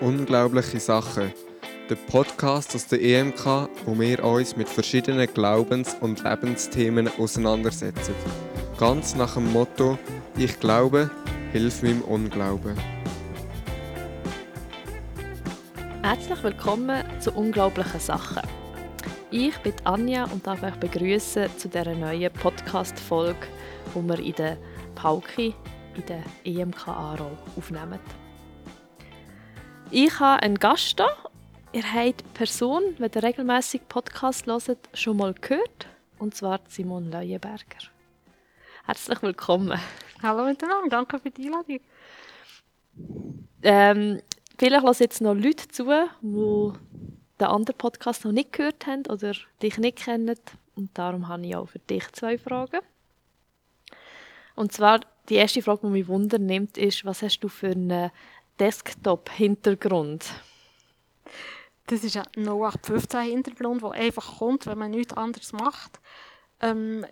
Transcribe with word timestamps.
Unglaubliche 0.00 0.80
Sachen. 0.80 1.30
Der 1.90 1.94
Podcast 1.94 2.74
aus 2.74 2.86
der 2.86 3.02
EMK, 3.02 3.68
wo 3.84 3.98
wir 4.00 4.24
uns 4.24 4.56
mit 4.56 4.66
verschiedenen 4.66 5.28
Glaubens- 5.34 5.94
und 6.00 6.24
Lebensthemen 6.24 7.10
auseinandersetzen. 7.18 8.14
Ganz 8.78 9.14
nach 9.14 9.34
dem 9.34 9.52
Motto: 9.52 9.98
Ich 10.38 10.58
glaube, 10.58 11.10
hilf 11.52 11.82
meinem 11.82 12.00
Unglauben. 12.00 12.78
Herzlich 16.02 16.42
willkommen 16.42 17.04
zu 17.20 17.32
Unglaublichen 17.32 18.00
Sachen. 18.00 18.48
Ich 19.30 19.58
bin 19.58 19.74
Anja 19.84 20.24
und 20.24 20.46
darf 20.46 20.62
euch 20.62 20.76
begrüßen 20.76 21.50
zu 21.58 21.68
dieser 21.68 21.94
neuen 21.94 22.32
Podcast-Folge, 22.32 23.46
die 23.94 24.08
wir 24.08 24.18
in 24.18 24.32
der 24.32 24.56
Pauki 24.94 25.54
in 25.94 26.06
der 26.06 26.22
EMK 26.44 26.88
Aarau 26.88 27.36
aufnehmen. 27.54 27.98
Ich 29.92 30.20
habe 30.20 30.40
einen 30.44 30.56
Gast 30.56 31.00
hier. 31.00 31.16
Ihr 31.72 31.82
habt 31.82 32.20
die 32.20 32.24
Person, 32.34 32.94
wenn 32.98 33.10
ihr 33.12 33.22
regelmäßig 33.24 33.88
Podcast 33.88 34.46
hört, 34.46 34.78
schon 34.94 35.16
mal 35.16 35.34
gehört. 35.34 35.88
Und 36.20 36.36
zwar 36.36 36.60
Simon 36.68 37.10
Leuenberger. 37.10 37.88
Herzlich 38.86 39.20
willkommen. 39.20 39.80
Hallo 40.22 40.44
miteinander, 40.44 40.88
danke 40.90 41.18
für 41.18 41.32
die 41.32 41.46
Einladung. 41.46 41.80
Ähm, 43.62 44.22
vielleicht 44.58 44.84
hören 44.84 44.96
jetzt 45.00 45.20
noch 45.20 45.34
Leute 45.34 45.66
zu, 45.66 45.84
die 46.22 46.72
den 47.40 47.46
anderen 47.48 47.76
Podcast 47.76 48.24
noch 48.24 48.32
nicht 48.32 48.52
gehört 48.52 48.86
haben 48.86 49.06
oder 49.06 49.32
dich 49.60 49.76
nicht 49.76 50.04
kennen. 50.04 50.36
Und 50.76 50.96
darum 50.96 51.26
habe 51.26 51.44
ich 51.44 51.56
auch 51.56 51.66
für 51.66 51.80
dich 51.80 52.12
zwei 52.12 52.38
Fragen. 52.38 52.78
Und 54.54 54.70
zwar, 54.70 55.00
die 55.28 55.34
erste 55.34 55.62
Frage, 55.62 55.80
die 55.82 55.92
mich 55.92 56.06
wundern 56.06 56.46
nimmt, 56.46 56.78
ist, 56.78 57.04
was 57.04 57.22
hast 57.22 57.40
du 57.40 57.48
für 57.48 57.70
einen 57.70 58.12
Desktop-Hintergrund? 58.60 60.26
Das 61.86 62.04
ist 62.04 62.16
ein 62.16 62.24
0815-Hintergrund, 62.36 63.82
der 63.82 63.90
einfach 63.92 64.38
kommt, 64.38 64.66
wenn 64.66 64.78
man 64.78 64.90
nichts 64.90 65.14
anderes 65.14 65.52
macht. 65.52 65.98
Ähm, 66.60 67.04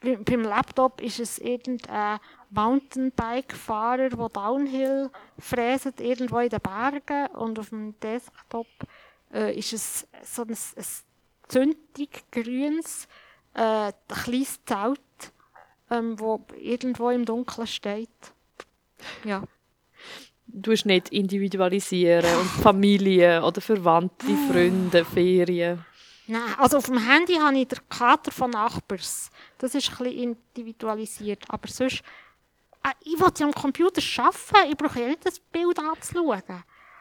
beim 0.00 0.42
Laptop 0.42 1.00
ist 1.00 1.18
es 1.18 1.38
irgendein 1.38 2.18
Mountainbike-Fahrer, 2.50 4.10
der 4.10 4.28
Downhill 4.28 5.10
fräset 5.38 6.00
irgendwo 6.00 6.40
in 6.40 6.50
den 6.50 6.60
Bergen 6.60 7.26
und 7.36 7.58
auf 7.58 7.70
dem 7.70 7.98
Desktop 8.00 8.66
äh, 9.32 9.56
ist 9.56 9.72
es 9.72 10.06
so 10.22 10.42
ein, 10.42 10.50
ein 10.50 10.84
zündig 11.48 12.24
grünes, 12.30 13.08
äh, 13.54 13.92
kleines 14.08 14.64
Zelt, 14.66 15.00
ähm, 15.90 16.18
wo 16.18 16.44
irgendwo 16.58 17.10
im 17.10 17.24
Dunkeln 17.24 17.66
steht. 17.66 18.33
Ja. 19.24 19.42
Du 20.46 20.72
hast 20.72 20.84
nicht 20.84 21.08
individualisieren 21.08 22.32
und 22.36 22.48
Familie 22.62 23.42
oder 23.42 23.60
Verwandte, 23.60 24.26
Freunde, 24.50 25.04
Ferien. 25.04 25.84
Nein, 26.26 26.54
also 26.58 26.78
auf 26.78 26.86
dem 26.86 26.98
Handy 26.98 27.34
habe 27.34 27.58
ich 27.58 27.68
den 27.68 27.80
Kater 27.88 28.30
von 28.30 28.50
Nachbars. 28.50 29.30
Das 29.58 29.74
ist 29.74 29.90
ein 29.90 30.04
bisschen 30.04 30.36
individualisiert. 30.54 31.44
Aber 31.48 31.68
sonst, 31.68 32.02
äh, 32.82 32.90
ich 33.00 33.18
will 33.18 33.32
ja 33.36 33.46
am 33.46 33.52
Computer 33.52 34.02
arbeiten, 34.18 34.70
ich 34.70 34.76
brauche 34.76 35.00
ja 35.00 35.08
nicht 35.08 35.26
das 35.26 35.38
Bild 35.38 35.78
anzuschauen. 35.78 36.42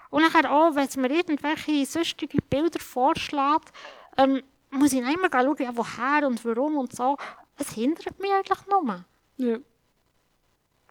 Und 0.09 0.21
nachher 0.21 0.51
auch, 0.51 0.75
wenn 0.75 0.87
es 0.87 0.97
mir 0.97 1.11
irgendwelche 1.11 1.85
sonstige 1.85 2.37
Bilder 2.49 2.79
vorschlägt, 2.79 3.71
ähm, 4.17 4.41
muss 4.71 4.93
ich 4.93 5.01
nicht 5.01 5.17
immer 5.17 5.29
schauen, 5.31 5.55
ja, 5.59 5.71
woher 5.73 6.27
und 6.27 6.43
warum 6.43 6.77
und 6.77 6.95
so. 6.95 7.17
Es 7.57 7.71
hindert 7.71 8.19
mich 8.19 8.31
eigentlich 8.31 8.59
nur. 8.67 9.05
Ja. 9.37 9.57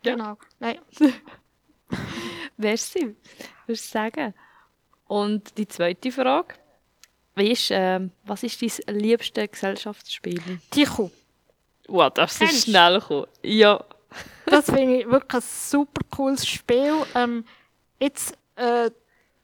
Genau. 0.03 0.37
Nein. 0.59 0.79
Merci, 2.57 3.15
würdest 3.67 3.87
du 3.87 3.99
sagen. 3.99 4.35
Und 5.07 5.59
die 5.59 5.69
zweite 5.69 6.11
Frage. 6.11 6.55
Weißt, 7.35 7.71
äh, 7.71 8.01
was 8.25 8.43
ist 8.43 8.61
dein 8.63 8.99
liebstes 8.99 9.51
Gesellschaftsspiel? 9.51 10.41
Tichu. 10.71 11.11
Wow, 11.89 12.13
das 12.13 12.39
Kennst 12.39 12.55
ist 12.55 12.65
schnell 12.65 13.01
gekommen. 13.01 13.27
Ja. 13.43 13.83
Das 14.47 14.67
finde 14.67 15.01
ich 15.01 15.11
wirklich 15.11 15.43
ein 15.43 15.49
super 15.49 16.03
cooles 16.15 16.47
Spiel. 16.47 16.95
Ähm, 17.15 17.45
jetzt, 17.99 18.37
äh, 18.57 18.91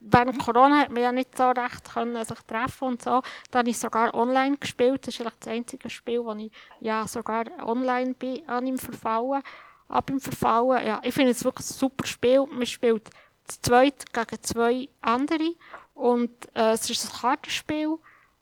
während 0.01 0.39
Corona 0.39 0.81
hat 0.81 0.91
man 0.91 1.03
ja 1.03 1.13
nicht 1.13 1.37
so 1.37 1.49
recht 1.51 1.93
können 1.93 2.25
sich 2.25 2.39
treffen 2.47 2.89
und 2.89 3.03
so. 3.03 3.23
Da 3.51 3.61
habe 3.61 3.71
ich 3.71 3.79
sogar 3.79 4.15
online 4.15 4.59
gespielt. 4.59 5.03
Das 5.03 5.09
ist 5.15 5.17
vielleicht 5.17 5.41
das 5.41 5.53
einzige 5.53 5.89
Spiel, 5.89 6.23
wo 6.25 6.33
ich 6.35 6.53
ja 6.81 7.07
sogar 7.09 7.47
online 7.67 8.15
bin, 8.15 8.47
an 8.49 8.67
ihm 8.67 8.79
verfallen, 8.79 9.43
ab 9.89 10.11
ihm 10.11 10.21
verfallen. 10.21 10.87
Ja, 10.87 11.01
ich 11.03 11.15
finde 11.15 11.33
es 11.33 11.45
wirklich 11.45 11.69
ein 11.69 11.75
super 11.75 12.07
Spiel. 12.07 12.47
Man 12.47 12.67
spielt 12.67 13.11
zu 13.47 13.61
zweit 13.63 14.13
gegen 14.13 14.43
zwei 14.43 14.89
andere 15.01 15.55
und 15.95 16.31
äh, 16.55 16.73
es 16.73 16.89
ist 16.89 17.05
ein 17.05 17.21
Kartenspiel, 17.21 17.99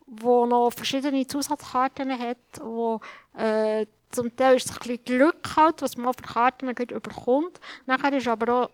wo 0.06 0.46
noch 0.46 0.70
verschiedene 0.70 1.26
Zusatzkarten 1.26 2.18
hat, 2.18 2.38
wo 2.60 3.00
äh, 3.36 3.86
zum 4.10 4.34
Teil 4.36 4.56
ist 4.56 4.66
es 4.66 4.72
ein 4.72 4.78
bisschen 4.78 5.04
Glück 5.04 5.56
halt, 5.56 5.82
was 5.82 5.96
man 5.96 6.06
auf 6.06 6.16
der 6.16 6.26
Karte 6.26 6.74
gleich 6.74 6.90
überkommt. 6.90 7.60
Nachher 7.86 8.12
ist 8.12 8.28
aber 8.28 8.64
auch 8.64 8.70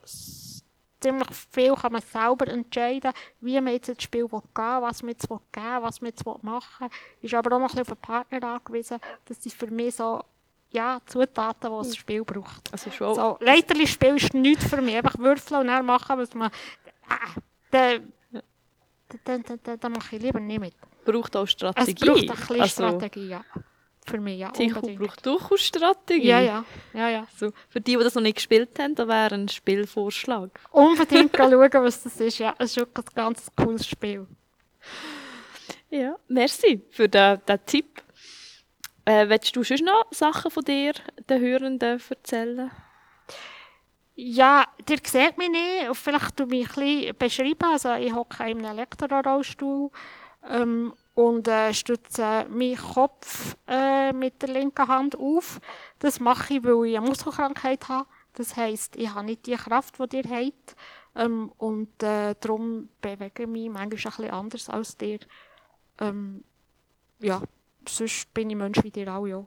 ziemlich 1.03 1.29
viel, 1.51 1.75
kann 1.75 1.93
man 1.93 2.03
selber 2.03 2.49
entscheiden, 2.49 3.13
wie 3.41 3.61
man 3.61 3.73
jetzt 3.73 3.89
ins 3.89 4.03
Spiel 4.03 4.31
will 4.31 4.43
gehen 4.55 4.83
was 4.83 5.03
man 5.03 5.11
jetzt 5.11 5.29
will 5.29 5.41
geben 5.51 5.83
was 5.83 6.01
man 6.01 6.11
jetzt 6.11 6.25
will 6.25 6.37
machen 6.43 6.89
Ist 7.21 7.35
aber 7.35 7.57
auch 7.57 7.61
noch 7.61 7.71
ein 7.71 7.77
bisschen 7.77 7.81
auf 7.83 7.89
den 7.89 7.97
Partner 7.97 8.49
angewiesen. 8.55 8.99
Das 9.25 9.43
sind 9.43 9.55
für 9.55 9.67
mich 9.67 9.97
so, 9.97 10.23
ja, 10.73 11.01
Zutaten, 11.07 11.71
die 11.71 11.89
das 11.89 11.97
Spiel 11.97 12.25
braucht. 12.25 12.73
Also 12.73 12.91
schon. 12.91 13.15
So, 13.15 13.37
Leiterli-Spiel 13.41 14.17
ist 14.17 14.35
nichts 14.35 14.65
für 14.65 14.81
mich. 14.81 14.97
Einfach 14.97 15.19
würfeln 15.19 15.61
und 15.61 15.67
dann 15.69 15.85
machen, 15.87 16.19
was 16.19 16.35
man... 16.35 16.51
Ah, 17.09 17.41
dann, 17.71 18.13
dann, 19.25 19.43
dann, 19.43 19.61
dann, 19.63 19.81
dann 19.81 19.93
mache 19.93 20.17
ich 20.17 20.23
lieber 20.23 20.41
nicht 20.41 20.61
mit. 20.61 20.75
braucht 21.05 21.37
auch 21.37 21.45
Es 21.45 21.53
Strategie. 21.53 22.05
braucht 22.05 22.21
ein 22.21 22.27
bisschen 22.27 22.61
also, 22.61 22.89
Strategie, 22.89 23.29
ja. 23.29 23.45
Für 24.05 24.19
mich, 24.19 24.39
ja. 24.41 24.51
Tichu 24.51 24.77
unbedingt. 24.77 25.01
braucht 25.01 25.27
durchaus 25.27 25.61
Strategie. 25.61 26.27
Ja, 26.27 26.41
ja, 26.41 26.65
ja, 26.93 27.09
ja. 27.09 27.27
So, 27.37 27.53
für 27.69 27.81
die, 27.81 27.97
die 27.97 28.03
das 28.03 28.15
noch 28.15 28.23
nicht 28.23 28.35
gespielt 28.37 28.77
haben, 28.81 28.95
da 28.97 29.07
wäre 29.07 29.35
ein 29.35 29.49
Spielvorschlag. 29.49 30.59
Unbedingt 30.71 31.37
schauen, 31.37 31.53
was 31.53 32.03
das 32.03 32.19
ist. 32.21 32.39
Ja, 32.39 32.55
es 32.59 32.71
ist 32.73 32.77
wirklich 32.79 33.07
ein 33.07 33.15
ganz 33.15 33.51
cooles 33.57 33.87
Spiel. 33.87 34.27
Ja, 35.91 36.17
merci 36.27 36.83
für 36.91 37.09
den, 37.09 37.41
den 37.47 37.67
Tipp. 37.67 38.02
Äh, 39.05 39.29
willst 39.29 39.55
du 39.57 39.65
sonst 39.65 39.85
noch 39.85 40.07
Sachen 40.13 40.51
von 40.51 40.65
dir 40.65 40.93
den 41.29 41.41
Hörenden 41.41 42.01
erzählen? 42.09 42.71
Ja, 44.15 44.65
ihr 44.89 44.99
seht 45.05 45.39
mich 45.39 45.51
nicht. 45.51 45.97
Vielleicht 45.97 46.41
ich 46.41 46.47
mich 46.47 46.77
ein 46.77 47.15
bisschen 47.17 47.19
beschreiben. 47.19 47.73
Also, 47.73 47.95
ich 47.95 48.15
hocke 48.15 48.49
in 48.49 48.59
einem 48.59 48.79
Elektrorollstuhl 48.79 49.91
ähm, 50.49 50.93
und 51.15 51.49
äh, 51.49 51.75
stütze 51.75 52.47
meinen 52.49 52.77
Kopf 52.77 53.57
äh, 53.67 54.13
mit 54.13 54.41
der 54.43 54.51
linken 54.51 54.87
Hand 54.87 55.19
auf. 55.19 55.61
Das 55.99 56.21
mache 56.21 56.55
ich, 56.55 56.65
weil 56.65 56.91
ich 56.91 56.97
eine 56.97 57.07
Muskelkrankheit 57.07 57.89
habe. 57.89 58.09
Das 58.35 58.57
heisst, 58.57 58.97
ich 58.97 59.13
habe 59.13 59.27
nicht 59.27 59.47
die 59.47 59.57
Kraft, 59.57 59.97
die 59.99 60.17
ihr 60.17 60.31
habt. 60.31 60.77
Ähm, 61.15 61.53
und 61.59 62.03
äh, 62.03 62.35
darum 62.39 62.89
bewege 63.01 63.43
ich 63.43 63.49
mich 63.49 63.69
manchmal 63.69 63.83
ein 63.83 63.89
bisschen 63.89 64.31
anders 64.31 64.69
als 64.69 64.97
ihr. 65.01 65.19
Ähm, 65.99 66.45
ja, 67.19 67.43
sonst 67.89 68.33
bin 68.35 68.51
ich 68.51 68.57
Mensch 68.57 68.79
wie 68.83 68.93
ihr 69.01 69.13
auch, 69.13 69.27
ja. 69.27 69.45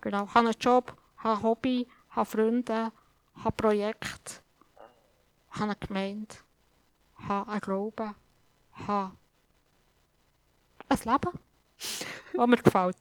Genau, 0.00 0.24
ich 0.24 0.34
habe 0.34 0.48
einen 0.48 0.58
Job, 0.60 0.96
habe 1.18 1.36
ein 1.36 1.42
Hobby, 1.42 1.88
habe 2.10 2.30
Freunde, 2.30 2.92
habe 3.34 3.56
Projekte, 3.56 4.40
habe 5.50 5.64
eine 5.64 5.76
Gemeinde, 5.76 6.34
habe 7.16 7.50
einen 7.50 7.60
Glauben, 7.60 8.14
habe 8.72 9.16
ein 10.88 10.98
Leben, 10.98 11.38
das 12.34 12.46
mir 12.46 12.56
gefällt. 12.56 12.96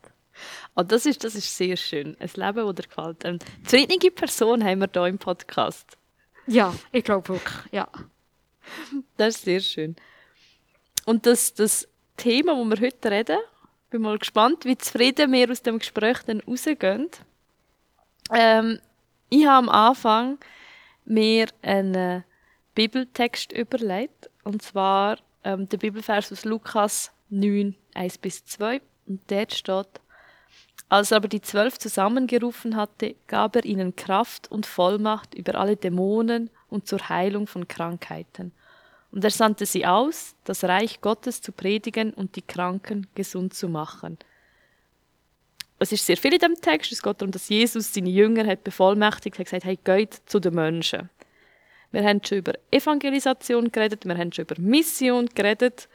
Oh, 0.76 0.84
das, 0.84 1.06
ist, 1.06 1.24
das 1.24 1.36
ist 1.36 1.56
sehr 1.56 1.78
schön. 1.78 2.18
Ein 2.20 2.30
Leben, 2.36 2.66
das 2.66 2.76
dir 2.76 2.88
gefällt. 2.88 3.26
Eine 3.26 3.40
zufriedene 3.64 4.12
Person 4.12 4.64
haben 4.64 4.80
wir 4.80 4.90
hier 4.92 5.06
im 5.06 5.18
Podcast. 5.18 5.98
Ja, 6.48 6.74
ich 6.92 7.04
glaube 7.04 7.28
wirklich, 7.30 7.72
ja. 7.72 7.88
Das 9.18 9.36
ist 9.36 9.46
sehr 9.46 9.60
schön. 9.62 9.96
Und 11.06 11.26
das, 11.26 11.54
das 11.54 11.88
Thema, 12.18 12.54
das 12.54 12.80
wir 12.80 12.88
heute 12.88 13.12
reden, 13.12 13.40
bin 13.96 14.02
mal 14.02 14.20
gespannt, 14.20 14.66
wie 14.66 14.78
zufrieden 14.78 15.32
wir 15.32 15.50
aus 15.50 15.62
dem 15.62 15.80
Gespräch 15.80 16.18
dann 16.24 16.42
rausgehen. 16.42 17.08
Ähm, 18.30 18.80
ich 19.30 19.46
habe 19.46 19.58
am 19.60 19.70
Anfang 19.70 20.38
mir 21.06 21.48
einen 21.62 22.26
Bibeltext 22.74 23.54
überlegt, 23.54 24.30
und 24.44 24.62
zwar 24.62 25.20
ähm, 25.46 25.70
der 25.70 25.78
Bibelvers 25.78 26.30
aus 26.30 26.44
Lukas 26.44 27.14
9, 27.30 27.74
1 27.94 28.18
bis 28.18 28.44
2. 28.44 28.82
Und 29.08 29.32
dort 29.32 29.54
steht, 29.54 30.02
als 30.90 31.12
er 31.12 31.18
aber 31.18 31.30
die 31.30 31.42
Zwölf 31.42 31.80
zusammengerufen 31.80 32.76
hatte, 32.76 33.16
gab 33.28 33.56
er 33.56 33.64
ihnen 33.64 33.96
Kraft 33.96 34.52
und 34.52 34.66
Vollmacht 34.66 35.34
über 35.34 35.56
alle 35.56 35.78
Dämonen 35.78 36.50
und 36.68 36.86
zur 36.86 37.08
Heilung 37.08 37.48
von 37.48 37.66
Krankheiten. 37.70 38.52
Und 39.16 39.24
er 39.24 39.32
sandte 39.32 39.66
sie 39.66 39.86
aus, 39.86 40.36
das 40.44 40.66
Reich 40.66 41.00
Gottes 41.00 41.42
zu 41.42 41.54
predigen 41.54 42.14
und 42.14 42.36
die 42.36 42.42
Kranken 42.42 43.08
gesund 43.16 43.54
zu 43.54 43.70
machen. 43.70 44.18
Es 45.80 45.94
ist 45.94 46.06
sehr 46.06 46.18
viel 46.18 46.34
in 46.34 46.40
dem 46.40 46.56
Text. 46.56 46.92
Es 46.92 47.02
geht 47.02 47.22
darum, 47.22 47.32
dass 47.32 47.48
Jesus 47.48 47.94
seine 47.94 48.10
Jünger 48.10 48.46
hat 48.46 48.66
bevollmächtigt, 48.66 49.40
hat 49.40 49.46
gesagt, 49.46 49.64
hey, 49.64 49.80
geht 49.82 50.20
zu 50.26 50.42
den 50.42 50.56
Menschen. 50.56 51.10
Wir 51.94 52.04
haben 52.04 52.22
schon 52.26 52.40
über 52.40 52.56
Evangelisation 52.72 53.72
geredet, 53.72 54.06
wir 54.06 54.18
haben 54.18 54.34
schon 54.34 54.44
über 54.44 54.60
Mission 54.60 55.28
geredet, 55.34 55.88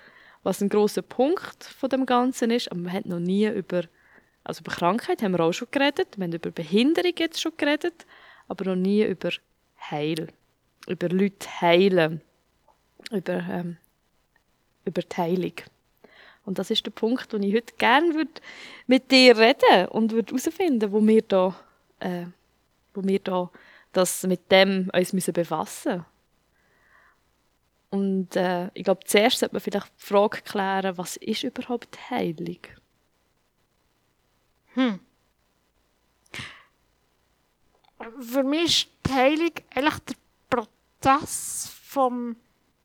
was 0.42 0.62
ein 0.62 0.70
großer 0.70 1.02
Punkt 1.02 1.64
von 1.64 1.90
dem 1.90 2.06
Ganzen 2.06 2.50
ist, 2.50 2.72
aber 2.72 2.80
wir 2.80 2.92
haben 2.92 3.10
noch 3.10 3.18
nie 3.18 3.46
über, 3.48 3.82
also 4.44 4.62
über 4.62 4.72
Krankheit 4.72 5.20
haben 5.20 5.32
wir 5.32 5.40
auch 5.40 5.52
schon 5.52 5.68
geredet, 5.70 6.16
wir 6.16 6.24
haben 6.24 6.32
über 6.32 6.50
Behinderung 6.50 7.12
jetzt 7.18 7.38
schon 7.38 7.52
geredet, 7.58 8.06
aber 8.48 8.64
noch 8.64 8.76
nie 8.76 9.04
über 9.04 9.28
Heil, 9.90 10.28
über 10.86 11.10
Leute 11.10 11.60
heilen, 11.60 12.22
über, 13.10 13.34
ähm, 13.50 13.76
über 14.84 15.02
die 15.02 15.16
Heilung. 15.16 15.54
Und 16.44 16.58
das 16.58 16.70
ist 16.70 16.84
der 16.86 16.90
Punkt, 16.90 17.32
den 17.32 17.42
ich 17.42 17.54
heute 17.54 17.74
gerne 17.76 18.26
mit 18.86 19.10
dir 19.10 19.36
reden 19.36 19.88
und 19.88 20.12
herausfinden, 20.12 20.90
wo 20.90 21.06
wir 21.06 21.22
da, 21.22 21.54
äh, 22.00 22.26
wo 22.94 23.04
wir 23.04 23.18
da 23.20 23.50
das 23.92 24.22
mit 24.24 24.50
dem 24.50 24.90
uns 24.94 25.12
müssen 25.12 25.32
befassen 25.32 26.04
Und 27.90 28.36
äh, 28.36 28.70
ich 28.74 28.84
glaube, 28.84 29.04
zuerst 29.04 29.38
sollte 29.38 29.54
man 29.54 29.60
vielleicht 29.60 29.88
die 29.88 30.06
Frage 30.06 30.42
klären, 30.42 30.96
was 30.96 31.16
ist 31.16 31.42
überhaupt 31.42 32.10
Heilung? 32.10 32.58
Hm. 34.74 35.00
Für 38.20 38.44
mich 38.44 38.64
ist 38.64 38.88
die 39.06 39.12
Heilung 39.12 39.52
eigentlich 39.74 39.98
der 39.98 40.14
Prozess 40.48 41.70
vom 41.84 42.36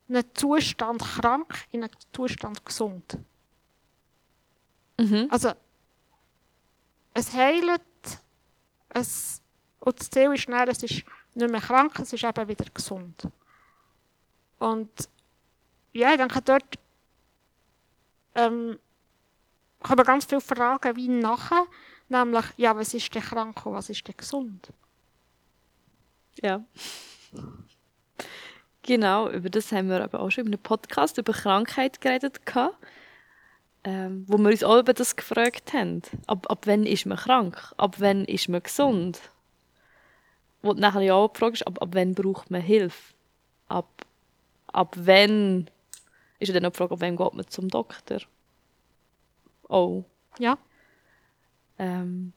einem 0.10 0.24
Zustand 0.34 1.02
krank 1.02 1.66
in 1.72 1.84
einem 1.84 1.94
Zustand 2.14 2.66
gesund. 2.66 3.18
Mhm. 4.98 5.28
Also, 5.30 5.52
es 7.14 7.34
heilt, 7.34 7.82
es, 8.90 9.42
und 9.80 10.00
das 10.00 10.10
Ziel 10.10 10.34
ist 10.34 10.48
dann, 10.48 10.68
es 10.70 10.84
ist 10.84 11.04
nicht 11.34 11.52
mehr 11.52 11.62
krank, 11.62 12.00
es 12.00 12.14
ist 12.14 12.24
eben 12.24 12.48
wieder 12.48 12.66
gesund. 12.74 13.28
Und 14.60 15.10
ja, 15.94 16.12
ich 16.12 16.18
denke, 16.18 16.42
dort 16.42 16.80
ähm, 18.36 18.80
man 19.88 20.06
ganz 20.06 20.26
viele 20.26 20.42
Fragen 20.42 20.96
wie 20.96 21.08
nachher, 21.08 21.66
nämlich, 22.10 22.46
ja, 22.58 22.76
was 22.76 22.94
ist 22.94 23.14
denn 23.14 23.22
krank 23.22 23.66
und 23.66 23.74
was 23.74 23.90
ist 23.90 24.08
denn 24.08 24.18
gesund? 24.18 24.72
Ja. 26.42 26.64
Genau, 28.86 29.32
über 29.32 29.50
das 29.50 29.72
haben 29.72 29.90
wir 29.90 30.04
aber 30.04 30.20
auch 30.20 30.30
schon 30.30 30.46
in 30.46 30.54
einem 30.54 30.62
Podcast 30.62 31.18
über 31.18 31.34
Krankheit 31.34 32.02
geredet, 32.02 32.46
gehabt, 32.46 32.78
ähm, 33.84 34.26
wo 34.28 34.38
wir 34.38 34.52
uns 34.52 34.64
auch 34.64 34.78
über 34.78 34.94
das 34.94 35.16
gefragt 35.16 35.74
haben. 35.74 36.04
Ab, 36.28 36.46
ab 36.52 36.68
wann 36.68 36.86
ist 36.86 37.08
man 37.08 37.18
krank? 37.18 37.74
Ab 37.78 37.96
wann 37.98 38.26
ist 38.26 38.48
man 38.48 38.62
gesund? 38.62 39.20
Wo 40.62 40.74
du 40.74 40.82
nachher 40.82 41.02
ja 41.02 41.16
auch 41.16 41.34
ist, 41.52 41.66
ab, 41.66 41.82
ab 41.82 41.90
wann 41.94 42.14
braucht 42.14 42.52
man 42.52 42.62
Hilfe? 42.62 43.16
Ab, 43.70 44.06
ab 44.68 44.96
wann 45.00 45.68
ist 46.38 46.50
ja 46.50 46.54
dann 46.54 46.66
auch 46.66 46.72
die 46.72 46.78
Frage, 46.78 46.94
ab 46.94 47.02
wann 47.02 47.16
geht 47.16 47.34
man 47.34 47.48
zum 47.48 47.70
Doktor? 47.70 48.20
Oh. 49.68 50.04
Ja. 50.38 50.60
Ähm, 51.80 52.34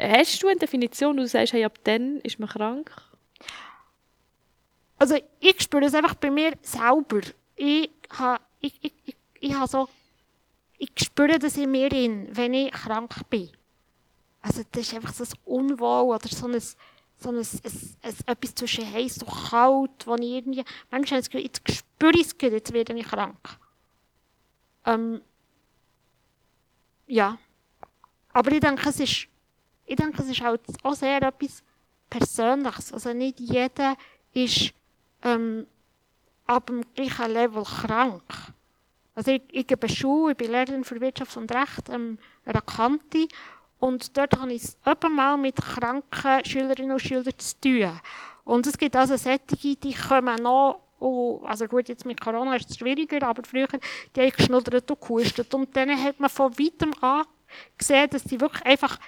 hast 0.00 0.42
du 0.42 0.48
eine 0.48 0.58
Definition, 0.58 1.18
wo 1.18 1.20
du 1.20 1.28
sagst, 1.28 1.52
hey, 1.52 1.66
ab 1.66 1.78
dann 1.84 2.20
ist 2.22 2.38
man 2.38 2.48
krank? 2.48 2.90
Also 4.98 5.16
ich 5.40 5.60
spüre 5.60 5.84
es 5.84 5.94
einfach 5.94 6.14
bei 6.14 6.30
mir 6.30 6.54
selber. 6.62 7.20
Ich 7.54 7.90
habe 8.10 8.42
ich, 8.60 8.78
ich, 8.82 8.92
ich, 9.04 9.16
ich 9.40 9.54
ha 9.54 9.66
so, 9.66 9.88
ich 10.78 10.90
spüre 10.96 11.38
das 11.38 11.56
in 11.56 11.70
mir 11.70 11.92
in, 11.92 12.34
wenn 12.36 12.54
ich 12.54 12.72
krank 12.72 13.14
bin. 13.30 13.50
Also 14.40 14.62
das 14.70 14.82
ist 14.82 14.94
einfach 14.94 15.12
so 15.12 15.24
ein 15.24 15.30
Unwohl 15.44 16.14
oder 16.14 16.28
so 16.28 16.46
ein, 16.46 16.60
so 16.60 17.30
ein, 17.30 17.36
ein, 17.36 17.96
ein, 18.02 18.14
etwas 18.26 18.54
zwischen 18.54 18.90
heiß 18.90 19.18
und 19.18 19.50
kalt, 19.50 20.06
wo 20.06 20.14
ich 20.14 20.22
irgendwie, 20.22 20.64
manchmal 20.90 21.20
habe 21.20 21.20
ich 21.20 21.24
das 21.24 21.30
Gefühl, 21.30 21.46
jetzt 21.46 21.72
spüre 21.72 22.14
ich 22.14 22.26
es, 22.26 22.38
gerade, 22.38 22.56
jetzt 22.56 22.72
werde 22.72 22.98
ich 22.98 23.06
krank. 23.06 23.58
Ähm, 24.84 25.20
ja. 27.06 27.38
Aber 28.32 28.52
ich 28.52 28.60
denke, 28.60 28.88
es 28.88 29.00
ist, 29.00 29.28
ich 29.84 29.96
denke, 29.96 30.22
es 30.22 30.28
ist 30.28 30.40
halt 30.40 30.60
auch 30.82 30.94
sehr 30.94 31.22
etwas 31.22 31.62
Persönliches. 32.10 32.92
Also 32.92 33.12
nicht 33.12 33.40
jeder 33.40 33.96
ist 34.32 34.72
ähm, 35.22 35.66
ab 36.46 36.66
dem 36.66 36.82
gleichen 36.94 37.32
Level 37.32 37.64
krank. 37.64 38.22
Also 39.14 39.32
ich, 39.32 39.42
ich 39.50 39.66
gebe 39.66 39.88
Schule, 39.88 40.32
ich 40.32 40.38
bin 40.38 40.50
Lehrerin 40.50 40.84
für 40.84 41.00
Wirtschaft 41.00 41.36
und 41.36 41.52
Recht 41.52 41.88
ähm, 41.88 42.18
einer 42.44 42.60
Kante 42.60 43.28
und 43.78 44.16
dort 44.16 44.38
habe 44.38 44.52
ich 44.52 44.62
es 44.62 44.76
mal 45.10 45.36
mit 45.36 45.56
kranken 45.56 46.44
Schülerinnen 46.44 46.92
und 46.92 47.00
Schülern 47.00 47.38
zu 47.38 47.60
tun. 47.60 48.00
Und 48.44 48.66
es 48.66 48.78
gibt 48.78 48.94
also 48.96 49.16
solche, 49.16 49.76
die 49.76 49.94
kommen 49.94 50.42
noch, 50.42 50.80
oh, 51.00 51.40
also 51.44 51.66
gut, 51.66 51.88
jetzt 51.88 52.06
mit 52.06 52.20
Corona 52.20 52.56
ist 52.56 52.70
es 52.70 52.78
schwieriger, 52.78 53.26
aber 53.26 53.42
früher, 53.44 53.66
die 54.14 54.20
haben 54.20 54.30
geschnuddert 54.30 54.90
und 54.90 55.00
gehustet. 55.00 55.52
Und 55.52 55.76
dann 55.76 55.90
hat 56.02 56.20
man 56.20 56.30
von 56.30 56.56
weitem 56.58 56.92
an 57.00 57.24
gesehen, 57.76 58.08
dass 58.10 58.24
die 58.24 58.40
wirklich 58.40 58.64
einfach, 58.64 58.98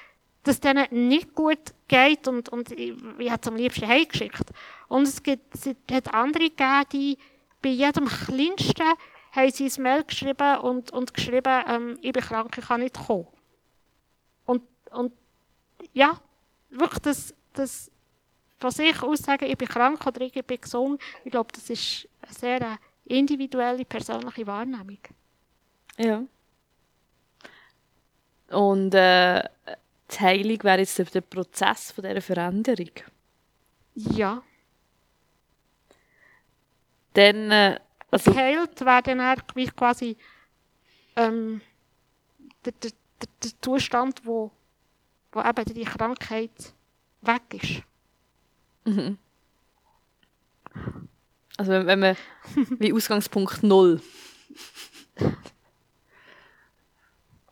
dass 0.43 0.61
denen 0.61 0.87
nicht 0.91 1.35
gut 1.35 1.59
geht 1.89 2.29
und, 2.29 2.49
und 2.51 2.71
ich, 2.73 2.95
ich 3.19 3.31
habe 3.31 3.41
es 3.41 3.49
am 3.49 3.57
liebsten 3.57 3.89
heimgeschickt. 3.89 4.51
Und 4.89 5.09
es, 5.09 5.23
gibt, 5.23 5.55
es 5.55 5.67
hat 5.91 6.15
andere 6.15 6.51
gegeben, 6.51 6.85
die 6.93 7.19
bei 7.61 7.71
jedem 7.71 8.07
Kleinsten 8.07 8.93
haben 9.33 9.51
sie 9.51 9.67
ein 9.67 9.83
Mail 9.83 10.05
geschrieben 10.05 10.59
und, 10.59 10.91
und 10.93 11.15
geschrieben, 11.15 11.65
ähm, 11.67 11.99
ich 12.01 12.13
bin 12.13 12.23
krank, 12.23 12.57
ich 12.57 12.67
kann 12.67 12.81
nicht 12.81 12.95
kommen. 13.07 13.27
Und, 14.47 14.63
und 14.91 15.13
ja, 15.93 16.21
wirklich 16.71 17.01
das, 17.01 17.35
das 17.53 17.91
von 18.59 18.71
sich 18.71 19.03
aus 19.03 19.21
sagen, 19.21 19.45
ich 19.45 19.57
bin 19.57 19.69
krank 19.69 20.05
oder 20.07 20.21
ich 20.21 20.33
bin 20.33 20.61
gesund, 20.61 21.01
ich 21.25 21.31
glaube, 21.31 21.53
das 21.53 21.71
ist 21.71 22.09
eine 22.23 22.33
sehr 22.33 22.79
individuelle, 23.05 23.85
persönliche 23.85 24.47
Wahrnehmung. 24.47 24.99
Ja. 25.97 26.23
Und 28.51 28.95
äh, 28.95 29.43
die 30.11 30.21
Heilung 30.21 30.63
wäre 30.63 30.79
jetzt 30.79 31.15
der 31.15 31.21
Prozess 31.21 31.93
von 31.93 32.05
dieser 32.05 32.21
Veränderung. 32.21 32.91
Ja. 33.95 34.43
Dann, 37.15 37.51
äh, 37.51 37.81
also, 38.11 38.33
Geheilt 38.33 38.81
wäre 38.81 39.03
dann 39.03 39.21
quasi 39.77 40.17
ähm, 41.17 41.61
der, 42.65 42.73
der, 42.73 42.91
der, 43.43 43.51
Zustand, 43.61 44.25
wo, 44.25 44.51
wo 45.33 45.41
eben 45.41 45.75
die 45.75 45.85
Krankheit 45.85 46.75
weg 47.23 47.43
ist. 47.53 47.83
also 51.57 51.73
wenn, 51.73 51.87
wenn 51.87 51.99
man 51.99 52.17
wie 52.79 52.93
Ausgangspunkt 52.93 53.63
0 53.63 54.01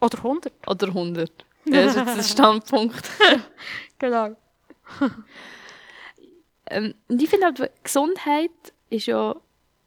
Oder 0.00 0.18
100. 0.18 0.52
oder 0.68 0.88
100. 0.88 1.46
Ja, 1.66 1.82
das 1.82 1.96
ist 1.96 2.06
jetzt 2.06 2.16
der 2.16 2.23
Standpunkt. 2.23 3.11
Genau. 3.99 4.37
Ähm, 6.68 6.94
und 7.06 7.23
ich 7.23 7.30
finde 7.30 7.46
halt, 7.46 7.70
Gesundheit 7.85 8.50
ist 8.90 9.06
ja, 9.06 9.37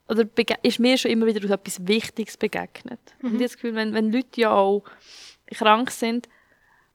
oder 0.08 0.24
ist 0.62 0.78
mir 0.78 0.96
schon 0.96 1.10
immer 1.10 1.26
wieder 1.26 1.50
etwas 1.50 1.86
Wichtiges 1.86 2.38
begegnet. 2.38 2.98
Und 3.22 3.28
ich 3.28 3.34
habe 3.34 3.44
das 3.44 3.54
Gefühl, 3.56 3.74
wenn, 3.74 3.92
wenn 3.92 4.10
Leute 4.10 4.40
ja 4.40 4.52
auch 4.52 4.84
krank 5.52 5.90
sind, 5.90 6.26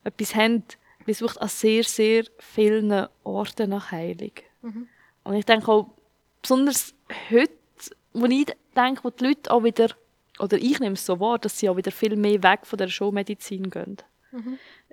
etwas 0.04 0.34
haben, 0.34 0.64
wir 1.06 1.14
suchen 1.14 1.38
an 1.38 1.50
sehr, 1.50 1.84
sehr 1.84 2.24
vielen 2.40 3.08
Orten 3.24 3.70
nach 3.70 3.92
Heilung. 3.92 4.32
Und 5.24 5.36
ich 5.36 5.46
denke 5.46 5.72
auch, 5.72 5.92
besonders 6.42 6.96
heute, 7.30 7.54
wo 8.14 8.26
ich 8.26 8.48
denke, 8.76 9.04
wo 9.04 9.12
die 9.12 9.26
Leute 9.26 9.52
auch 9.52 9.64
wieder, 9.64 9.90
oder 10.40 10.58
ich 10.58 10.80
nehme 10.80 10.94
es 10.94 11.06
so 11.06 11.20
wahr, 11.20 11.38
dass 11.38 11.60
sie 11.60 11.70
auch 11.70 11.78
wieder 11.78 11.92
viel 11.92 12.16
mehr 12.16 12.42
weg 12.42 12.62
von 12.64 12.78
der 12.78 12.88
Showmedizin 12.88 13.70
gehen. 13.70 13.98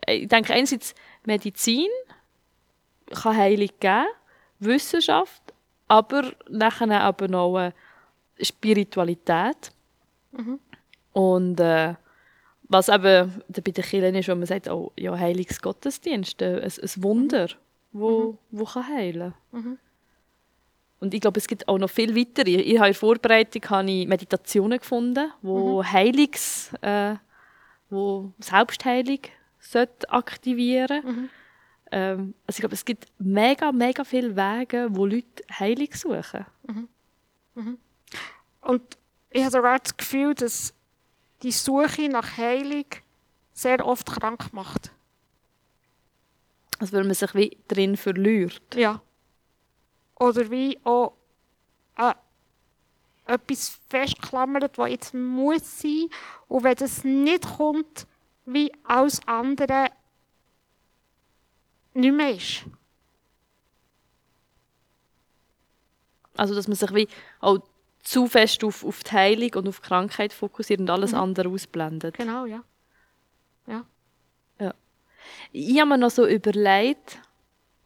Ich 0.06 0.28
denke, 0.28 0.52
einerseits 0.52 0.94
Medizin 1.24 1.88
kann 3.10 3.36
Heilung 3.36 3.70
geben, 3.80 4.06
Wissenschaft, 4.58 5.42
aber 5.88 6.32
nachher 6.48 7.00
aber 7.02 7.38
auch 7.38 7.58
äh, 7.58 7.72
Spiritualität. 8.40 9.72
Und 11.12 11.60
äh, 11.60 11.94
was 12.68 12.88
eben 12.88 13.42
bei 13.48 13.70
den 13.70 13.84
Kirchen 13.84 14.14
ist, 14.14 14.28
wo 14.28 14.34
man 14.34 14.46
sagt, 14.46 14.68
oh, 14.68 14.92
ja, 14.98 15.16
Heilungsgottesdienst, 15.16 16.40
äh, 16.42 16.62
ein, 16.62 16.72
ein 16.82 17.02
Wunder, 17.02 17.48
wo, 17.92 18.38
wo 18.50 18.64
kann 18.64 18.88
heilen. 18.88 19.34
Und 21.00 21.12
ich 21.14 21.20
glaube, 21.20 21.38
es 21.38 21.48
gibt 21.48 21.66
auch 21.68 21.78
noch 21.78 21.90
viel 21.90 22.16
weitere. 22.16 22.50
Ich 22.50 22.78
habe 22.78 22.86
in 22.86 22.92
der 22.92 22.94
Vorbereitung 22.94 23.62
habe 23.68 23.90
ich 23.90 24.06
Meditationen 24.06 24.78
gefunden, 24.78 25.32
wo 25.42 25.82
Heilungs, 25.84 26.72
äh, 26.80 27.16
wo 27.92 28.32
Selbstheilung 28.40 29.20
sollte 29.60 30.10
aktivieren. 30.10 31.30
Ähm, 31.92 32.34
also 32.46 32.56
ich 32.56 32.60
glaube, 32.60 32.74
es 32.74 32.84
gibt 32.84 33.06
mega, 33.18 33.70
mega 33.70 34.02
viele 34.02 34.34
Wege, 34.34 34.88
wo 34.90 35.06
Leute 35.06 35.44
Heilung 35.58 35.92
suchen. 35.92 36.46
Und 38.62 38.98
ich 39.30 39.42
habe 39.42 39.50
sogar 39.50 39.78
das 39.78 39.96
Gefühl, 39.96 40.34
dass 40.34 40.74
die 41.42 41.52
Suche 41.52 42.08
nach 42.08 42.36
Heilung 42.36 42.86
sehr 43.52 43.84
oft 43.86 44.06
krank 44.06 44.52
macht. 44.52 44.90
Also 46.78 46.94
weil 46.94 47.04
man 47.04 47.14
sich 47.14 47.34
wie 47.34 47.56
drin 47.68 47.96
verliert. 47.96 48.74
Ja. 48.74 49.02
Oder 50.18 50.50
wie 50.50 50.78
auch 50.84 51.12
an 51.94 52.14
etwas 53.32 53.80
festklammert, 53.88 54.78
was 54.78 54.90
jetzt 54.90 55.14
muss 55.14 55.80
sein. 55.80 56.08
Und 56.48 56.64
wenn 56.64 56.74
das 56.76 57.04
nicht 57.04 57.56
kommt, 57.56 58.06
wie 58.44 58.72
alles 58.84 59.20
andere 59.26 59.88
nicht 61.94 62.14
mehr 62.14 62.34
ist. 62.34 62.64
Also, 66.36 66.54
dass 66.54 66.66
man 66.66 66.76
sich 66.76 66.94
wie 66.94 67.08
auch 67.40 67.58
zu 68.02 68.26
fest 68.26 68.64
auf, 68.64 68.84
auf 68.84 69.04
die 69.04 69.12
Heilung 69.12 69.54
und 69.54 69.68
auf 69.68 69.80
die 69.80 69.86
Krankheit 69.86 70.32
fokussiert 70.32 70.80
und 70.80 70.90
alles 70.90 71.14
andere 71.14 71.48
ausblendet. 71.48 72.16
Genau, 72.16 72.46
ja. 72.46 72.64
Ja. 73.66 73.84
Ich 75.52 75.78
habe 75.78 75.90
mir 75.90 75.98
noch 75.98 76.10
so 76.10 76.26
überlegt, 76.26 77.20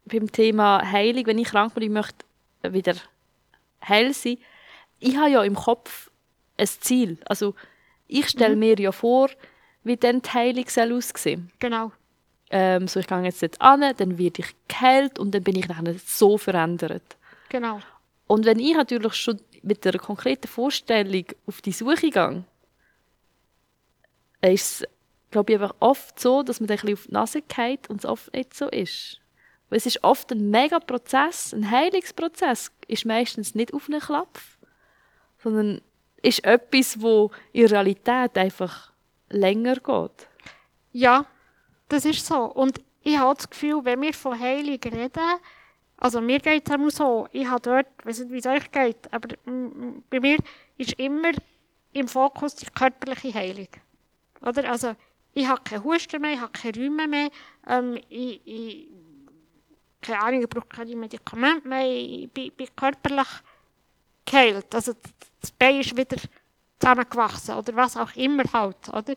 beim 0.04 0.30
Thema 0.30 0.90
Heilung, 0.90 1.26
wenn 1.26 1.38
ich 1.38 1.48
krank 1.48 1.74
bin, 1.74 1.82
ich 1.84 1.90
möchte 1.90 2.24
wieder 2.62 2.94
heil 3.86 4.14
sein. 4.14 4.38
Ich 5.06 5.16
habe 5.16 5.30
ja 5.30 5.44
im 5.44 5.54
Kopf 5.54 6.10
ein 6.58 6.66
Ziel. 6.66 7.18
Also, 7.26 7.54
ich 8.08 8.28
stelle 8.28 8.56
mir 8.56 8.76
ja 8.78 8.90
vor, 8.90 9.28
wie 9.84 9.96
dann 9.96 10.20
die 10.20 10.30
Heilung 10.30 10.68
soll 10.68 10.92
aussehen 10.92 11.52
Genau. 11.60 11.92
ähm, 12.50 12.88
so 12.88 12.98
ich 12.98 13.06
gehe 13.06 13.22
jetzt 13.22 13.40
dort 13.40 13.60
an, 13.60 13.80
dann 13.96 14.18
werde 14.18 14.42
ich 14.42 14.54
geheilt 14.66 15.20
und 15.20 15.32
dann 15.32 15.44
bin 15.44 15.54
ich 15.54 15.68
nachher 15.68 15.94
so 16.04 16.38
verändert. 16.38 17.16
Genau. 17.50 17.80
Und 18.26 18.44
wenn 18.46 18.58
ich 18.58 18.74
natürlich 18.74 19.14
schon 19.14 19.40
mit 19.62 19.86
einer 19.86 19.98
konkreten 19.98 20.48
Vorstellung 20.48 21.24
auf 21.46 21.60
die 21.62 21.70
Suche 21.72 22.10
gehe, 22.10 22.44
ist 24.42 24.82
es, 24.82 24.88
glaube 25.30 25.52
ich, 25.52 25.60
einfach 25.60 25.76
oft 25.78 26.18
so, 26.18 26.42
dass 26.42 26.58
man 26.58 26.66
dann 26.66 26.78
ein 26.78 26.80
bisschen 26.80 26.94
auf 26.94 27.06
die 27.06 27.12
Nase 27.12 27.42
geht 27.42 27.88
und 27.88 27.98
es 27.98 28.06
oft 28.06 28.34
nicht 28.34 28.54
so 28.54 28.68
ist. 28.68 29.20
Weil 29.68 29.78
es 29.78 29.86
ist 29.86 30.02
oft 30.02 30.32
ein 30.32 30.50
mega 30.50 30.80
Prozess, 30.80 31.52
ein 31.52 31.70
Heilungsprozess 31.70 32.72
ist 32.88 33.04
meistens 33.04 33.54
nicht 33.54 33.72
auf 33.72 33.88
einen 33.88 34.00
Klapf, 34.00 34.55
sondern 35.46 35.80
ist 36.22 36.44
etwas, 36.44 37.00
wo 37.00 37.30
in 37.52 37.66
Realität 37.66 38.36
einfach 38.36 38.92
länger 39.28 39.76
geht. 39.76 40.28
Ja, 40.90 41.24
das 41.88 42.04
ist 42.04 42.26
so. 42.26 42.46
Und 42.46 42.80
ich 43.02 43.16
habe 43.16 43.36
das 43.36 43.48
Gefühl, 43.48 43.84
wenn 43.84 44.02
wir 44.02 44.12
von 44.12 44.36
Heilung 44.38 44.80
reden, 44.82 45.38
also 45.98 46.20
mir 46.20 46.40
geht 46.40 46.68
es 46.68 46.74
auch 46.74 46.90
so, 46.90 47.28
ich 47.30 47.46
habe 47.46 47.60
dort, 47.60 47.86
ich 48.00 48.06
weiß 48.06 48.18
nicht, 48.20 48.32
wie 48.32 48.38
es 48.38 48.46
euch 48.46 48.70
geht, 48.72 49.12
aber 49.12 49.36
bei 50.10 50.18
mir 50.20 50.38
ist 50.76 50.94
immer 50.94 51.30
im 51.92 52.08
Fokus 52.08 52.56
die 52.56 52.66
körperliche 52.66 53.32
Heilung. 53.32 53.68
Oder? 54.42 54.68
Also, 54.68 54.96
ich 55.32 55.46
habe 55.46 55.62
keine 55.62 55.84
Husten 55.84 56.20
mehr, 56.20 56.32
ich 56.32 56.40
habe 56.40 56.52
keine 56.52 56.76
Rheuma 56.76 57.06
mehr, 57.06 57.30
ähm, 57.68 58.00
ich, 58.08 58.40
ich, 58.44 58.88
keine 60.02 60.22
Ahnung, 60.22 60.42
ich 60.42 60.48
brauche 60.48 60.66
keine 60.66 60.96
Medikamente 60.96 61.68
mehr, 61.68 61.86
ich 61.86 62.30
bin, 62.32 62.50
bin 62.50 62.66
körperlich 62.74 63.28
geheilt. 64.24 64.74
Also, 64.74 64.92
das 65.46 65.52
Bein 65.52 65.80
ist 65.80 65.96
wieder 65.96 66.16
zusammengewachsen 66.80 67.54
oder 67.56 67.76
was 67.76 67.96
auch 67.96 68.14
immer 68.16 68.44
halt, 68.52 68.88
oder? 68.88 69.14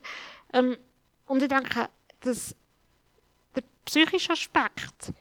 Ähm, 0.54 0.78
und 1.26 1.42
ich 1.42 1.48
denke, 1.48 1.90
dass 2.22 2.56
der 3.56 3.64
psychische 3.86 4.34
Aspekt 4.34 5.14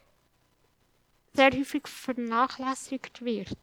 sehr 1.32 1.50
häufig 1.50 1.86
vernachlässigt 1.86 3.24
wird. 3.24 3.56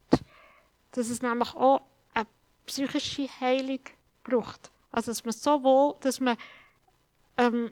Dass 0.92 1.08
es 1.08 1.22
nämlich 1.22 1.54
auch 1.54 1.82
eine 2.14 2.26
psychische 2.66 3.28
Heilung 3.40 3.80
braucht. 4.24 4.70
Also, 4.90 5.10
dass 5.10 5.24
man 5.24 5.32
so 5.32 5.62
wohl, 5.62 5.96
dass 6.00 6.20
man 6.20 6.36
ähm, 7.36 7.70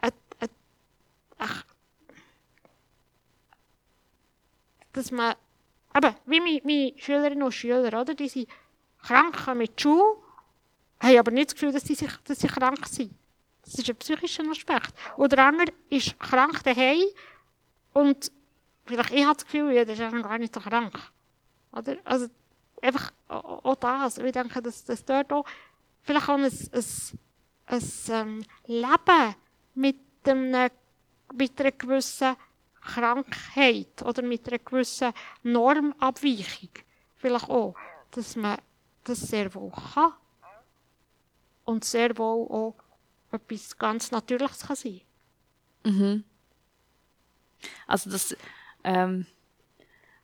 ein, 0.00 0.12
ein, 0.40 0.48
ach, 1.38 1.64
dass 4.92 5.10
man, 5.10 5.34
eben, 5.94 6.14
wie 6.26 6.40
meine, 6.40 6.60
meine 6.64 6.92
Schülerinnen 6.98 7.42
und 7.42 7.52
Schüler, 7.52 8.00
oder? 8.00 8.14
Die 8.14 8.28
sind 8.28 8.48
krank 9.06 9.44
kommen 9.44 9.58
mit 9.58 9.80
Schule, 9.80 10.16
haben 11.00 11.18
aber 11.18 11.30
nicht 11.30 11.48
das 11.48 11.54
Gefühl, 11.54 11.72
dass 11.72 11.84
sie, 11.84 11.94
sich, 11.94 12.10
dass 12.24 12.40
sie 12.40 12.48
krank 12.48 12.86
sind. 12.86 13.12
Das 13.64 13.74
ist 13.74 13.88
ein 13.88 13.96
psychischer 13.96 14.48
Aspekt. 14.50 14.94
Oder 15.16 15.36
der 15.36 15.46
andere 15.46 15.72
ist 15.90 16.18
krank 16.18 16.62
daheim 16.62 17.04
und 17.92 18.30
vielleicht 18.84 19.12
ich 19.12 19.24
habe 19.24 19.34
das 19.34 19.44
Gefühl, 19.44 19.72
ja, 19.72 19.84
der 19.84 19.94
ist 19.94 20.00
eigentlich 20.00 20.22
gar 20.22 20.38
nicht 20.38 20.54
so 20.54 20.60
krank. 20.60 20.98
Oder? 21.72 21.96
Also 22.04 22.28
einfach 22.80 23.12
auch 23.28 23.74
das. 23.76 24.18
Ich 24.18 24.32
denke, 24.32 24.62
dass, 24.62 24.84
dass 24.84 25.04
dort 25.04 25.32
auch 25.32 25.44
vielleicht 26.02 26.28
auch 26.28 26.34
ein, 26.34 26.44
ein, 26.44 26.84
ein 27.66 27.82
ähm, 28.08 28.44
Leben 28.66 29.34
mit, 29.74 29.96
einem, 30.24 30.70
mit 31.34 31.60
einer 31.60 31.72
gewissen 31.72 32.36
Krankheit 32.80 34.02
oder 34.04 34.22
mit 34.22 34.46
einer 34.46 34.58
gewissen 34.58 35.12
Normabweichung 35.42 36.70
vielleicht 37.16 37.50
auch, 37.50 37.74
dass 38.12 38.36
man 38.36 38.56
das 39.08 39.20
sehr 39.20 39.52
wohl 39.54 39.70
kann 39.70 40.12
und 41.64 41.84
sehr 41.84 42.16
wohl 42.18 42.46
auch 42.50 42.74
etwas 43.32 43.76
ganz 43.76 44.10
Natürliches 44.10 44.66
kann 44.66 44.76
sein. 44.76 45.00
Also 47.86 48.10
das, 48.10 48.36
ähm, 48.84 49.26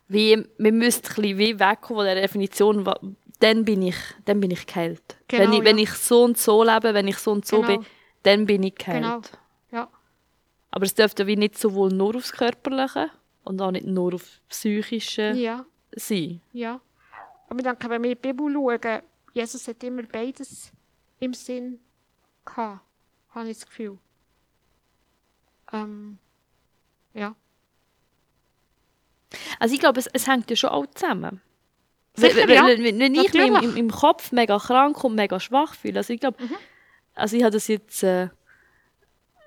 wie, 0.09 0.45
wir 0.59 0.73
müssten 0.73 1.07
ein 1.09 1.15
bisschen 1.23 1.39
wie 1.39 1.59
wegkommen 1.59 1.99
von 1.99 2.05
der 2.05 2.15
Definition, 2.17 2.89
dann 3.41 3.65
bin 3.65 3.83
ich, 3.83 3.97
dann 4.25 4.41
bin 4.41 4.51
ich 4.51 4.67
geheilt. 4.67 5.17
Genau, 5.29 5.43
wenn, 5.45 5.53
ich, 5.53 5.65
wenn 5.65 5.79
ja. 5.79 5.85
ich 5.85 5.91
so 5.95 6.25
und 6.25 6.39
so 6.39 6.63
lebe, 6.63 6.95
wenn 6.95 7.09
ich 7.09 7.19
so 7.19 7.33
und 7.33 7.47
so 7.47 7.61
Genau. 7.61 7.79
bin, 7.79 7.87
dann 8.23 8.47
bin 8.47 8.63
ich 8.63 8.75
geheilt. 8.75 9.03
Genau. 9.03 9.21
Ja. 9.73 9.89
Aber 10.71 10.85
es 10.85 10.95
dürfte 10.95 11.27
wie 11.27 11.37
nicht 11.37 11.59
sowohl 11.59 11.91
nur 11.91 12.17
aufs 12.17 12.33
Körperliche 12.33 13.11
und 13.45 13.61
auch 13.61 13.71
nicht 13.71 13.87
nur 13.87 14.15
aufs 14.15 14.41
Psychische 14.49 15.33
Ja, 15.33 15.65
sein. 15.97 16.41
ja. 16.53 16.81
Aber 17.53 17.63
denke, 17.63 17.91
wenn 17.91 18.03
wir 18.03 18.13
in 18.13 18.17
die 18.17 18.33
Bibel 18.33 18.51
schauen, 18.51 19.03
Jesus 19.35 19.69
hat 19.69 19.85
immer 19.85 20.05
beides 20.05 20.73
im 21.21 21.35
Sinn 21.35 21.81
gehabt, 22.47 22.81
habe 23.29 23.51
ich 23.51 23.59
das 23.59 23.67
Gefühl. 23.67 23.99
Ähm, 25.71 26.17
ja. 27.13 27.37
Also 29.59 29.75
ich 29.75 29.81
glaube, 29.81 30.01
es, 30.01 30.07
es 30.07 30.27
hängt 30.27 30.49
ja 30.49 30.57
schon 30.57 30.71
auch 30.71 30.87
zusammen. 30.95 31.43
Sicher, 32.15 32.49
wenn, 32.49 32.55
ja. 32.55 32.67
wenn, 32.69 32.99
wenn, 32.99 33.15
ich 33.15 33.35
mich 33.35 33.47
im, 33.47 33.57
im, 33.57 33.77
im 33.77 33.91
Kopf 33.91 34.33
mega 34.33 34.59
krank 34.59 35.05
und 35.05 35.15
mega 35.15 35.39
schwach 35.39 35.75
fühle, 35.75 35.99
also 35.99 36.15
ich 36.15 36.21
glaube, 36.21 36.43
Mhm. 36.43 36.57
also 37.15 37.37
ich 37.37 37.43
habe 37.43 37.53
das 37.53 37.69
jetzt 37.69 38.03
äh, 38.03 38.31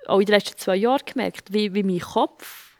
auch 0.06 0.20
in 0.20 0.26
den 0.26 0.34
letzten 0.36 0.58
zwei 0.58 0.76
Jahren 0.76 1.04
gemerkt, 1.04 1.52
wie, 1.52 1.74
wie 1.74 1.82
mein 1.82 1.98
Kopf, 1.98 2.76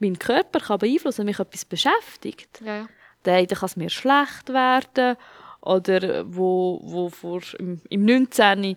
mein 0.00 0.18
Körper 0.18 0.58
kann 0.58 0.78
beeinflussen, 0.78 1.18
wenn 1.18 1.26
mich 1.26 1.38
etwas 1.38 1.64
beschäftigt. 1.64 2.60
Ja, 2.60 2.76
ja. 2.78 2.88
Dann 3.24 3.46
kann 3.46 3.66
es 3.66 3.76
mir 3.76 3.90
schlecht 3.90 4.48
werden. 4.50 5.16
Oder 5.60 6.24
wo, 6.26 6.80
wo 6.82 7.08
vor, 7.08 7.40
im, 7.58 7.80
im 7.88 8.04
19. 8.04 8.76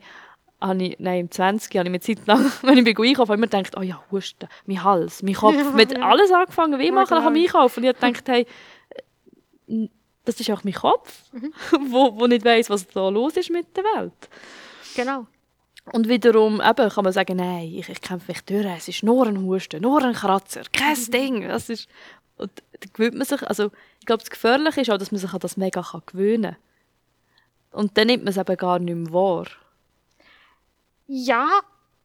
Habe 0.59 0.83
ich, 0.83 0.95
nein, 0.99 1.19
im 1.19 1.31
20. 1.31 1.75
habe 1.77 1.87
ich 1.87 1.91
mir 1.91 1.99
Zeit 1.99 2.25
lang, 2.25 2.51
wenn 2.63 2.77
ich 2.77 2.83
bin 2.83 2.97
einkaufen, 3.05 3.33
immer 3.33 3.47
gedacht, 3.47 3.77
oh 3.77 3.81
ja, 3.81 4.01
Husten, 4.11 4.47
mein 4.65 4.83
Hals, 4.83 5.21
mein 5.21 5.35
Kopf. 5.35 5.73
Mit 5.73 6.01
alles 6.01 6.31
angefangen, 6.31 6.79
wie 6.79 6.91
machen 6.91 7.15
nach 7.15 7.25
dem 7.25 7.33
genau. 7.33 7.45
Einkaufen. 7.45 7.79
Und 7.79 7.89
ich 7.89 7.95
habe 7.95 8.11
gedacht, 8.13 8.27
hey, 8.29 9.87
das 10.25 10.39
ist 10.39 10.49
auch 10.51 10.63
mein 10.63 10.73
Kopf, 10.73 11.13
Mhm. 11.31 11.53
wo, 11.91 12.19
wo 12.19 12.27
nicht 12.27 12.45
weiss, 12.45 12.69
was 12.69 12.87
da 12.87 13.09
los 13.09 13.37
ist 13.37 13.49
mit 13.49 13.75
der 13.75 13.83
Welt. 13.83 14.29
Genau. 14.95 15.27
Und 15.93 16.09
wiederum 16.09 16.59
eben, 16.61 16.89
kann 16.89 17.03
man 17.03 17.13
sagen, 17.13 17.37
nein, 17.37 17.71
ich, 17.73 17.87
ich 17.87 18.01
kämpfe 18.01 18.31
mich 18.31 18.41
durch, 18.43 18.65
es 18.65 18.87
ist 18.89 19.03
nur 19.03 19.25
ein 19.25 19.41
Husten, 19.41 19.81
nur 19.81 20.03
ein 20.03 20.13
Kratzer, 20.13 20.63
kein. 20.73 20.95
Ding. 21.11 21.47
Das 21.47 21.69
ist, 21.69 21.87
und 22.37 22.51
da 22.79 22.89
gewöhnt 22.93 23.15
man 23.15 23.25
sich, 23.25 23.41
also 23.47 23.71
ich 23.99 24.05
glaube, 24.05 24.21
das 24.23 24.29
Gefährliche 24.29 24.81
ist 24.81 24.89
auch, 24.89 24.97
dass 24.97 25.11
man 25.11 25.19
sich 25.19 25.33
an 25.33 25.39
das 25.39 25.57
mega 25.57 25.81
kann 25.81 26.03
gewöhnen 26.05 26.53
kann. 26.53 26.61
Und 27.71 27.97
dann 27.97 28.07
nimmt 28.07 28.23
man 28.23 28.31
es 28.31 28.37
eben 28.37 28.57
gar 28.57 28.79
nicht 28.79 28.95
mehr 28.95 29.13
wahr. 29.13 29.47
Ja, 31.07 31.61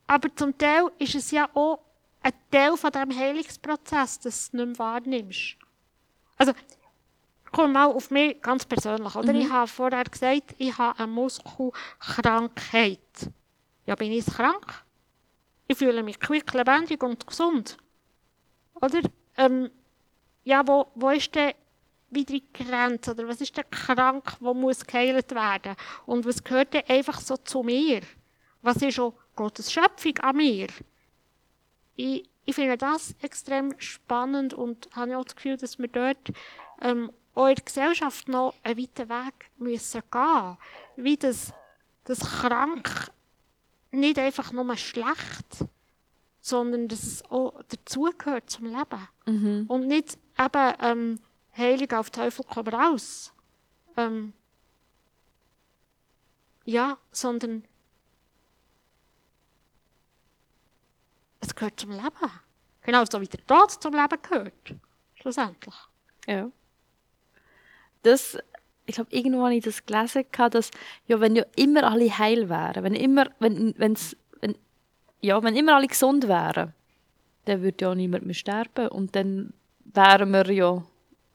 aber 0.06 0.34
zum 0.34 0.56
Teil 0.56 0.90
ist 0.98 1.14
es 1.14 1.30
ja 1.30 1.48
auch 1.54 1.80
ein 2.22 2.32
Teil 2.50 2.76
von 2.76 2.90
diesem 2.90 3.16
Heilungsprozess, 3.16 4.20
dass 4.20 4.20
du 4.20 4.28
es 4.28 4.52
nicht 4.52 4.66
mehr 4.66 4.78
wahrnimmst. 4.78 5.56
Also, 6.36 6.52
komm 7.50 7.72
mal 7.72 7.86
auf 7.86 8.10
mich 8.10 8.40
ganz 8.40 8.64
persönlich, 8.64 9.14
oder? 9.14 9.34
Ich 9.34 9.50
habe 9.50 9.66
vorher 9.68 10.04
gesagt, 10.04 10.54
ich 10.58 10.76
habe 10.78 10.98
eine 10.98 11.10
Muskelkrankheit. 11.10 12.98
Ja, 13.86 13.94
bin 13.94 14.12
ich 14.12 14.26
krank? 14.26 14.84
Ich 15.66 15.78
fühle 15.78 16.02
mich 16.02 16.20
quick, 16.20 16.52
lebendig 16.52 17.02
und 17.02 17.26
gesund. 17.26 17.76
Oder? 18.74 19.00
Ähm, 19.36 19.70
ja, 20.44 20.66
wo, 20.66 20.86
wo 20.94 21.10
ist 21.10 21.34
denn 21.34 21.52
wieder 22.10 22.34
die 22.34 22.44
Grenze? 22.52 23.12
Oder 23.12 23.28
was 23.28 23.40
ist 23.40 23.56
denn 23.56 23.64
krank, 23.70 24.36
wo 24.40 24.54
muss 24.54 24.86
geheilt 24.86 25.30
werden? 25.34 25.76
Und 26.06 26.26
was 26.26 26.42
gehört 26.42 26.74
denn 26.74 26.84
einfach 26.88 27.20
so 27.20 27.36
zu 27.36 27.62
mir? 27.62 28.02
Was 28.60 28.76
ist 28.76 28.98
auch 29.00 29.14
Gottes 29.34 29.72
Schöpfung 29.72 30.18
an 30.18 30.36
mir? 30.36 30.68
Ich, 31.96 32.28
ich 32.44 32.54
finde 32.54 32.76
das 32.76 33.14
extrem 33.22 33.74
spannend 33.78 34.54
und 34.54 34.88
habe 34.94 35.16
auch 35.16 35.24
das 35.24 35.36
Gefühl, 35.36 35.56
dass 35.56 35.78
wir 35.78 35.88
dort 35.88 36.32
ähm, 36.80 37.10
auch 37.34 37.46
in 37.46 37.54
der 37.54 37.64
Gesellschaft 37.64 38.28
noch 38.28 38.54
einen 38.62 38.78
weiten 38.78 39.08
Weg 39.08 39.50
müssen 39.58 40.02
gehen 40.10 40.56
Wie 40.96 41.16
das, 41.16 41.52
das 42.04 42.20
krank 42.20 43.10
nicht 43.90 44.18
einfach 44.18 44.52
nur 44.52 44.76
schlecht, 44.76 45.64
sondern 46.40 46.88
dass 46.88 47.02
es 47.02 47.30
auch 47.30 47.62
dazugehört 47.68 48.50
zum 48.50 48.66
Leben. 48.66 49.08
Und 49.68 49.86
nicht 49.86 50.18
eben 50.44 50.74
ähm, 50.80 51.20
heilig 51.56 51.92
auf 51.92 52.10
Teufel 52.10 52.44
komm 52.48 52.68
raus. 52.68 53.32
Ähm, 53.96 54.32
ja, 56.64 56.96
sondern 57.10 57.64
es 61.40 61.54
gehört 61.54 61.78
zum 61.78 61.90
Leben. 61.90 62.30
Genau 62.82 63.04
so 63.10 63.20
wie 63.20 63.26
der 63.26 63.44
Tod 63.46 63.70
zum 63.70 63.94
Leben 63.94 64.22
gehört. 64.22 64.74
Schlussendlich. 65.14 65.74
Ja. 66.26 66.50
Das, 68.02 68.38
ich 68.86 68.94
glaube, 68.94 69.14
irgendwo 69.14 69.42
habe 69.42 69.54
ich 69.54 69.64
das 69.64 69.84
gelesen, 69.84 70.24
dass, 70.50 70.70
ja, 71.06 71.20
wenn 71.20 71.36
ja 71.36 71.44
immer 71.56 71.84
alle 71.84 72.16
heil 72.16 72.48
wären, 72.48 72.82
wenn 72.82 72.94
immer, 72.94 73.26
wenn, 73.38 73.74
wenn's, 73.78 74.16
wenn, 74.40 74.56
ja, 75.20 75.42
wenn 75.42 75.56
immer 75.56 75.76
alle 75.76 75.86
gesund 75.86 76.26
wären, 76.26 76.74
dann 77.44 77.62
würde 77.62 77.84
ja 77.84 77.94
niemand 77.94 78.24
mehr 78.24 78.34
sterben 78.34 78.88
und 78.88 79.14
dann 79.14 79.52
wären 79.84 80.30
wir 80.30 80.50
ja 80.52 80.82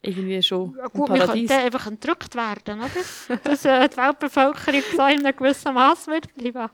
irgendwie 0.01 0.41
schon 0.41 0.75
Ja, 0.77 0.85
im 0.85 0.91
gut, 0.91 1.09
wir 1.09 1.19
Paradies. 1.19 1.49
könnten 1.49 1.65
einfach 1.65 1.87
entrückt 1.87 2.35
werden, 2.35 2.79
oder? 2.81 3.37
Dass 3.43 3.65
äh, 3.65 3.89
die 3.89 3.97
Weltbevölkerung 3.97 4.81
so 4.95 5.05
in 5.07 5.25
einem 5.25 5.35
gewissen 5.35 5.73
Maß 5.73 6.07
wird 6.07 6.33
bleiben. 6.35 6.69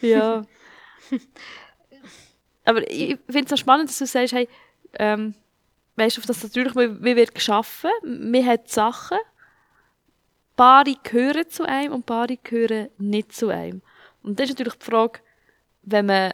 Ja. 0.00 0.42
Aber 2.64 2.90
ich 2.90 3.18
finde 3.28 3.44
es 3.44 3.50
so 3.50 3.56
spannend, 3.56 3.88
dass 3.90 3.98
du 3.98 4.06
sagst, 4.06 4.32
hey, 4.32 4.48
ähm, 4.94 5.34
weißt 5.96 6.16
du, 6.16 6.20
auf 6.20 6.26
das 6.26 6.42
natürlich, 6.42 6.74
wie 6.74 7.16
wird 7.16 7.34
geschaffen, 7.34 7.90
man 8.02 8.44
hat 8.46 8.68
Sachen, 8.70 9.18
Paare 10.56 10.94
gehören 11.02 11.48
zu 11.48 11.64
einem 11.64 11.92
und 11.92 12.06
Paare 12.06 12.36
gehören 12.36 12.88
nicht 12.98 13.32
zu 13.34 13.48
einem. 13.48 13.82
Und 14.22 14.38
das 14.38 14.48
ist 14.48 14.58
natürlich 14.58 14.78
die 14.78 14.84
Frage, 14.90 15.20
wenn 15.82 16.06
man, 16.06 16.32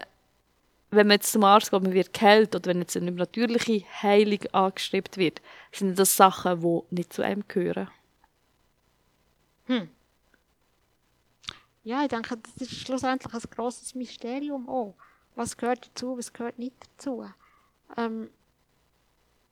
wenn 0.91 1.07
man 1.07 1.17
jetzt 1.17 1.33
zum 1.33 1.45
Arzt 1.45 1.71
geht, 1.71 1.83
man 1.83 1.93
wird 1.93 2.13
geheilt, 2.13 2.55
oder 2.55 2.71
wenn 2.71 2.81
jetzt 2.81 2.97
eine 2.97 3.13
natürliche 3.13 3.85
Heilung 4.03 4.41
angestrebt 4.53 5.17
wird, 5.17 5.41
sind 5.73 5.99
das 5.99 6.17
Sachen, 6.17 6.61
die 6.61 6.95
nicht 6.95 7.13
zu 7.13 7.23
einem 7.23 7.45
gehören. 7.47 7.89
Ja, 11.83 12.03
ich 12.03 12.09
denke, 12.09 12.37
das 12.37 12.69
ist 12.69 12.81
schlussendlich 12.81 13.33
ein 13.33 13.51
grosses 13.51 13.95
Mysterium 13.95 14.69
auch. 14.69 14.95
Was 15.35 15.57
gehört 15.57 15.87
dazu, 15.87 16.19
was 16.19 16.33
gehört 16.33 16.59
nicht 16.59 16.75
dazu. 16.83 17.25
Ähm, 17.97 18.31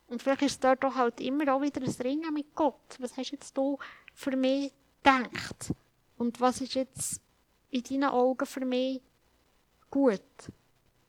und 0.09 0.23
vielleicht 0.23 0.42
ist 0.42 0.52
es 0.52 0.61
dort 0.61 0.83
doch 0.83 0.95
halt 0.95 1.21
immer 1.21 1.54
auch 1.54 1.62
wieder 1.62 1.80
ein 1.80 1.90
Ringen 1.90 2.35
mit 2.35 2.54
Gott. 2.54 2.97
Was 2.99 3.16
hast 3.16 3.30
jetzt 3.30 3.57
du 3.57 3.78
für 4.14 4.37
mich 4.37 4.73
gedacht? 5.02 5.73
Und 6.16 6.40
was 6.40 6.61
ist 6.61 6.75
jetzt 6.75 7.21
in 7.71 7.83
deinen 7.83 8.11
Augen 8.11 8.47
für 8.47 8.64
mich 8.64 9.00
gut? 9.90 10.21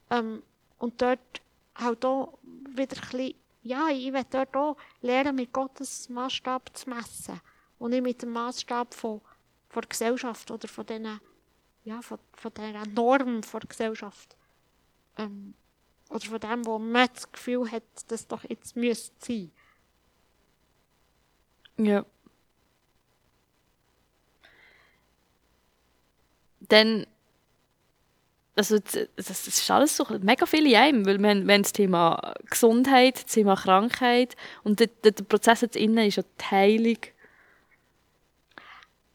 Ähm, 0.10 0.44
und 0.78 1.01
dort 1.01 1.42
halt 1.75 2.04
auch 2.06 2.39
wieder 2.44 2.96
ein 2.96 3.10
bisschen, 3.10 3.36
ja, 3.63 3.89
ich 3.89 4.12
will 4.13 4.25
dort 4.30 4.56
auch 4.56 4.78
lernen, 5.01 5.36
mit 5.36 5.51
Gottes 5.54 6.10
Maßstab 6.10 6.75
zu 6.75 6.89
messen. 6.89 7.39
Und 7.78 7.92
nicht 7.92 8.04
mit 8.04 8.22
dem 8.22 8.32
Maßstab 8.32 8.94
von, 8.94 9.22
von 9.70 9.82
der 9.82 9.89
Gesellschaft 9.89 10.51
oder 10.51 10.68
von 10.68 10.86
diesen, 10.86 11.20
ja, 11.84 12.01
von, 12.01 12.20
von 12.34 12.54
dieser 12.54 12.86
Norm 12.88 13.42
der 13.42 13.60
Gesellschaft. 13.62 14.36
Ähm, 15.18 15.54
oder 16.10 16.25
von 16.25 16.39
dem, 16.39 16.66
wo 16.66 16.80
man 16.80 17.08
das 17.13 17.32
Gefühl 17.32 17.72
hat, 17.72 17.84
dass 18.08 18.28
doch 18.28 18.44
jetzt 18.44 18.75
müsste 18.75 19.13
sein. 19.20 19.51
Ja. 21.78 22.06
Dann, 26.62 27.08
also 28.60 28.78
das, 29.16 29.48
ist 29.48 29.72
alles 29.72 29.96
so 29.96 30.06
mega 30.20 30.46
viel 30.46 30.68
in 30.68 30.75
einem, 30.75 31.06
weil 31.06 31.18
wir 31.18 31.30
haben, 31.30 31.48
wir 31.48 31.58
das 31.60 31.72
Thema 31.72 32.34
Gesundheit, 32.50 33.16
das 33.24 33.34
Thema 33.34 33.56
Krankheit 33.56 34.36
und 34.66 34.82
der, 34.82 34.88
der, 34.88 35.13
der 35.13 35.24
Prozess 35.24 35.62
jetzt 35.62 35.78
innen 35.78 36.06
ist 36.06 36.18
ja 36.18 36.24
die 36.24 36.46
Heilung. 36.46 36.98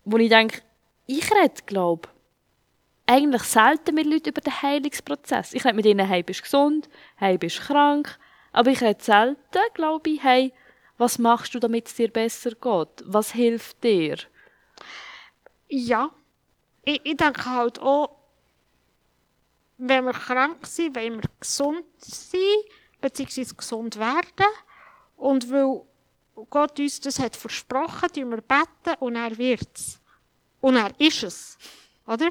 Wo 0.07 0.17
ich 0.17 0.31
denke, 0.31 0.63
ich 1.07 1.31
rede, 1.31 1.63
glaube 1.67 2.09
eigentlich 3.07 3.43
selten 3.43 3.95
mit 3.95 4.07
Leuten 4.07 4.31
über 4.31 4.41
den 4.41 4.63
Heilungsprozess. 4.63 5.53
Ich 5.53 5.63
rede 5.67 5.77
mit 5.77 5.85
ihnen, 5.85 6.07
hey, 6.07 6.23
bist 6.23 6.41
du 6.41 6.45
gesund, 6.45 6.89
hey, 7.17 7.37
bist 7.37 7.59
du 7.59 7.65
krank, 7.65 8.19
aber 8.51 8.71
ich 8.71 8.81
rede 8.81 9.05
selten, 9.05 9.37
glaube 9.75 10.09
ich, 10.09 10.23
hey, 10.23 10.55
was 10.97 11.19
machst 11.19 11.55
du, 11.55 11.59
damit 11.59 11.89
es 11.89 11.97
dir 11.97 12.09
besser 12.09 12.53
geht? 12.53 13.05
Was 13.05 13.33
hilft 13.33 13.85
dir? 13.85 14.17
Ja, 15.69 16.09
ich, 16.83 17.03
ich 17.05 17.17
denke 17.19 17.45
halt 17.45 17.79
auch, 17.79 18.24
wenn 19.79 20.05
wir 20.05 20.13
krank 20.13 20.67
sind, 20.67 20.95
wenn 20.95 21.15
wir 21.17 21.29
gesund 21.41 21.85
sind, 22.01 22.41
beziehungsweise 23.01 23.55
gesund 23.55 23.99
werden. 23.99 24.47
Und 25.17 25.51
weil 25.51 25.83
Gott 26.51 26.79
uns 26.81 27.01
das 27.01 27.19
hat 27.19 27.37
versprochen, 27.37 28.09
tun 28.13 28.31
wir 28.31 28.41
beten 28.41 28.99
und 29.01 29.17
er 29.17 29.37
wird 29.39 29.69
es. 29.75 30.01
Und 30.61 30.77
er 30.77 30.93
ist 30.99 31.23
es. 31.23 31.59
Oder? 32.07 32.31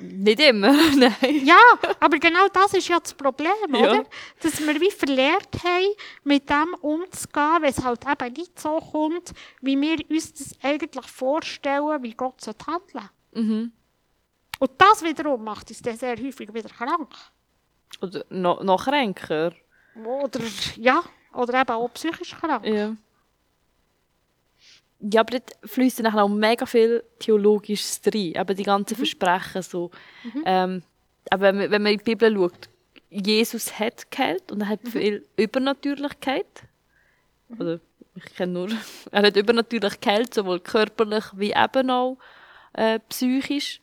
Nicht 0.00 0.38
immer, 0.40 0.72
nein. 0.96 1.44
Ja, 1.44 1.58
aber 1.98 2.18
genau 2.18 2.46
das 2.52 2.72
ist 2.74 2.86
ja 2.88 3.00
das 3.00 3.14
Problem, 3.14 3.50
Ja. 3.70 3.78
oder? 3.80 4.04
Dass 4.40 4.60
wir 4.64 4.80
wie 4.80 4.90
verlernt 4.92 5.48
haben, 5.64 5.92
mit 6.22 6.48
dem 6.48 6.74
umzugehen, 6.82 7.56
wenn 7.62 7.70
es 7.70 7.82
halt 7.82 8.04
eben 8.06 8.32
nicht 8.34 8.60
so 8.60 8.78
kommt, 8.78 9.32
wie 9.60 9.80
wir 9.80 9.98
uns 10.08 10.32
das 10.34 10.52
eigentlich 10.62 11.06
vorstellen, 11.06 12.02
wie 12.02 12.14
Gott 12.14 12.40
sollte 12.40 12.66
handeln 12.66 13.10
Mhm. 13.32 13.72
Und 14.58 14.70
das 14.78 15.02
wiederum 15.02 15.44
macht 15.44 15.68
uns 15.68 15.82
dann 15.82 15.96
sehr 15.96 16.16
häufig 16.16 16.52
wieder 16.52 16.68
krank. 16.68 17.14
Oder 18.02 18.24
noch, 18.30 18.62
noch 18.62 18.84
kränker. 18.84 19.52
Oder, 20.04 20.40
ja, 20.76 21.02
oder 21.32 21.60
eben 21.60 21.70
auch 21.70 21.88
psychisch 21.94 22.36
krank. 22.36 22.64
Ja. 22.66 22.96
Ja, 25.00 25.20
aber 25.20 25.38
dort 25.38 25.52
fließt 25.64 26.00
dann 26.00 26.18
auch 26.18 26.28
mega 26.28 26.66
viel 26.66 27.04
Theologisches 27.20 28.00
rein. 28.12 28.36
Aber 28.36 28.54
die 28.54 28.64
ganzen 28.64 28.96
Versprechen 28.96 29.62
so. 29.62 29.92
Ähm, 30.44 30.82
aber 31.30 31.42
wenn 31.42 31.56
man, 31.56 31.70
wenn 31.70 31.82
man 31.82 31.92
in 31.92 31.98
die 31.98 32.04
Bibel 32.04 32.34
schaut, 32.34 32.68
Jesus 33.10 33.78
hat 33.78 34.10
geheilt 34.10 34.50
und 34.50 34.60
er 34.60 34.68
hat 34.68 34.80
viel 34.88 35.26
Übernatürlichkeit. 35.36 36.46
Oder 37.58 37.80
ich 38.16 38.34
kenne 38.34 38.52
nur, 38.52 38.68
er 39.12 39.22
hat 39.22 39.36
übernatürlich 39.36 40.00
geheilt, 40.00 40.34
sowohl 40.34 40.60
körperlich 40.60 41.24
wie 41.36 41.52
eben 41.52 41.90
auch 41.90 42.18
äh, 42.72 42.98
psychisch. 43.08 43.80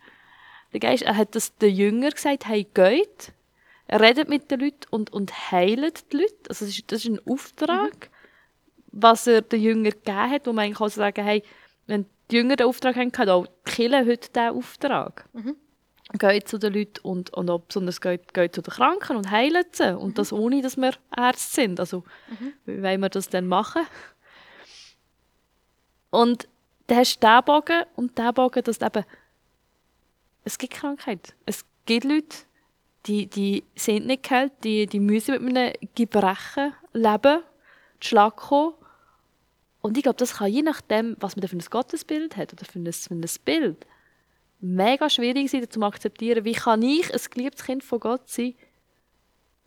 Der 0.75 0.81
Geist, 0.81 1.03
er 1.03 1.15
hat 1.15 1.35
das 1.35 1.55
den 1.55 1.73
Jüngern 1.73 2.11
gesagt, 2.11 2.49
hey, 2.49 2.67
geht. 2.73 3.31
Redet 3.89 4.27
mit 4.27 4.51
den 4.51 4.59
Leuten 4.59 4.85
und, 4.89 5.13
und 5.13 5.49
heilt 5.49 6.11
die 6.11 6.17
Leute. 6.17 6.35
Also 6.49 6.65
das 6.65 6.75
ist, 6.75 6.91
das 6.91 7.05
ist 7.05 7.11
ein 7.11 7.21
Auftrag, 7.25 8.09
was 8.87 9.25
er 9.25 9.41
den 9.41 9.61
Jüngern 9.61 9.93
gegeben 9.93 10.29
hat, 10.29 10.45
wo 10.45 10.51
man 10.51 10.65
eigentlich 10.65 10.81
auch 10.81 10.89
sagen 10.89 11.23
hey, 11.23 11.43
wenn 11.87 12.05
die 12.29 12.35
Jünger 12.35 12.57
den 12.57 12.67
Auftrag 12.67 12.97
haben, 12.97 13.09
hat 13.17 13.29
auch 13.29 13.45
die 13.45 13.71
Kirche 13.71 14.05
heute 14.05 14.29
diesen 14.29 14.49
Auftrag. 14.49 15.29
Geht 16.19 16.49
zu 16.49 16.57
den 16.57 16.73
Leuten 16.73 16.99
und, 17.03 17.33
und 17.33 17.49
auch 17.49 17.61
besonders 17.61 18.01
geht, 18.01 18.33
geht 18.33 18.53
zu 18.53 18.61
den 18.61 18.73
Kranken 18.73 19.15
und 19.15 19.31
heilt 19.31 19.77
sie. 19.77 19.97
Und 19.97 20.17
das 20.17 20.33
ohne, 20.33 20.61
dass 20.61 20.75
wir 20.75 20.91
Ärzte 21.15 21.53
sind. 21.53 21.79
Also, 21.79 22.03
wie 22.65 22.83
wollen 22.83 22.99
wir 22.99 23.07
das 23.07 23.29
dann 23.29 23.47
machen? 23.47 23.83
Und 26.09 26.49
dann 26.87 26.97
hast 26.97 27.23
du 27.23 27.27
diesen 27.27 27.45
Bogen 27.45 27.83
und 27.95 28.17
diesen 28.17 28.33
Bogen, 28.33 28.61
dass 28.61 28.77
du 28.77 28.85
eben, 28.85 29.05
es 30.45 30.57
gibt 30.57 30.73
Krankheit. 30.73 31.35
Es 31.45 31.65
gibt 31.85 32.05
Leute, 32.05 32.37
die, 33.07 33.27
die 33.27 33.63
sind 33.75 34.05
nicht 34.07 34.23
geheilt, 34.23 34.53
die, 34.63 34.85
die 34.85 34.99
müssen 34.99 35.43
mit 35.43 35.57
einem 35.57 35.73
Gebrechen 35.95 36.73
leben, 36.93 37.41
zu 37.99 38.09
Schlag 38.09 38.37
kommen. 38.37 38.75
Und 39.81 39.97
ich 39.97 40.03
glaube, 40.03 40.17
das 40.17 40.35
kann 40.35 40.51
je 40.51 40.61
nachdem, 40.61 41.17
was 41.19 41.35
man 41.35 41.41
da 41.41 41.47
für 41.47 41.57
ein 41.57 41.65
Gottesbild 41.69 42.37
hat 42.37 42.53
oder 42.53 42.65
für 42.65 42.79
ein, 42.79 42.91
für 42.91 43.13
ein 43.13 43.25
Bild, 43.43 43.85
mega 44.59 45.09
schwierig 45.09 45.51
sein, 45.51 45.69
zu 45.69 45.81
akzeptieren, 45.83 46.45
wie 46.45 46.53
kann 46.53 46.81
ich 46.81 47.13
ein 47.13 47.21
geliebtes 47.29 47.65
Kind 47.65 47.83
von 47.83 47.99
Gott 47.99 48.27
sein 48.29 48.55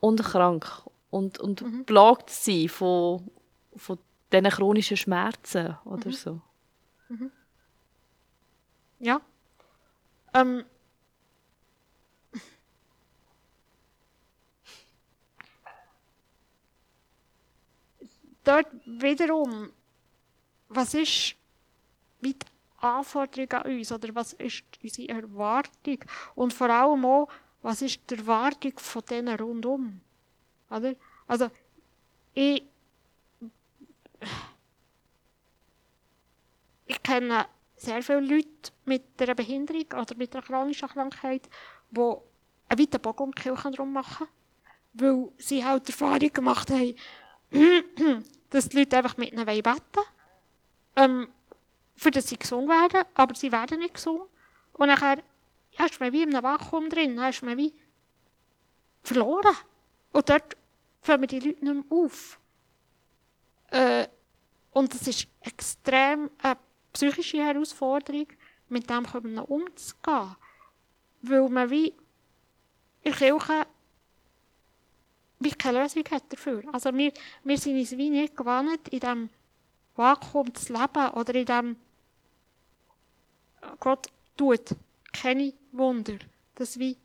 und 0.00 0.22
krank 0.22 0.66
und, 1.10 1.38
und 1.38 1.86
plagt 1.86 2.30
sein 2.30 2.68
von, 2.68 3.30
von 3.76 3.98
diesen 4.32 4.48
chronischen 4.50 4.96
Schmerzen 4.96 5.76
oder 5.84 6.12
so. 6.12 6.40
Ja. 8.98 9.20
Ähm. 10.38 10.64
Dort 18.44 18.66
wiederum, 18.86 19.70
was 20.68 20.94
ist 20.94 21.36
die 22.20 22.36
Anforderung 22.78 23.52
an 23.52 23.72
uns 23.72 23.92
oder 23.92 24.14
was 24.14 24.32
ist 24.34 24.64
unsere 24.82 25.08
Erwartung 25.08 25.98
und 26.34 26.54
vor 26.54 26.70
allem 26.70 27.04
auch, 27.04 27.28
was 27.60 27.82
ist 27.82 28.00
die 28.08 28.14
Erwartung 28.14 28.78
von 28.78 29.02
denen 29.04 29.38
rundum? 29.38 30.00
Oder? 30.70 30.94
Also, 31.26 31.50
ich, 32.32 32.62
ich 36.86 37.02
kenne 37.02 37.46
sehr 37.80 38.02
viele 38.02 38.20
Leute 38.20 38.72
mit 38.84 39.02
einer 39.20 39.34
Behinderung 39.34 39.86
oder 40.00 40.16
mit 40.16 40.34
einer 40.34 40.44
chronischen 40.44 40.88
Krankheit, 40.88 41.48
die 41.90 42.00
einen 42.00 42.78
weiten 42.78 43.00
Bogen 43.00 43.22
um 43.24 43.34
die 43.34 43.42
Kirche 43.42 43.70
drum 43.70 43.92
machen, 43.92 44.26
weil 44.94 45.28
sie 45.38 45.64
halt 45.64 45.88
die 45.88 45.92
Erfahrung 45.92 46.32
gemacht 46.32 46.70
haben, 46.70 46.94
dass 48.50 48.68
die 48.68 48.78
Leute 48.78 48.96
einfach 48.96 49.16
mit 49.16 49.32
ihnen 49.32 49.46
beten 49.46 49.64
wollen. 49.64 50.06
Ähm, 50.96 51.28
für 51.96 52.10
das 52.10 52.28
sie 52.28 52.38
gesungen 52.38 52.68
werden, 52.68 53.04
aber 53.14 53.34
sie 53.34 53.50
werden 53.50 53.80
nicht 53.80 53.94
gesungen. 53.94 54.28
Und 54.74 54.88
nachher 54.88 55.18
ja, 55.72 55.84
ist 55.84 56.00
man 56.00 56.12
wie 56.12 56.22
in 56.22 56.34
einem 56.34 56.44
Vakuum 56.44 56.88
drin, 56.88 57.16
dann 57.16 57.30
ist 57.30 57.42
man 57.42 57.56
wie 57.56 57.74
verloren. 59.02 59.56
Und 60.12 60.28
dort 60.28 60.56
fangen 61.02 61.26
die 61.26 61.40
Leute 61.40 61.64
nicht 61.64 61.90
mehr 61.90 61.98
auf. 61.98 62.38
Äh, 63.70 64.06
und 64.70 64.94
das 64.94 65.06
ist 65.08 65.26
extrem 65.40 66.30
eine 66.38 66.56
psychische 66.92 67.44
Herausforderung, 67.44 68.26
mit 68.68 68.88
dem 68.88 69.04
noch 69.34 69.48
umzugehen. 69.48 70.36
Weil 71.22 71.48
man 71.48 71.70
wie 71.70 71.94
in 73.02 73.12
der 73.12 73.12
Kirche 73.12 73.66
wie 75.40 75.50
keine 75.50 75.82
Lösung 75.82 76.04
hat 76.10 76.24
dafür. 76.30 76.62
Also 76.72 76.92
wir, 76.94 77.12
wir 77.44 77.58
sind 77.58 77.78
uns 77.78 77.96
wie 77.96 78.10
nicht 78.10 78.36
gewohnt, 78.36 78.88
in 78.88 79.00
diesem 79.00 79.30
Vakuum 79.94 80.52
zu 80.54 80.72
leben 80.72 81.08
oder 81.10 81.34
in 81.34 81.46
diesem 81.46 81.76
Gott 83.80 84.06
tut 84.36 84.76
keine 85.12 85.52
Wunder. 85.72 86.18
Das 86.54 86.78
wie 86.78 86.96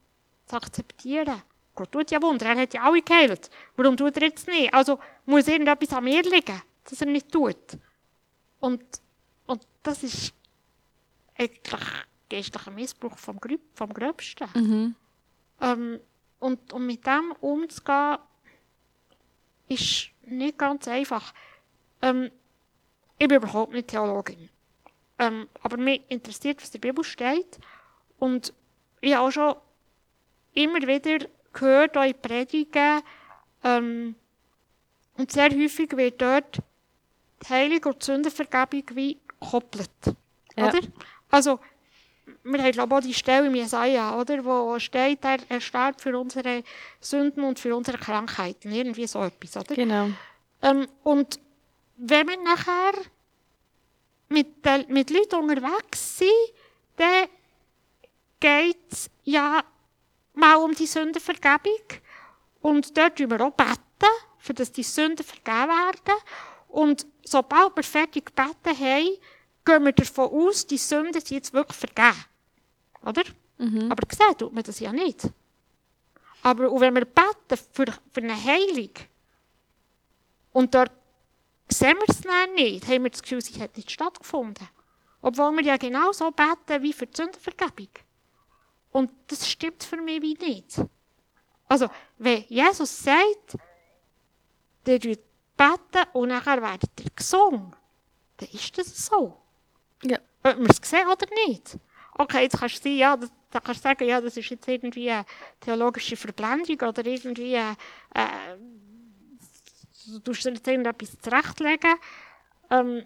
zu 0.46 0.56
akzeptieren. 0.56 1.42
Gott 1.76 1.92
tut 1.92 2.12
ja 2.12 2.22
Wunder, 2.22 2.46
er 2.48 2.62
hat 2.62 2.74
ja 2.74 2.84
alle 2.84 3.02
geheilt. 3.02 3.50
Warum 3.76 3.98
tut 3.98 4.16
er 4.18 4.24
jetzt 4.24 4.48
nicht? 4.48 4.74
Also 4.74 5.00
muss 5.26 5.48
irgendetwas 5.48 5.94
an 5.94 6.04
mir 6.04 6.22
liegen, 6.22 6.62
dass 6.84 7.02
er 7.02 7.08
nicht 7.08 7.32
tut. 7.32 7.78
Und, 8.60 8.84
und 9.46 9.66
das 9.84 10.04
ist 10.04 10.34
eigentlich 11.38 11.82
geistlicher 12.30 12.72
Missbrauch 12.72 13.18
vom, 13.18 13.40
Gröb, 13.40 13.62
vom 13.74 13.94
Gröbsten. 13.94 14.48
Mhm. 14.54 14.96
Ähm, 15.62 16.00
und, 16.40 16.74
und 16.74 16.86
mit 16.86 17.06
dem 17.06 17.32
umzugehen, 17.42 18.18
ist 19.68 20.10
nicht 20.26 20.58
ganz 20.58 20.88
einfach. 20.88 21.34
Ähm, 22.02 22.32
ich 23.18 23.28
bin 23.28 23.38
überhaupt 23.38 23.74
nicht 23.74 23.88
Theologin. 23.88 24.50
Ähm, 25.20 25.48
aber 25.62 25.78
mich 25.78 26.02
interessiert, 26.10 26.62
was 26.62 26.70
in 26.74 26.82
der 26.82 26.90
Bibel 26.90 27.04
steht. 27.04 27.60
Und 28.20 28.54
ich 29.00 29.14
habe 29.14 29.28
auch 29.28 29.32
schon 29.32 29.56
immer 30.54 30.82
wieder 30.82 31.26
gehört, 31.54 31.98
auch 31.98 32.04
in 32.04 32.20
Predigen, 32.20 33.02
ähm, 33.64 34.16
und 35.16 35.32
sehr 35.32 35.52
häufig 35.52 35.96
wird 35.96 36.22
dort 36.22 36.58
die 37.44 37.50
Heilung 37.50 37.84
und 37.86 38.02
die 38.02 38.06
Sündenvergebung 38.06 38.84
wie 38.96 39.20
gekoppelt. 39.44 39.90
Ja. 40.56 40.68
Oder? 40.68 40.80
Also, 41.30 41.60
wir 42.44 42.62
haben 42.62 42.72
glaube 42.72 42.96
ich, 42.96 43.00
auch 43.00 43.08
die 43.08 43.14
Stelle 43.14 43.48
im 43.48 43.56
Jesaja, 43.56 44.20
oder, 44.20 44.44
wo 44.46 44.80
steht, 44.80 45.24
er, 45.24 45.38
er 45.50 45.62
starb 45.62 46.00
für 46.02 46.18
unsere 46.18 46.64
Sünden 47.00 47.44
und 47.44 47.60
für 47.60 47.76
unsere 47.76 47.98
Krankheiten. 47.98 48.72
Irgendwie 48.72 49.08
so 49.08 49.24
etwas, 49.24 49.58
oder? 49.58 49.76
Genau. 49.76 50.10
Ähm, 50.62 50.88
und 51.04 51.40
wenn 51.98 52.28
wir 52.28 52.38
nachher 52.44 52.94
mit, 54.30 54.66
den, 54.66 54.86
mit 54.88 55.10
Leuten 55.10 55.36
unterwegs 55.36 56.18
sind, 56.18 56.30
dann 56.98 57.28
geht 58.40 58.92
es 58.92 59.10
ja 59.24 59.64
mal 60.34 60.56
um 60.56 60.74
die 60.74 60.88
Sündenvergebung. 60.88 61.84
Und 62.62 62.98
dort 62.98 63.18
tun 63.18 63.30
wir 63.30 63.42
auch 63.42 63.52
beten, 63.52 64.12
für 64.38 64.54
dass 64.54 64.72
die 64.72 64.84
Sünden 64.84 65.26
vergeben 65.26 65.70
werden. 65.70 66.20
Und 66.74 67.06
sobald 67.24 67.76
wir 67.76 67.84
fertig 67.84 68.26
gebeten 68.26 68.80
haben, 68.80 69.18
gehen 69.64 69.86
wir 69.86 69.92
davon 69.92 70.32
aus, 70.32 70.66
die 70.66 70.80
Sünden 70.80 71.14
sind 71.14 71.30
jetzt 71.30 71.54
wirklich 71.54 71.78
vergeben. 71.78 72.26
Oder? 73.06 73.22
Aber 73.92 74.08
gesehen 74.08 74.36
tut 74.40 74.52
man 74.52 74.64
das 74.64 74.80
ja 74.80 74.92
nicht. 74.92 75.22
Aber 76.42 76.72
und 76.72 76.82
wenn 76.82 76.96
wir 76.96 77.06
beten 77.06 77.64
für, 77.72 77.86
für 78.12 78.22
eine 78.22 78.44
Heilung, 78.44 78.90
und 80.52 80.74
dort 80.74 80.92
sehen 81.70 81.96
wir 81.96 82.10
es 82.10 82.22
dann 82.22 82.56
nicht, 82.56 82.88
haben 82.88 83.04
wir 83.04 83.12
das 83.12 83.22
Gefühl, 83.22 83.42
sie 83.42 83.62
hat 83.62 83.78
nicht 83.78 83.92
stattgefunden. 83.92 84.68
Obwohl 85.22 85.52
wir 85.52 85.64
ja 85.64 85.78
genau 85.78 86.12
so 86.12 86.32
beten 86.32 86.82
wie 86.82 86.92
für 86.92 87.06
die 87.06 87.16
Sündenvergebung. 87.16 87.90
Und 88.92 89.12
das 89.28 89.48
stimmt 89.48 89.84
für 89.84 89.98
mich 89.98 90.24
wie 90.24 90.34
nicht. 90.34 90.82
Also, 91.68 91.88
wenn 92.18 92.44
Jesus 92.48 92.98
sagt, 93.04 93.58
der 94.88 95.00
tut 95.00 95.20
beten 95.58 96.10
und 96.14 96.30
nachher 96.30 96.62
werdet 96.62 96.92
ihr 97.00 97.12
gesungen, 97.16 97.76
dann 98.38 98.50
ist 98.50 98.78
das 98.78 99.06
so. 99.06 99.38
Ja. 100.04 100.20
Ob 100.44 100.58
wir 100.58 100.70
es 100.70 100.90
sehen 100.90 101.08
oder 101.08 101.28
nicht. 101.48 101.78
Okay, 102.16 102.44
jetzt 102.44 102.60
kannst 102.60 102.76
du 102.76 102.90
sagen, 102.90 102.98
ja, 102.98 103.18
das, 103.18 103.32
da 103.50 103.60
kannst 103.60 103.84
du 103.84 103.90
sagen, 103.90 104.06
ja, 104.06 104.22
das 104.22 104.38
ist 104.38 104.50
jetzt 104.50 104.68
irgendwie 104.68 105.10
eine 105.10 105.26
theologische 105.60 106.16
Verblendung 106.16 106.90
oder 106.90 107.06
irgendwie, 107.06 107.56
äh, 107.56 107.72
äh, 108.14 108.58
du 110.08 110.20
tust 110.20 110.46
dir 110.46 110.52
jetzt 110.54 110.68
irgendetwas 110.68 111.18
zurechtlegen. 111.22 111.96
Ähm, 112.70 113.06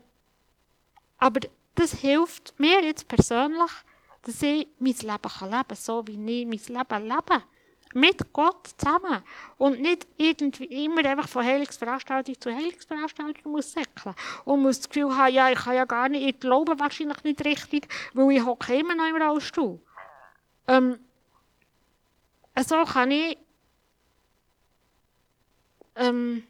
aber 1.17 1.39
das 1.75 1.93
hilft 1.93 2.60
mir 2.60 2.83
jetzt 2.83 3.07
persönlich, 3.07 3.71
dass 4.23 4.41
ich 4.41 4.67
mein 4.79 4.93
Leben 4.93 5.21
kann 5.21 5.49
leben 5.49 5.67
kann, 5.67 5.77
so 5.77 6.05
wie 6.07 6.12
ich 6.12 6.67
mein 6.67 6.77
Leben 6.77 7.07
lebe. 7.07 7.43
Mit 7.97 8.31
Gott 8.31 8.67
zusammen. 8.77 9.23
Und 9.57 9.81
nicht 9.81 10.05
irgendwie 10.17 10.86
immer 10.86 11.03
einfach 11.03 11.27
von 11.27 11.43
Heilungsveranstaltung 11.43 12.39
zu 12.39 12.53
Heilungsveranstaltung 12.53 13.51
muss 13.51 13.71
säckeln. 13.71 14.15
Und 14.45 14.62
muss 14.62 14.79
das 14.79 14.89
Gefühl 14.89 15.17
haben, 15.17 15.33
ja, 15.33 15.49
ich 15.49 15.57
kann 15.57 15.75
ja 15.75 15.86
gar 15.86 16.07
nicht, 16.07 16.27
ich 16.27 16.39
glaube 16.39 16.79
wahrscheinlich 16.79 17.23
nicht 17.23 17.43
richtig, 17.43 17.88
weil 18.13 18.31
ich 18.33 18.45
hocke 18.45 18.77
immer 18.77 18.93
noch 18.93 19.07
im 19.07 19.21
Rollstuhl. 19.21 19.79
Ähm, 20.67 20.99
so 22.55 22.83
kann 22.86 23.10
ich 23.10 23.38
ähm, 25.95 26.43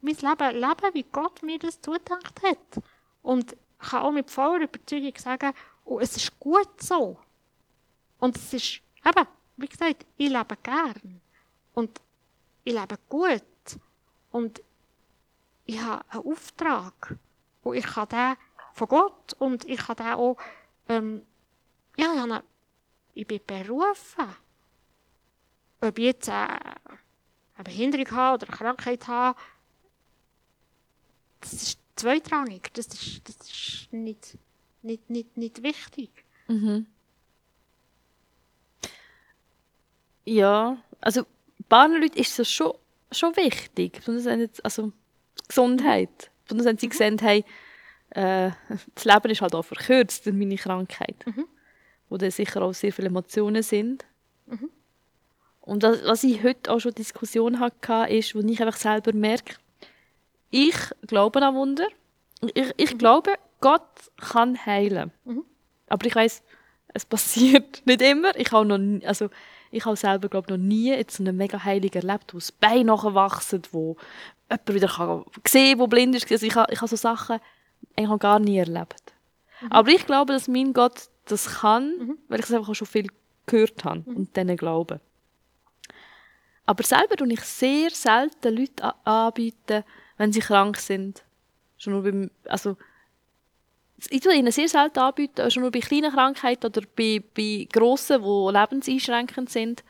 mein 0.00 0.16
Leben 0.16 0.60
leben, 0.60 0.94
wie 0.94 1.04
Gott 1.12 1.42
mir 1.42 1.58
das 1.58 1.80
zugedacht 1.80 2.42
hat. 2.42 2.82
Und 3.22 3.54
kann 3.78 4.02
auch 4.02 4.12
mit 4.12 4.30
voller 4.30 4.64
Überzeugung 4.64 5.16
sagen, 5.18 5.52
oh, 5.84 6.00
es 6.00 6.16
ist 6.16 6.38
gut 6.38 6.80
so. 6.80 7.18
Und 8.18 8.36
es 8.36 8.54
ist, 8.54 8.80
eben, 9.04 9.26
wie 9.56 9.68
gesagt, 9.68 10.06
ich 10.16 10.28
lebe 10.28 10.56
gern. 10.62 11.20
Und 11.74 12.00
ich 12.64 12.74
lebe 12.74 12.98
gut. 13.08 13.42
Und 14.30 14.62
ich 15.64 15.80
habe 15.80 16.04
einen 16.10 16.32
Auftrag. 16.32 17.16
Und 17.62 17.76
ich 17.76 17.86
kann 17.86 18.08
den 18.08 18.36
von 18.74 18.88
Gott 18.88 19.32
und 19.38 19.64
ich 19.64 19.78
kann 19.78 19.96
den 19.96 20.12
auch, 20.12 20.36
ähm, 20.88 21.22
ja, 21.96 22.12
ich, 22.12 22.20
habe 22.20 22.44
ich 23.14 23.26
bin 23.26 23.40
berufen. 23.46 24.36
Ob 25.80 25.98
ich 25.98 26.04
jetzt 26.04 26.28
eine 26.28 26.76
Behinderung 27.64 28.10
habe 28.10 28.34
oder 28.34 28.48
eine 28.48 28.56
Krankheit 28.56 29.08
habe, 29.08 29.38
das 31.40 31.52
ist 31.54 31.78
zweitrangig. 31.96 32.70
Das 32.74 32.86
ist, 32.88 33.28
das 33.28 33.36
ist 33.48 33.92
nicht, 33.92 34.36
nicht, 34.82 35.08
nicht, 35.08 35.36
nicht 35.36 35.62
wichtig. 35.62 36.10
Mhm. 36.48 36.86
Ja, 40.26 40.76
also 41.00 41.22
paar 41.68 41.88
Leuten 41.88 42.18
ist 42.18 42.38
das 42.38 42.50
schon, 42.50 42.72
schon 43.12 43.34
wichtig. 43.36 43.94
Besonders 43.98 44.24
wenn 44.26 44.40
jetzt, 44.40 44.64
also 44.64 44.92
Gesundheit. 45.48 46.30
Besonders 46.44 46.66
wenn 46.66 46.78
sie 46.78 46.88
gesehen 46.88 47.20
haben, 47.22 47.44
äh, 48.10 48.50
das 48.94 49.04
Leben 49.04 49.30
ist 49.30 49.40
halt 49.40 49.54
auch 49.54 49.62
verkürzt 49.64 50.26
durch 50.26 50.36
meine 50.36 50.56
Krankheit. 50.56 51.16
Wo 52.08 52.16
dann 52.16 52.30
sicher 52.30 52.62
auch 52.62 52.72
sehr 52.74 52.92
viele 52.92 53.08
Emotionen 53.08 53.62
sind. 53.62 54.04
Und 55.60 55.82
das, 55.82 56.04
was 56.04 56.22
ich 56.22 56.42
heute 56.44 56.70
auch 56.70 56.78
schon 56.78 56.94
Diskussion 56.94 57.58
hatte, 57.58 58.12
ist, 58.12 58.34
wo 58.34 58.40
ich 58.40 58.60
einfach 58.62 58.78
selber 58.78 59.12
merke, 59.12 59.54
ich 60.50 60.76
glaube 61.06 61.42
an 61.42 61.54
Wunder. 61.56 61.86
Ich, 62.54 62.72
ich 62.76 62.98
glaube, 62.98 63.32
Gott 63.60 63.82
kann 64.16 64.64
heilen. 64.64 65.10
Aber 65.88 66.06
ich 66.06 66.14
weiß, 66.14 66.42
es 66.94 67.04
passiert 67.06 67.82
nicht 67.84 68.00
immer. 68.02 68.36
Ich 68.38 68.52
habe 68.52 68.66
noch, 68.66 68.78
nie- 68.78 69.04
also 69.04 69.28
ich 69.76 69.84
habe 69.84 69.96
selber 69.96 70.28
glaube 70.28 70.50
noch 70.50 70.62
nie 70.62 70.88
jetzt 70.88 71.16
so 71.16 71.22
eine 71.22 71.32
mega 71.32 71.62
Heilung 71.62 71.92
erlebt, 71.92 72.32
wo 72.32 72.38
das 72.38 72.52
Bein 72.52 72.86
nachwachsen, 72.86 73.62
wo 73.72 73.96
jemand 74.50 74.74
wieder 74.74 74.88
kann 74.88 75.24
sehen, 75.46 75.78
wo 75.78 75.86
blind 75.86 76.14
ist. 76.14 76.30
Also 76.30 76.46
ich 76.46 76.54
habe, 76.54 76.72
ich 76.72 76.80
habe 76.80 76.88
so 76.88 76.96
Sachen 76.96 77.38
noch 77.98 78.18
gar 78.18 78.38
nie 78.38 78.58
erlebt. 78.58 79.14
Aber 79.70 79.90
ich 79.90 80.06
glaube, 80.06 80.32
dass 80.32 80.48
mein 80.48 80.72
Gott 80.72 81.08
das 81.26 81.60
kann, 81.60 82.18
weil 82.28 82.40
ich 82.40 82.46
es 82.46 82.52
einfach 82.52 82.70
auch 82.70 82.74
schon 82.74 82.86
viel 82.86 83.08
gehört 83.46 83.84
habe 83.84 84.02
und 84.06 84.36
denen 84.36 84.56
glaube. 84.56 85.00
Aber 86.66 86.82
selber 86.82 87.16
tue 87.16 87.32
ich 87.32 87.40
sehr 87.40 87.90
selten 87.90 88.56
Leute 88.56 88.94
anbieten, 89.06 89.84
wenn 90.16 90.32
sie 90.32 90.40
krank 90.40 90.76
sind. 90.78 91.22
Schon 91.78 91.92
nur 91.92 92.02
beim, 92.02 92.30
also, 92.46 92.76
ich 94.10 94.20
tue 94.20 94.34
ihnen 94.34 94.52
sehr 94.52 94.68
selten 94.68 94.98
anbieten, 94.98 95.50
schon 95.50 95.62
nur 95.62 95.70
bei 95.70 95.80
kleinen 95.80 96.12
Krankheiten 96.12 96.66
oder 96.66 96.82
bei, 96.96 97.22
bei 97.34 97.66
grossen, 97.72 98.22
die 98.22 98.52
lebenseinschränkend 98.52 99.50
sind, 99.50 99.84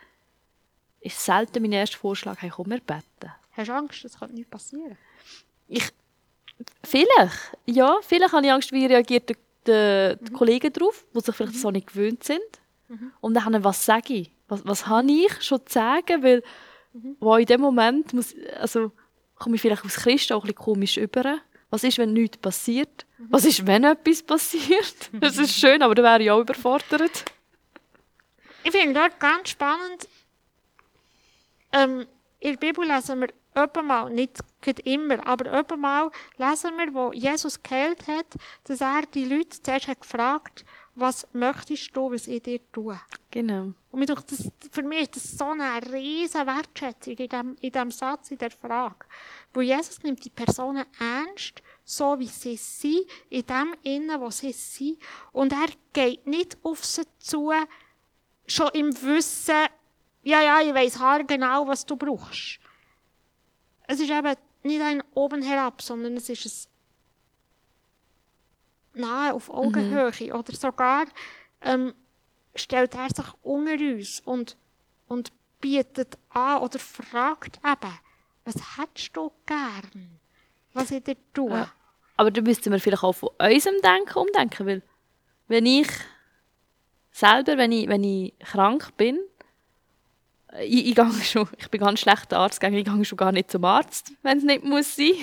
ist 1.00 1.24
selten 1.24 1.62
mein 1.62 1.72
erster 1.72 1.98
Vorschlag, 1.98 2.40
hey, 2.40 2.50
komm, 2.50 2.70
wir 2.70 2.80
beten. 2.80 3.32
Hast 3.52 3.68
du 3.68 3.72
Angst, 3.74 4.04
das 4.04 4.18
kann 4.18 4.32
nicht 4.32 4.50
passieren? 4.50 4.96
Ich, 5.68 5.90
vielleicht, 6.84 7.56
ja, 7.66 7.96
vielleicht 8.02 8.32
habe 8.32 8.46
ich 8.46 8.52
Angst, 8.52 8.72
wie 8.72 8.86
reagiert 8.86 9.28
der, 9.28 9.36
der, 9.66 10.16
die 10.16 10.32
Kollegen 10.32 10.72
darauf, 10.72 11.04
die 11.14 11.20
sich 11.20 11.34
vielleicht 11.34 11.56
so 11.56 11.70
nicht 11.70 11.88
gewöhnt 11.88 12.22
sind. 12.22 12.40
Und 13.20 13.34
dann, 13.34 13.64
was 13.64 13.84
sage 13.84 14.14
ich? 14.14 14.30
Was, 14.48 14.64
was 14.64 14.86
habe 14.86 15.10
ich 15.10 15.42
schon 15.42 15.66
zu 15.66 15.72
sagen? 15.72 16.22
Weil, 16.22 16.42
wo 17.18 17.34
in 17.36 17.46
dem 17.46 17.60
Moment 17.60 18.12
muss, 18.12 18.34
also, 18.60 18.92
komme 19.34 19.56
ich 19.56 19.62
vielleicht 19.62 19.84
als 19.84 19.96
Christ 19.96 20.32
auch 20.32 20.44
ein 20.44 20.48
bisschen 20.48 20.56
komisch 20.56 20.96
über. 20.96 21.38
Was 21.70 21.82
ist, 21.82 21.98
wenn 21.98 22.12
nichts 22.12 22.38
passiert? 22.38 23.05
Was 23.18 23.44
ist, 23.44 23.66
wenn 23.66 23.84
etwas 23.84 24.22
passiert? 24.22 25.10
Das 25.12 25.38
ist 25.38 25.54
schön, 25.54 25.82
aber 25.82 25.94
dann 25.94 26.04
wäre 26.04 26.22
ich 26.22 26.30
auch 26.30 26.40
überfordert. 26.40 27.24
Ich 28.62 28.70
finde 28.72 29.00
dort 29.00 29.18
ganz 29.20 29.50
spannend, 29.50 30.08
ähm, 31.72 32.06
in 32.40 32.52
der 32.52 32.58
Bibel 32.58 32.86
lesen 32.86 33.20
wir 33.20 33.82
mal, 33.82 34.10
nicht 34.10 34.38
immer, 34.84 35.26
aber 35.26 35.76
mal 35.76 36.10
lesen 36.36 36.76
wir, 36.76 36.92
wo 36.92 37.12
Jesus 37.12 37.62
geheilt 37.62 38.06
hat, 38.06 38.26
dass 38.64 38.80
er 38.80 39.02
die 39.12 39.24
Leute 39.24 39.62
zuerst 39.62 39.88
hat 39.88 40.00
gefragt, 40.00 40.64
was 40.94 41.26
möchtest 41.32 41.94
du, 41.94 42.10
was 42.10 42.26
ich 42.26 42.42
dir 42.42 42.60
tue? 42.72 42.98
Genau. 43.30 43.72
Und 43.90 44.00
mir 44.00 44.06
das, 44.06 44.50
für 44.70 44.82
mich 44.82 45.02
ist 45.02 45.16
das 45.16 45.38
so 45.38 45.44
eine 45.44 45.80
riesige 45.92 46.46
Wertschätzung 46.46 47.14
in 47.14 47.28
diesem 47.28 47.56
in 47.60 47.72
dem 47.72 47.90
Satz, 47.90 48.30
in 48.30 48.38
der 48.38 48.50
Frage. 48.50 49.06
Weil 49.52 49.64
Jesus 49.64 50.02
nimmt 50.02 50.24
die 50.24 50.30
Personen 50.30 50.86
ernst, 50.98 51.62
so 51.86 52.18
wie 52.18 52.26
sie 52.26 52.56
sind, 52.56 53.06
in 53.30 53.46
dem 53.46 53.74
Innen, 53.84 54.20
wo 54.20 54.28
sie 54.30 54.52
sind. 54.52 54.98
Und 55.32 55.52
er 55.52 55.68
geht 55.92 56.26
nicht 56.26 56.58
auf 56.62 56.84
sie 56.84 57.04
zu, 57.18 57.52
schon 58.46 58.70
im 58.74 58.92
Wissen, 59.02 59.66
ja, 60.22 60.42
ja, 60.42 60.60
ich 60.60 60.74
weiss 60.74 60.98
genau, 61.28 61.68
was 61.68 61.86
du 61.86 61.96
brauchst. 61.96 62.58
Es 63.86 64.00
ist 64.00 64.10
eben 64.10 64.34
nicht 64.64 64.82
ein 64.82 65.02
oben 65.14 65.42
herab, 65.42 65.80
sondern 65.80 66.16
es 66.16 66.28
ist 66.28 66.68
ein 68.94 69.00
nahe 69.00 69.32
auf 69.32 69.48
Augenhöhe. 69.48 70.12
Mhm. 70.18 70.32
Oder 70.32 70.52
sogar 70.54 71.06
ähm, 71.60 71.94
stellt 72.56 72.96
er 72.96 73.08
sich 73.14 73.32
unter 73.42 73.74
uns 73.74 74.20
und, 74.24 74.56
und 75.06 75.30
bietet 75.60 76.18
an 76.30 76.62
oder 76.62 76.80
fragt 76.80 77.60
eben, 77.64 77.98
was 78.44 78.76
hättest 78.76 79.16
du 79.16 79.30
gern, 79.46 80.18
was 80.76 80.90
ich 80.90 81.02
dir 81.02 81.16
tue? 81.32 81.50
Ja. 81.50 81.72
Aber 82.16 82.30
da 82.30 82.40
müssten 82.40 82.72
wir 82.72 82.80
vielleicht 82.80 83.02
auch 83.02 83.12
von 83.12 83.30
unserem 83.38 83.76
Denken 83.82 84.18
umdenken, 84.18 84.66
weil 84.66 84.82
wenn 85.48 85.66
ich 85.66 85.88
selber, 87.12 87.56
wenn 87.56 87.72
ich, 87.72 87.88
wenn 87.88 88.04
ich 88.04 88.38
krank 88.38 88.96
bin, 88.96 89.18
ich, 90.60 90.98
ich, 90.98 91.28
schon, 91.30 91.48
ich 91.58 91.70
bin 91.70 91.80
ganz 91.80 92.00
schlechter 92.00 92.38
Arzt, 92.38 92.62
ich 92.62 92.84
gehe 92.84 93.04
schon 93.04 93.18
gar 93.18 93.32
nicht 93.32 93.50
zum 93.50 93.64
Arzt, 93.64 94.12
wenn 94.22 94.38
es 94.38 94.44
nicht 94.44 94.64
muss 94.64 94.96
sein. 94.96 95.14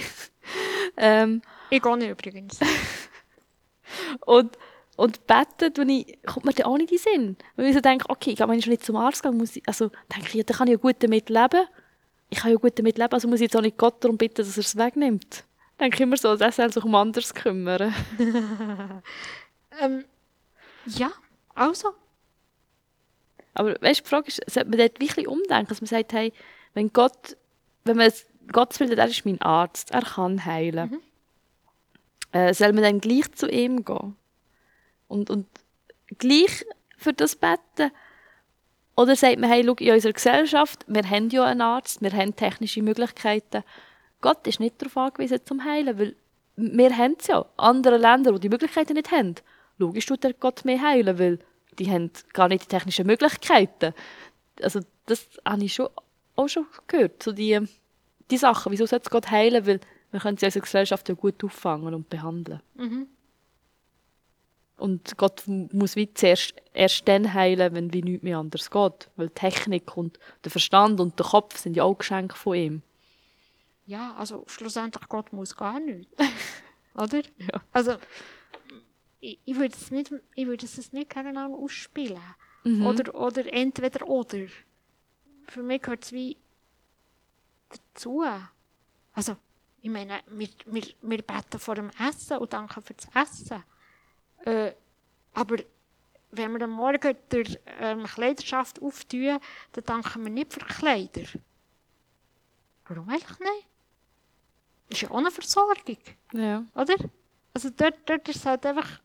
ähm, 0.97 1.41
ich 1.69 1.81
gehe 1.81 1.97
nicht 1.97 2.09
übrigens. 2.09 2.59
und, 4.25 4.57
und 4.95 5.25
beten, 5.25 5.73
wenn 5.75 5.89
ich, 5.89 6.19
kommt 6.25 6.45
mir 6.45 6.53
dann 6.53 6.67
auch 6.67 6.77
nicht 6.77 6.91
in 6.91 6.97
den 6.97 7.23
Sinn. 7.25 7.37
Weil 7.55 7.67
ich 7.67 7.73
so 7.73 7.81
denke, 7.81 8.09
okay, 8.09 8.35
wenn 8.37 8.59
ich 8.59 8.65
schon 8.65 8.71
nicht 8.71 8.85
zum 8.85 8.95
Arzt 8.95 9.23
gehe, 9.23 9.31
muss 9.31 9.55
ich, 9.55 9.67
also 9.67 9.89
denke 10.13 10.27
ich, 10.27 10.33
ja, 10.33 10.43
dann 10.43 10.57
kann 10.57 10.67
ich 10.67 10.73
ja 10.73 10.77
gut 10.77 10.97
damit 10.99 11.29
leben. 11.29 11.67
Ich 12.33 12.39
kann 12.39 12.49
ja 12.49 12.57
gut 12.57 12.79
damit 12.79 12.97
leben, 12.97 13.13
also 13.13 13.27
muss 13.27 13.41
ich 13.41 13.43
jetzt 13.43 13.55
auch 13.55 13.61
nicht 13.61 13.77
Gott 13.77 14.03
darum 14.03 14.17
bitten, 14.17 14.37
dass 14.37 14.57
er 14.57 14.61
es 14.61 14.75
wegnimmt. 14.75 15.43
Denke 15.79 15.97
ich 15.97 16.01
immer 16.01 16.17
so, 16.17 16.35
der 16.35 16.51
soll 16.51 16.73
sich 16.73 16.83
um 16.83 16.95
anderes 16.95 17.31
kümmern. 17.31 17.93
ähm, 19.79 20.03
ja, 20.87 21.11
also, 21.53 21.93
aber 23.53 23.79
weißt, 23.79 24.03
die 24.03 24.09
Frage 24.09 24.29
ist, 24.29 24.41
sollte 24.49 24.67
man 24.67 24.79
dort 24.79 24.99
wirklich 24.99 25.27
umdenken, 25.27 25.67
dass 25.67 25.79
man 25.79 25.87
sagt, 25.87 26.11
hey, 26.13 26.33
wenn 26.73 26.91
Gott, 26.91 27.37
wenn 27.83 27.97
man 27.97 28.11
Gott 28.51 28.79
will, 28.79 28.91
er 28.91 29.07
ist 29.07 29.25
mein 29.25 29.39
Arzt, 29.39 29.91
er 29.91 30.01
kann 30.01 30.43
heilen. 30.43 30.89
Mhm. 30.89 31.01
Äh, 32.31 32.55
soll 32.55 32.73
man 32.73 32.81
dann 32.81 32.99
gleich 32.99 33.31
zu 33.33 33.47
ihm 33.47 33.85
gehen? 33.85 34.15
Und, 35.07 35.29
und 35.29 35.45
gleich 36.17 36.65
für 36.97 37.13
das 37.13 37.35
beten? 37.35 37.91
Oder 38.95 39.15
sagt 39.15 39.39
man, 39.39 39.49
hey, 39.49 39.63
schau, 39.65 39.73
in 39.73 39.93
unserer 39.93 40.13
Gesellschaft, 40.13 40.85
wir 40.87 41.09
haben 41.09 41.29
ja 41.29 41.45
einen 41.45 41.61
Arzt, 41.61 42.01
wir 42.01 42.11
haben 42.11 42.35
technische 42.35 42.81
Möglichkeiten. 42.83 43.63
Gott 44.21 44.45
ist 44.47 44.59
nicht 44.59 44.81
darauf 44.81 44.97
angewiesen 44.97 45.39
zum 45.45 45.63
Heilen, 45.65 45.97
weil 45.97 46.15
wir 46.55 46.95
haben 46.95 47.15
es 47.19 47.27
ja. 47.27 47.45
Andere 47.57 47.97
Länder, 47.97 48.33
die 48.33 48.41
die 48.41 48.49
Möglichkeiten 48.49 48.93
nicht 48.93 49.11
haben, 49.11 49.35
logisch 49.77 50.05
tut 50.05 50.23
der 50.23 50.33
Gott 50.33 50.65
mehr 50.65 50.81
heilen, 50.81 51.17
weil 51.17 51.39
die 51.79 51.89
haben 51.89 52.11
gar 52.33 52.47
nicht 52.47 52.63
die 52.65 52.67
technischen 52.67 53.07
Möglichkeiten. 53.07 53.93
Also 54.61 54.81
das 55.07 55.27
habe 55.45 55.63
ich 55.63 55.73
schon, 55.73 55.89
auch 56.35 56.47
schon 56.47 56.67
gehört, 56.87 57.23
so 57.23 57.31
die, 57.31 57.59
die 58.29 58.37
Sachen. 58.37 58.71
Wieso 58.71 58.85
sollte 58.85 59.05
es 59.05 59.09
Gott 59.09 59.31
heilen? 59.31 59.65
Weil 59.65 59.79
wir 60.11 60.19
können 60.19 60.37
sie 60.37 60.45
als 60.45 60.53
Gesellschaft 60.53 61.09
ja 61.09 61.15
gut 61.15 61.43
auffangen 61.43 61.93
und 61.93 62.09
behandeln. 62.09 62.61
Mhm. 62.75 63.07
Und 64.83 65.17
Gott 65.17 65.43
muss 65.47 65.95
wie 65.95 66.13
zuerst 66.13 66.55
erst 66.73 67.07
dann 67.07 67.33
heilen, 67.33 67.73
wenn 67.73 67.93
wie 67.93 68.01
nichts 68.01 68.21
mehr 68.21 68.37
anders 68.37 68.69
geht. 68.69 69.09
Weil 69.15 69.29
die 69.29 69.33
Technik 69.33 69.95
und 69.95 70.19
der 70.43 70.51
Verstand 70.51 70.99
und 70.99 71.17
der 71.17 71.25
Kopf 71.25 71.57
sind 71.57 71.77
ja 71.77 71.85
auch 71.85 71.97
Geschenke 71.97 72.35
von 72.35 72.53
ihm. 72.53 72.81
Ja, 73.85 74.13
also 74.15 74.43
schlussendlich 74.45 75.07
Gott 75.07 75.31
muss 75.31 75.55
gar 75.55 75.79
nichts. 75.79 76.13
Oder? 76.95 77.21
Ja. 77.37 77.61
Also 77.71 77.95
ich, 79.21 79.39
ich 79.45 79.55
würde 79.55 79.73
es 79.73 79.89
nicht, 79.89 80.11
ich 80.35 80.47
würde 80.47 80.65
es 80.65 80.91
nicht 80.91 81.09
gegeneinander 81.09 81.57
ausspielen. 81.57 82.19
Mhm. 82.65 82.85
Oder, 82.85 83.15
oder 83.15 83.53
entweder 83.53 84.05
oder. 84.05 84.47
Für 85.47 85.63
mich 85.63 85.81
gehört 85.81 86.03
es 86.03 86.11
wie 86.11 86.35
dazu. 87.69 88.21
Also, 89.13 89.37
ich 89.81 89.89
meine, 89.89 90.19
wir, 90.27 90.49
wir, 90.65 90.83
wir 91.01 91.21
beten 91.21 91.57
vor 91.59 91.75
dem 91.75 91.89
Essen 92.05 92.37
und 92.39 92.51
danken 92.51 92.81
für 92.81 92.93
das 92.93 93.07
Essen. 93.15 93.63
Äh, 94.45 94.73
aber 95.33 95.57
wenn 96.31 96.51
wir 96.53 96.61
am 96.63 96.71
Morgen 96.71 97.15
der 97.31 97.45
ähm, 97.79 98.03
Kleiderschaft 98.05 98.81
auftun, 98.81 99.39
dann 99.71 99.83
danken 99.83 100.23
wir 100.23 100.31
nicht 100.31 100.53
für 100.53 100.59
Kleider. 100.59 101.23
Warum 102.87 103.09
eigentlich 103.09 103.39
nicht? 103.39 103.67
Das 104.89 104.97
ist 104.97 105.01
ja 105.01 105.11
auch 105.11 105.17
eine 105.17 105.31
Versorgung. 105.31 105.97
Ja. 106.33 106.65
Oder? 106.75 106.95
Also 107.53 107.69
dort, 107.69 107.97
dort 108.05 108.27
ist 108.27 108.37
es 108.37 108.45
halt 108.45 108.65
einfach 108.65 109.01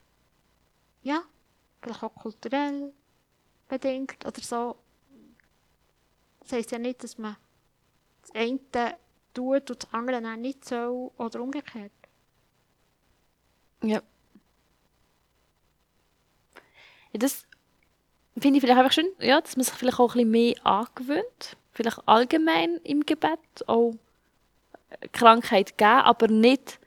ja, 1.02 1.22
vielleicht 1.80 2.02
auch 2.02 2.14
kulturell 2.14 2.92
bedingt 3.68 4.24
oder 4.26 4.40
so. 4.40 4.76
Das 6.40 6.52
heisst 6.52 6.72
ja 6.72 6.78
nicht, 6.78 7.02
dass 7.02 7.18
man 7.18 7.36
das 8.22 8.34
eine 8.34 8.58
tut 9.34 9.70
und 9.70 9.82
das 9.82 9.92
andere 9.92 10.20
dann 10.20 10.40
nicht 10.40 10.64
so 10.64 11.12
oder 11.16 11.40
umgekehrt. 11.40 11.92
Ja. 13.82 14.02
Ja 17.12 17.18
das 17.18 17.44
finde 18.38 18.58
ich 18.58 18.62
vielleicht 18.62 18.78
einfach 18.78 18.92
schön, 18.92 19.08
ja, 19.18 19.40
dass 19.40 19.56
man 19.56 19.64
sich 19.64 19.74
vielleicht 19.74 19.98
auch 19.98 20.14
ein 20.14 20.30
bisschen 20.30 20.30
mehr 20.30 20.66
angewöhnt. 20.66 21.56
Vielleicht 21.72 22.06
allgemein 22.06 22.76
im 22.84 23.06
Gebet 23.06 23.38
auch 23.66 23.94
Krankheit 25.12 25.78
geben, 25.78 25.90
aber 25.90 26.28
nicht, 26.28 26.78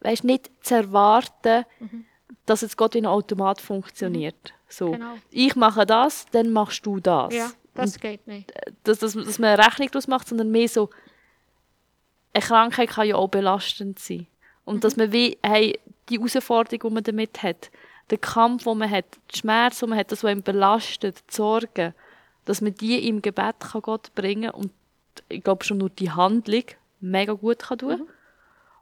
weißt, 0.00 0.24
nicht 0.24 0.50
zu 0.62 0.74
erwarten, 0.76 1.64
mhm 1.78 2.06
dass 2.46 2.62
jetzt 2.62 2.76
Gott 2.76 2.94
wie 2.94 2.98
ein 2.98 3.06
Automat 3.06 3.60
funktioniert. 3.60 4.34
Mhm. 4.34 4.56
So, 4.68 4.90
genau. 4.92 5.14
ich 5.30 5.54
mache 5.54 5.86
das, 5.86 6.26
dann 6.32 6.50
machst 6.50 6.84
du 6.86 6.98
das. 6.98 7.34
Ja, 7.34 7.50
das 7.74 7.94
Und 7.94 8.00
geht 8.00 8.26
nicht. 8.26 8.52
Dass, 8.84 8.98
dass, 8.98 9.12
dass 9.12 9.38
man 9.38 9.50
eine 9.50 9.64
Rechnung 9.64 9.88
daraus 9.90 10.08
macht, 10.08 10.28
sondern 10.28 10.50
mehr 10.50 10.68
so, 10.68 10.90
eine 12.34 12.42
Krankheit 12.42 12.90
kann 12.90 13.06
ja 13.06 13.16
auch 13.16 13.28
belastend 13.28 13.98
sein. 13.98 14.26
Und 14.64 14.76
mhm. 14.76 14.80
dass 14.80 14.96
man 14.96 15.12
wie, 15.12 15.38
hey, 15.42 15.78
die 16.08 16.18
Herausforderung, 16.18 16.80
die 16.88 16.94
man 16.94 17.04
damit 17.04 17.42
hat, 17.42 17.70
der 18.12 18.18
Kampf, 18.18 18.64
den 18.64 18.76
man 18.76 18.90
hat, 18.90 19.06
die 19.32 19.38
Schmerz, 19.38 19.80
den 19.80 19.88
man 19.88 19.98
hat, 19.98 20.12
das, 20.12 20.22
was 20.22 20.30
ihn 20.30 20.42
belastet, 20.42 21.24
die 21.30 21.34
Sorgen, 21.34 21.94
dass 22.44 22.60
man 22.60 22.74
die 22.74 23.08
im 23.08 23.22
Gebet 23.22 23.58
kann 23.58 23.80
Gott 23.80 24.14
bringen 24.14 24.50
und 24.50 24.70
ich 25.28 25.42
glaube 25.42 25.64
schon 25.64 25.78
nur 25.78 25.88
die 25.88 26.10
Handlung 26.10 26.64
mega 27.00 27.32
gut 27.32 27.60
kann 27.60 27.78
tun. 27.78 28.00
Mhm. 28.00 28.08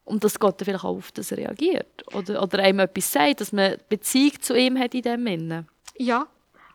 Und 0.04 0.24
dass 0.24 0.40
Gott 0.40 0.60
vielleicht 0.60 0.84
auch 0.84 0.96
auf 0.96 1.12
das 1.12 1.32
reagiert. 1.32 2.04
Oder, 2.12 2.42
oder 2.42 2.58
einem 2.58 2.80
etwas 2.80 3.12
sagt, 3.12 3.40
dass 3.40 3.52
man 3.52 3.76
Beziehung 3.88 4.40
zu 4.40 4.56
ihm 4.58 4.76
hat 4.76 4.94
in 4.94 5.02
dem 5.02 5.24
Sinne. 5.24 5.66
Ja, 5.96 6.26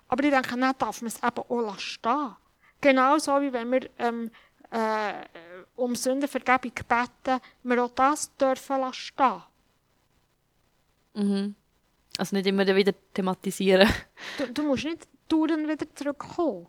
aber 0.07 0.23
ich 0.23 0.29
denke, 0.29 0.57
dann 0.57 0.73
darf 0.77 1.01
man 1.01 1.07
es 1.09 1.21
eben 1.21 1.43
auch 1.49 1.79
stehen. 1.79 2.35
Genauso 2.79 3.41
wie 3.41 3.51
wenn 3.51 3.69
wir 3.69 3.89
ähm, 3.99 4.31
äh, 4.71 5.13
um 5.75 5.93
Sündenvergebung 5.93 6.71
beten, 6.71 7.41
wir 7.63 7.83
auch 7.83 7.91
das 7.91 8.33
dürfen 8.37 8.93
stehen. 8.93 9.43
Mhm. 11.15 11.55
Also 12.17 12.35
nicht 12.35 12.47
immer 12.47 12.65
wieder 12.75 12.93
thematisieren. 13.13 13.89
Du, 14.37 14.51
du 14.51 14.63
musst 14.63 14.85
nicht 14.85 15.07
dauernd 15.27 15.67
wieder 15.67 15.93
zurückkommen, 15.95 16.67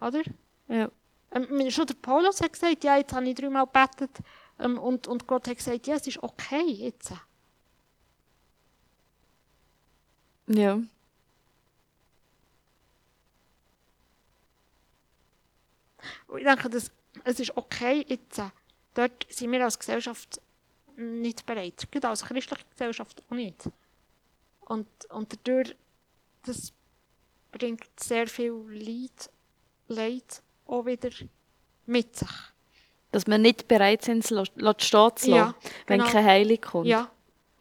oder? 0.00 0.22
Ja. 0.68 0.90
Ähm, 1.30 1.70
schon 1.70 1.86
der 1.86 1.94
Paulus 1.94 2.40
hat 2.40 2.52
gesagt, 2.52 2.84
ja, 2.84 2.98
jetzt 2.98 3.12
habe 3.12 3.26
ich 3.28 3.34
dreimal 3.34 3.64
gebetet, 3.66 4.18
ähm, 4.58 4.78
und, 4.78 5.06
und 5.06 5.26
Gott 5.26 5.48
hat 5.48 5.56
gesagt, 5.56 5.86
ja, 5.86 5.96
es 5.96 6.06
ist 6.06 6.22
okay 6.22 6.64
jetzt. 6.66 7.12
Ja. 10.46 10.74
Und 16.26 16.38
ich 16.38 16.44
denke, 16.44 16.68
dass, 16.68 16.90
es 17.24 17.40
ist 17.40 17.56
okay 17.56 18.04
jetzt. 18.08 18.42
Dort 18.94 19.26
sind 19.30 19.52
wir 19.52 19.64
als 19.64 19.78
Gesellschaft 19.78 20.40
nicht 20.96 21.46
bereit. 21.46 21.90
Gerade 21.90 22.08
als 22.08 22.24
christliche 22.24 22.64
Gesellschaft 22.70 23.22
auch 23.28 23.34
nicht. 23.34 23.70
Und, 24.62 24.88
und 25.10 25.32
dadurch, 25.32 25.76
das 26.44 26.72
bringt 27.50 27.84
sehr 27.98 28.26
viel 28.26 28.52
Leid, 28.68 29.30
Leid 29.88 30.42
auch 30.66 30.86
wieder 30.86 31.10
mit 31.86 32.16
sich 32.16 32.30
dass 33.12 33.26
wir 33.26 33.36
nicht 33.36 33.68
bereit 33.68 34.02
sind, 34.02 34.20
es 34.20 34.28
stehen 34.28 34.46
zu 34.48 34.96
lassen, 34.96 35.30
ja, 35.30 35.54
wenn 35.86 36.00
genau. 36.00 36.10
keine 36.10 36.26
Heilung 36.26 36.60
kommt. 36.62 36.86
Ja, 36.86 37.10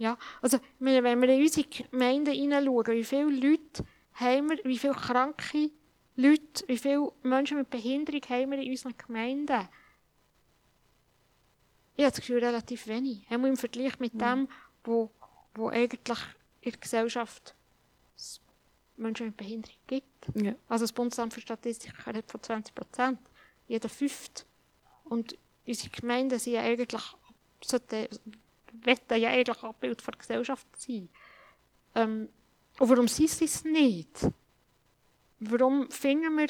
Ja, 0.01 0.17
also 0.41 0.57
wir, 0.79 1.03
wenn 1.03 1.21
wir 1.21 1.29
in 1.29 1.41
unsere 1.41 1.67
Gemeinden 1.67 2.33
hineinschauen, 2.33 2.95
wie 2.95 3.03
viele 3.03 3.29
Leute 3.29 3.83
haben 4.13 4.49
wir, 4.49 4.57
wie 4.63 4.79
viele 4.79 4.93
kranke 4.93 5.69
Leute, 6.15 6.63
wie 6.65 6.77
viele 6.79 7.11
Menschen 7.21 7.57
mit 7.57 7.69
Behinderung 7.69 8.21
haben 8.27 8.49
wir 8.49 8.57
in 8.57 8.71
unseren 8.71 8.97
Gemeinden? 8.97 9.67
Ich 11.95 12.03
habe 12.03 12.11
das 12.11 12.15
Gefühl, 12.15 12.43
relativ 12.43 12.87
wenig. 12.87 13.27
Auch 13.29 13.33
im 13.45 13.57
Vergleich 13.57 13.99
mit 13.99 14.19
dem, 14.19 14.47
wo, 14.83 15.11
wo 15.53 15.69
eigentlich 15.69 16.17
in 16.61 16.71
der 16.71 16.79
Gesellschaft 16.79 17.55
es 18.15 18.39
Menschen 18.97 19.27
mit 19.27 19.37
Behinderung 19.37 19.77
gibt. 19.87 20.27
Ja. 20.35 20.55
Also 20.67 20.83
das 20.83 20.93
Bundesamt 20.93 21.33
für 21.33 21.41
Statistik 21.41 21.93
redet 22.05 22.29
von 22.29 22.41
20 22.41 22.73
Prozent. 22.73 23.19
Jeder 23.67 23.89
fünft. 23.89 24.45
Und 25.05 25.37
unsere 25.65 25.89
Gemeinden 25.89 26.39
sind 26.39 26.53
ja 26.53 26.61
eigentlich, 26.61 27.01
sollten, 27.63 28.07
ja 28.85 29.29
eigentlich 29.29 29.63
Abbild 29.63 30.05
der 30.05 30.13
Gesellschaft 30.13 30.67
sein. 30.77 31.09
Ähm, 31.95 32.29
und 32.79 32.89
warum 32.89 33.07
sind 33.07 33.29
sie 33.29 33.45
es 33.45 33.63
nicht? 33.63 34.27
Warum 35.39 35.89
finden 35.89 36.37
wir 36.37 36.47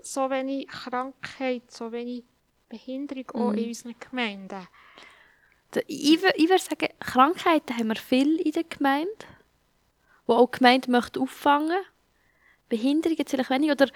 so 0.00 0.28
wenig 0.30 0.68
Krankheit, 0.68 1.70
so 1.70 1.90
wenig 1.92 2.24
Behinderung 2.68 3.30
auch 3.30 3.52
in 3.52 3.68
unseren 3.68 3.94
Gemeinden? 3.98 4.66
Ich, 5.86 6.22
ich 6.22 6.48
würde 6.48 6.62
sagen, 6.62 6.88
Krankheiten 7.00 7.76
haben 7.76 7.88
wir 7.88 7.96
viel 7.96 8.40
in 8.40 8.52
der 8.52 8.64
Gemeinde, 8.64 9.10
wo 10.26 10.34
auch 10.34 10.50
die 10.50 10.58
Gemeinde 10.58 10.90
möchte 10.90 11.20
auffangen 11.20 11.78
Behinderungen 12.68 13.24
vielleicht 13.26 13.50
wenig 13.50 13.70
oder 13.70 13.88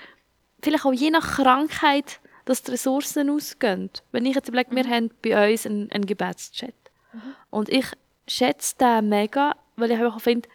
vielleicht 0.63 0.85
auch 0.85 0.93
je 0.93 1.11
nach 1.11 1.37
Krankheit, 1.37 2.21
dass 2.45 2.63
die 2.63 2.73
Ressourcen 2.73 3.31
ausgehen. 3.31 3.91
Wenn 4.13 4.27
ich 4.27 4.35
jetzt 4.35 4.49
überlege, 4.49 4.75
wir 4.75 4.89
haben 4.89 5.11
bei 5.23 5.53
uns 5.53 5.67
einen, 5.67 5.91
einen 5.93 6.07
Gebetschat. 6.07 6.75
Und 7.51 7.69
ich 7.69 7.87
schätze 8.27 8.77
den 8.79 9.09
mega, 9.09 9.55
weil 9.77 9.91
ich 9.91 9.99
einfach 9.99 10.21
finde, 10.21 10.49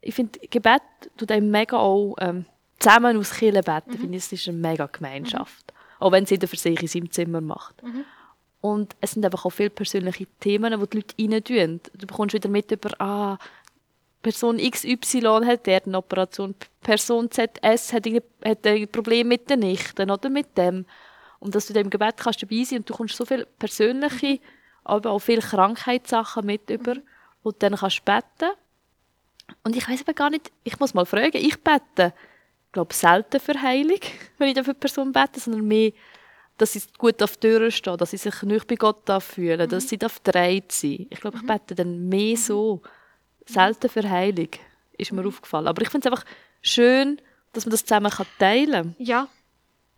ich 0.00 0.14
finde, 0.14 0.38
Gebet 0.48 0.82
tut 1.16 1.30
einem 1.30 1.50
mega 1.50 1.76
auch 1.76 2.14
ähm, 2.20 2.46
zusammen 2.78 3.16
aus 3.16 3.32
Kirche 3.32 3.62
beten. 3.62 3.98
finde 3.98 4.16
ich, 4.16 4.24
es 4.24 4.32
ist 4.32 4.48
eine 4.48 4.56
mega 4.56 4.86
Gemeinschaft. 4.86 5.72
Auch 5.98 6.12
wenn 6.12 6.24
es 6.24 6.30
jeder 6.30 6.48
für 6.48 6.56
sich 6.56 6.80
in 6.80 6.88
seinem 6.88 7.10
Zimmer 7.10 7.40
macht. 7.40 7.82
Und 8.60 8.94
es 9.00 9.12
sind 9.12 9.24
einfach 9.24 9.46
auch 9.46 9.50
viele 9.50 9.70
persönliche 9.70 10.26
Themen, 10.38 10.78
die 10.78 10.86
die 10.86 11.28
Leute 11.30 11.54
reintun. 11.54 11.80
Du 11.94 12.06
bekommst 12.06 12.34
wieder 12.34 12.48
mit 12.50 12.70
über, 12.70 12.90
ah, 13.00 13.38
Person 14.22 14.58
XY 14.58 15.46
hat 15.46 15.66
der 15.66 15.82
eine 15.84 15.96
Operation, 15.96 16.54
Person 16.82 17.30
ZS 17.30 17.92
hat, 17.92 18.06
hat 18.44 18.66
ein 18.66 18.88
Problem 18.88 19.28
mit 19.28 19.48
den 19.48 19.60
Nichten 19.60 20.10
oder 20.10 20.28
mit 20.28 20.58
dem. 20.58 20.84
Und 21.38 21.54
dass 21.54 21.66
du 21.66 21.72
dem 21.72 21.88
Gebet 21.88 22.18
kannst 22.18 22.42
dabei 22.42 22.62
sein 22.64 22.80
und 22.80 22.90
du 22.90 22.94
kommst 22.94 23.16
so 23.16 23.24
viele 23.24 23.46
persönliche, 23.46 24.40
aber 24.84 25.10
auch 25.10 25.20
viele 25.20 25.40
Krankheitssachen 25.40 26.44
mit 26.44 26.68
über, 26.68 26.96
wo 27.42 27.50
du 27.50 27.56
dann 27.58 27.76
kannst 27.76 28.04
beten. 28.04 28.50
Und 29.64 29.74
ich 29.74 29.88
weiß 29.88 30.02
aber 30.02 30.12
gar 30.12 30.28
nicht, 30.28 30.52
ich 30.64 30.78
muss 30.78 30.92
mal 30.92 31.06
fragen, 31.06 31.38
ich 31.38 31.58
bete, 31.58 32.12
ich 32.66 32.72
glaube 32.72 32.92
selten 32.92 33.40
für 33.40 33.60
Heilung, 33.60 34.00
wenn 34.38 34.48
ich 34.48 34.54
dann 34.54 34.64
für 34.64 34.72
eine 34.72 34.80
Person 34.80 35.12
bete, 35.12 35.40
sondern 35.40 35.66
mehr, 35.66 35.92
dass 36.60 36.74
sie 36.74 36.82
gut 36.98 37.22
auf 37.22 37.38
die 37.38 37.48
Türen 37.48 37.70
stehen, 37.70 37.96
dass 37.96 38.10
sie 38.10 38.18
sich 38.18 38.42
nicht 38.42 38.66
bei 38.66 38.74
Gott 38.74 39.10
fühlen, 39.22 39.68
dass 39.68 39.88
sie 39.88 39.96
dreit 39.98 40.70
sein. 40.70 41.06
Ich 41.08 41.20
glaube, 41.20 41.38
ich 41.38 41.46
bete 41.46 41.74
dann 41.74 42.08
mehr 42.08 42.36
so. 42.36 42.82
Selten 43.46 43.88
für 43.88 44.08
Heilung, 44.08 44.50
ist 44.96 45.10
mir 45.10 45.26
aufgefallen. 45.26 45.66
Aber 45.66 45.80
ich 45.82 45.88
finde 45.88 46.06
es 46.06 46.12
einfach 46.12 46.26
schön, 46.60 47.20
dass 47.52 47.64
man 47.64 47.70
das 47.70 47.84
zusammen 47.84 48.12
teilen 48.38 48.94
kann. 48.94 48.94
Ja, 48.98 49.28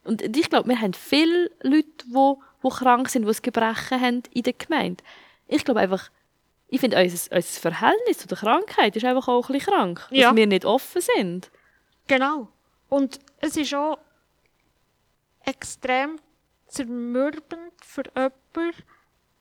Und 0.04 0.22
ich 0.36 0.48
glaube, 0.48 0.68
wir 0.68 0.80
haben 0.80 0.94
viele 0.94 1.50
Leute, 1.62 1.88
die 2.06 2.14
wo, 2.14 2.40
wo 2.62 2.68
krank 2.68 3.08
sind, 3.08 3.24
die 3.24 3.28
ein 3.28 3.42
Gebrechen 3.42 4.00
haben 4.00 4.22
in 4.32 4.44
der 4.44 4.52
Gemeinde. 4.52 5.02
Ich 5.48 5.64
glaube 5.64 5.80
einfach, 5.80 6.10
ich 6.68 6.80
finde, 6.80 7.02
unser, 7.02 7.36
unser 7.36 7.60
Verhältnis 7.60 8.18
zu 8.18 8.28
der 8.28 8.38
Krankheit 8.38 8.96
ist 8.96 9.04
einfach 9.04 9.28
auch 9.28 9.50
ein 9.50 9.52
bisschen 9.52 9.74
krank. 9.74 10.06
Ja. 10.10 10.28
Dass 10.28 10.36
wir 10.36 10.46
nicht 10.46 10.64
offen 10.64 11.02
sind. 11.02 11.50
Genau. 12.06 12.48
Und 12.88 13.18
es 13.40 13.56
ist 13.56 13.74
auch 13.74 13.98
extrem 15.44 16.18
zermürbend 16.72 17.72
für 17.84 18.02
jemanden, 18.14 18.82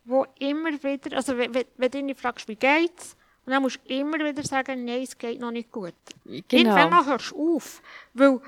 wo 0.05 0.25
immer 0.39 0.71
wieder, 0.83 1.15
also 1.15 1.37
wenn, 1.37 1.53
wenn 1.53 1.91
du 1.91 1.97
ihn 1.99 2.15
fragst, 2.15 2.47
wie 2.47 2.55
geht's, 2.55 3.15
und 3.45 3.53
dann 3.53 3.61
musst 3.63 3.79
du 3.85 3.93
immer 3.93 4.19
wieder 4.19 4.43
sagen, 4.43 4.85
nein, 4.85 5.01
es 5.01 5.17
geht 5.17 5.39
noch 5.39 5.51
nicht 5.51 5.71
gut. 5.71 5.95
Irgendwann 6.25 6.89
mal 6.91 7.05
hörst 7.05 7.31
du 7.31 7.55
auf, 7.55 7.81
weil 8.13 8.39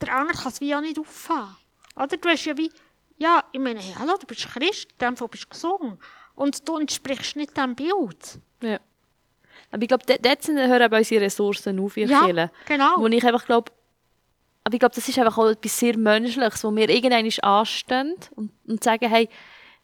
der 0.00 0.14
andere 0.16 0.38
kann 0.38 0.52
es 0.52 0.60
wie 0.60 0.74
auch 0.74 0.80
nicht 0.80 0.98
auffahren. 0.98 1.56
Oder 1.96 2.16
du 2.16 2.28
hast 2.28 2.44
ja 2.44 2.56
wie, 2.56 2.70
ja, 3.18 3.42
ich 3.52 3.60
meine, 3.60 3.80
hey, 3.80 3.94
hallo, 3.98 4.16
du 4.18 4.26
bist 4.26 4.46
Christ, 4.48 4.92
in 4.92 4.98
dem 4.98 5.16
Fall 5.16 5.28
bist 5.28 5.44
du 5.44 5.48
gesungen. 5.48 5.98
Und 6.36 6.66
du 6.68 6.78
entsprichst 6.78 7.36
nicht 7.36 7.56
dem 7.56 7.74
Bild. 7.74 8.38
Ja. 8.62 8.78
Aber 9.72 9.82
ich 9.82 9.88
glaube, 9.88 10.04
dort, 10.06 10.42
sind, 10.42 10.58
hören 10.58 10.82
eben 10.82 10.94
unsere 10.94 11.24
Ressourcen 11.24 11.78
auf, 11.80 11.96
ihr 11.96 12.06
Ja, 12.06 12.24
Kirche. 12.24 12.50
genau. 12.66 12.98
Wo 12.98 13.06
ich 13.08 13.24
einfach 13.26 13.44
glaube, 13.44 13.72
aber 14.64 14.74
ich 14.74 14.80
glaube, 14.80 14.94
das 14.94 15.08
ist 15.08 15.18
einfach 15.18 15.38
auch 15.38 15.48
etwas 15.48 15.78
sehr 15.78 15.96
Menschliches, 15.96 16.64
wo 16.64 16.74
wir 16.74 16.88
irgendwann 16.88 17.30
anstehen 17.42 18.14
und, 18.36 18.52
und 18.66 18.84
sagen, 18.84 19.08
hey, 19.08 19.28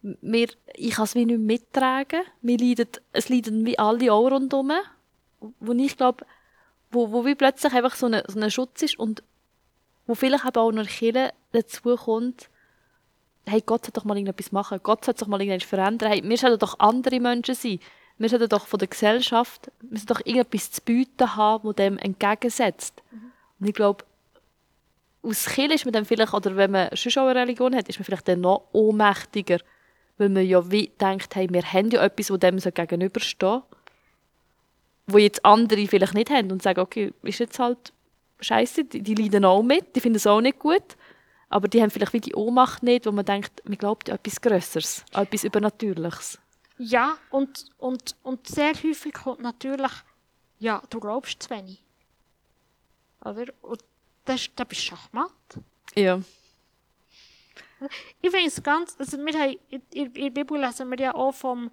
wir, 0.02 0.48
ich 0.74 0.94
kann 0.94 1.04
es 1.04 1.14
wie 1.14 1.24
nicht 1.24 1.40
mittragen. 1.40 2.20
Wir 2.42 2.58
leiden, 2.58 2.88
es 3.12 3.28
leiden 3.28 3.64
wie 3.64 3.78
alle 3.78 4.12
auch 4.12 4.30
rundherum. 4.30 4.72
Wo 5.60 5.72
ich 5.72 5.96
glaube, 5.96 6.24
wo, 6.90 7.10
wo 7.10 7.24
wie 7.24 7.34
plötzlich 7.34 7.72
einfach 7.72 7.94
so 7.94 8.06
ein 8.06 8.22
so 8.28 8.38
eine 8.38 8.50
Schutz 8.50 8.82
ist 8.82 8.98
und 8.98 9.22
wo 10.06 10.14
vielleicht 10.14 10.44
eben 10.44 10.56
auch 10.56 10.70
noch 10.70 10.86
Kirche 10.86 11.32
dazu 11.52 11.96
kommt, 11.96 12.48
hey, 13.46 13.62
Gott 13.64 13.84
sollte 13.84 14.00
doch 14.00 14.04
mal 14.04 14.16
irgendetwas 14.16 14.52
machen. 14.52 14.80
Gott 14.82 15.04
sollte 15.04 15.20
sich 15.20 15.28
mal 15.28 15.40
irgendetwas 15.40 15.68
verändern. 15.68 16.10
Hey, 16.10 16.22
wir 16.22 16.36
sollten 16.36 16.58
doch 16.58 16.78
andere 16.78 17.20
Menschen 17.20 17.54
sein. 17.54 17.80
Wir 18.18 18.28
sollten 18.28 18.48
doch 18.48 18.66
von 18.66 18.78
der 18.78 18.88
Gesellschaft, 18.88 19.70
wir 19.80 19.98
sollten 19.98 20.14
doch 20.14 20.20
irgendetwas 20.24 20.70
zu 20.70 20.82
bieten 20.82 21.36
haben, 21.36 21.66
das 21.66 21.76
dem 21.76 21.98
entgegensetzt. 21.98 23.02
Und 23.60 23.68
ich 23.68 23.74
glaube, 23.74 24.04
aus 25.26 25.46
Kirche 25.46 25.74
ist 25.74 25.84
man 25.84 25.92
dann 25.92 26.04
vielleicht, 26.04 26.32
oder 26.32 26.56
wenn 26.56 26.70
man 26.70 26.96
schon 26.96 27.10
schon 27.10 27.28
eine 27.28 27.40
Religion 27.40 27.74
hat, 27.74 27.88
ist 27.88 27.98
man 27.98 28.04
vielleicht 28.04 28.28
dann 28.28 28.40
noch 28.40 28.68
ohnmächtiger, 28.72 29.58
weil 30.18 30.28
man 30.28 30.46
ja 30.46 30.70
wie 30.70 30.88
denkt, 31.00 31.34
hey, 31.34 31.48
wir 31.50 31.62
haben 31.62 31.90
ja 31.90 32.02
etwas, 32.04 32.28
das 32.28 32.38
dem 32.38 32.74
gegenübersteht, 32.74 33.62
wo 35.06 35.18
jetzt 35.18 35.44
andere 35.44 35.86
vielleicht 35.86 36.14
nicht 36.14 36.30
haben 36.30 36.50
und 36.52 36.62
sagen, 36.62 36.80
okay, 36.80 37.12
ist 37.22 37.40
jetzt 37.40 37.58
halt 37.58 37.92
scheiße, 38.40 38.84
die, 38.84 39.02
die 39.02 39.14
leiden 39.14 39.44
auch 39.44 39.62
mit, 39.62 39.96
die 39.96 40.00
finden 40.00 40.16
es 40.16 40.26
auch 40.26 40.40
nicht 40.40 40.58
gut, 40.58 40.96
aber 41.48 41.68
die 41.68 41.82
haben 41.82 41.90
vielleicht 41.90 42.12
wie 42.12 42.20
die 42.20 42.34
Ohnmacht 42.34 42.82
nicht, 42.82 43.06
wo 43.06 43.12
man 43.12 43.24
denkt, 43.24 43.62
man 43.64 43.78
glaubt 43.78 44.08
an 44.10 44.16
etwas 44.16 44.40
Grösseres, 44.40 45.04
an 45.12 45.24
etwas 45.24 45.44
Übernatürliches. 45.44 46.38
Ja, 46.78 47.16
und, 47.30 47.66
und, 47.78 48.16
und 48.22 48.46
sehr 48.46 48.74
häufig 48.74 49.14
kommt 49.14 49.40
natürlich, 49.40 49.92
ja, 50.58 50.82
du 50.90 51.00
glaubst 51.00 51.42
zu 51.42 51.50
wenig. 51.50 51.82
Oder? 53.24 53.46
Und 53.62 53.82
das, 54.26 54.48
das 54.54 54.68
bist 54.68 54.82
Schachmatt. 54.82 55.32
Ja. 55.94 56.20
Ich 58.20 58.30
finde 58.30 58.46
es 58.46 58.62
ganz, 58.62 58.96
also 58.98 59.18
wir 59.18 59.38
haben, 59.38 59.56
in, 59.70 59.82
in, 59.92 60.06
in 60.12 60.34
der 60.34 60.42
Bibel 60.42 60.60
lesen 60.60 60.90
wir 60.90 60.98
ja 60.98 61.14
auch 61.14 61.32
vom, 61.32 61.70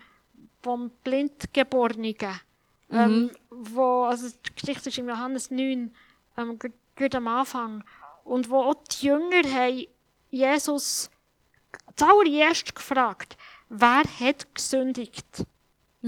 vom 0.62 0.90
Blindgeborenen. 1.04 2.16
Ähm, 2.90 3.32
wo, 3.50 4.04
also 4.04 4.28
die 4.30 4.54
Geschichte 4.56 4.90
ist 4.90 4.98
im 4.98 5.10
Johannes 5.10 5.50
9, 5.50 5.94
ähm, 6.38 6.60
gerade 6.96 7.18
am 7.18 7.28
Anfang. 7.28 7.84
Und 8.24 8.50
wo 8.50 8.62
auch 8.62 8.76
die 8.76 9.08
Jünger 9.08 9.44
haben 9.52 9.88
Jesus 10.30 11.10
zuallererst 11.96 12.76
gefragt, 12.76 13.38
wer 13.70 14.04
hat 14.20 14.54
gesündigt? 14.54 15.46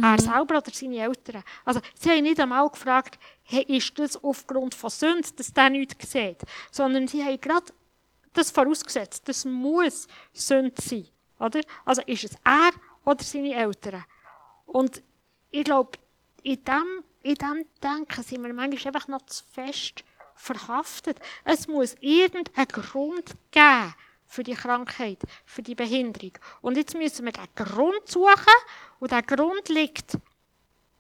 Er 0.04 0.22
selber 0.22 0.58
oder 0.58 0.72
seine 0.72 0.98
Eltern? 0.98 1.44
Also, 1.64 1.80
sie 1.98 2.10
haben 2.10 2.24
nicht 2.24 2.40
einmal 2.40 2.70
gefragt, 2.70 3.18
hey, 3.44 3.64
ist 3.64 3.98
das 3.98 4.22
aufgrund 4.22 4.76
von 4.76 4.90
Sünde, 4.90 5.30
dass 5.36 5.54
der 5.54 5.70
nichts 5.70 6.12
sieht? 6.12 6.42
Sondern 6.72 7.08
sie 7.08 7.24
haben 7.24 7.40
gerade 7.40 7.68
das 8.34 8.52
vorausgesetzt. 8.52 9.28
Das 9.28 9.46
muss 9.46 10.08
Sünde 10.34 10.82
sein. 10.82 11.08
Oder? 11.40 11.62
Also, 11.86 12.02
ist 12.04 12.26
es 12.26 12.36
er 12.44 12.72
oder 13.06 13.24
seine 13.24 13.54
Eltern? 13.54 14.04
Und 14.66 15.02
ich 15.52 15.64
glaube, 15.64 15.98
in 16.44 16.64
dem, 16.64 17.04
in 17.24 17.36
dem 17.36 17.66
Denken 17.82 18.24
sind 18.24 18.44
wir 18.44 18.54
manchmal 18.54 18.94
einfach 18.94 19.08
noch 19.08 19.26
zu 19.26 19.44
fest 19.52 20.04
verhaftet. 20.36 21.20
Es 21.44 21.68
muss 21.68 21.96
irgendeinen 22.02 22.68
Grund 22.68 23.36
geben 23.52 23.96
für 24.28 24.44
die 24.44 24.54
Krankheit, 24.54 25.20
für 25.46 25.62
die 25.62 25.76
Behinderung. 25.76 26.34
Und 26.62 26.78
jetzt 26.78 26.96
müssen 26.96 27.26
wir 27.26 27.32
den 27.32 27.48
Grund 27.56 28.08
suchen 28.08 28.54
und 29.00 29.12
der 29.12 29.24
Grund 29.24 29.70
liegt 29.70 30.18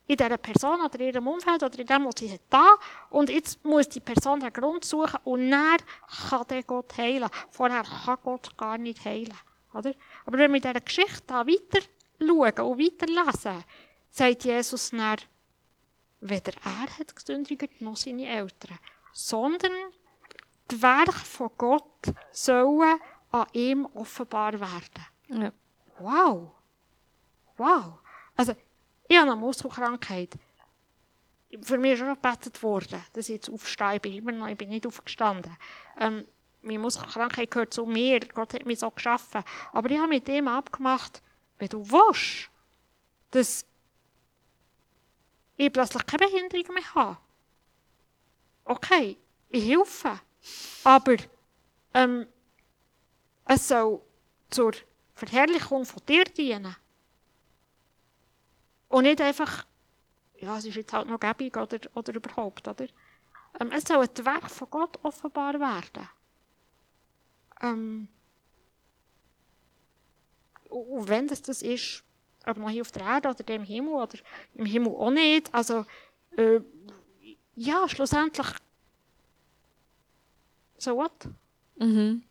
in 0.07 0.17
dieser 0.17 0.37
Person 0.37 0.81
oder 0.81 0.99
in 0.99 1.07
ihrem 1.07 1.27
Umfeld 1.27 1.63
oder 1.63 1.79
in 1.79 1.87
dem, 1.87 2.05
was 2.05 2.15
sie 2.17 2.31
hat 2.31 2.41
da. 2.49 2.75
Und 3.09 3.29
jetzt 3.29 3.63
muss 3.65 3.89
die 3.89 3.99
Person 3.99 4.39
den 4.39 4.53
Grund 4.53 4.85
suchen 4.85 5.19
und 5.23 5.49
dann 5.49 5.77
kann 6.29 6.45
der 6.47 6.63
Gott 6.63 6.95
heilen. 6.97 7.29
Vorher 7.49 7.83
kann 7.83 8.17
Gott 8.23 8.55
gar 8.57 8.77
nicht 8.77 9.03
heilen. 9.03 9.33
Oder? 9.73 9.93
Aber 10.25 10.37
wenn 10.37 10.51
wir 10.51 10.57
in 10.57 10.61
dieser 10.61 10.81
Geschichte 10.81 11.23
da 11.27 11.45
weiter 11.45 11.81
schauen 12.19 12.71
und 12.71 12.79
weiter 12.79 13.07
lesen, 13.07 13.63
sagt 14.11 14.45
Jesus 14.45 14.91
dann, 14.91 15.17
weder 16.21 16.53
er 16.63 16.99
hat 16.99 17.15
gesündigt, 17.15 17.81
noch 17.81 17.97
seine 17.97 18.27
Eltern, 18.27 18.77
sondern 19.11 19.71
die 20.71 20.81
Werke 20.81 21.11
von 21.11 21.49
Gott 21.57 22.13
sollen 22.31 22.99
an 23.31 23.47
ihm 23.53 23.85
offenbar 23.93 24.53
werden. 24.53 25.41
ja. 25.41 25.51
Wow. 25.99 26.54
Wow. 27.57 27.99
Also, 28.35 28.55
ich 29.07 29.17
habe 29.17 29.31
eine 29.31 29.39
Muskelkrankheit. 29.39 30.33
Für 31.61 31.77
mich 31.77 31.93
ist 31.93 31.99
schon 31.99 32.13
gebetet 32.13 32.61
worden, 32.63 33.01
dass 33.13 33.29
ich 33.29 33.35
jetzt 33.35 33.49
aufstehe. 33.49 33.95
Ich 33.95 34.01
bin 34.01 34.13
immer 34.13 34.31
noch, 34.31 34.47
ich 34.47 34.57
bin 34.57 34.69
nicht 34.69 34.85
aufgestanden. 34.85 35.55
Ähm, 35.99 36.25
meine 36.61 36.79
Muskelkrankheit 36.79 37.51
gehört 37.51 37.73
zu 37.73 37.85
mir. 37.85 38.19
Gott 38.19 38.53
hat 38.53 38.65
mich 38.65 38.79
so 38.79 38.89
geschaffen. 38.89 39.43
Aber 39.71 39.89
ich 39.89 39.97
habe 39.97 40.09
mit 40.09 40.27
ihm 40.27 40.47
abgemacht, 40.47 41.21
wenn 41.59 41.69
du 41.69 41.89
willst, 41.89 42.49
dass 43.31 43.65
ich 45.57 45.71
plötzlich 45.71 46.05
keine 46.05 46.27
Behinderung 46.27 46.73
mehr 46.73 46.95
habe. 46.95 47.17
Okay, 48.65 49.17
ich 49.49 49.69
helfe. 49.69 50.19
Aber 50.83 51.15
ähm, 51.93 52.27
es 53.45 53.67
soll 53.67 54.01
zur 54.49 54.73
Verherrlichung 55.13 55.85
von 55.85 56.01
dir 56.07 56.25
dienen. 56.25 56.75
Und 58.89 59.03
nicht 59.03 59.21
einfach, 59.21 59.65
ja, 60.37 60.57
es 60.57 60.65
ist 60.65 60.75
jetzt 60.75 60.93
halt 60.93 61.07
noch 61.07 61.19
gäbig 61.19 61.57
oder, 61.57 61.79
oder 61.93 62.13
überhaupt, 62.13 62.67
oder? 62.67 62.87
Ähm, 63.59 63.71
es 63.71 63.83
soll 63.83 64.05
ein 64.05 64.25
Werk 64.25 64.49
von 64.49 64.69
Gott 64.69 64.99
offenbar 65.03 65.59
werden. 65.59 66.09
Ähm, 67.61 68.07
und 70.69 71.07
wenn 71.07 71.27
das 71.27 71.41
das 71.41 71.61
ist, 71.61 72.03
ob 72.45 72.57
noch 72.57 72.69
hier 72.69 72.81
auf 72.81 72.91
der 72.91 73.03
Erde 73.03 73.29
oder 73.29 73.53
im 73.53 73.63
Himmel 73.63 73.93
oder 73.93 74.19
im 74.55 74.65
Himmel 74.65 74.93
auch 74.93 75.11
nicht, 75.11 75.53
also 75.53 75.85
äh, 76.37 76.59
ja, 77.55 77.87
schlussendlich 77.87 78.47
so 80.77 80.95
what? 80.95 81.27
Mhm. 81.77 82.23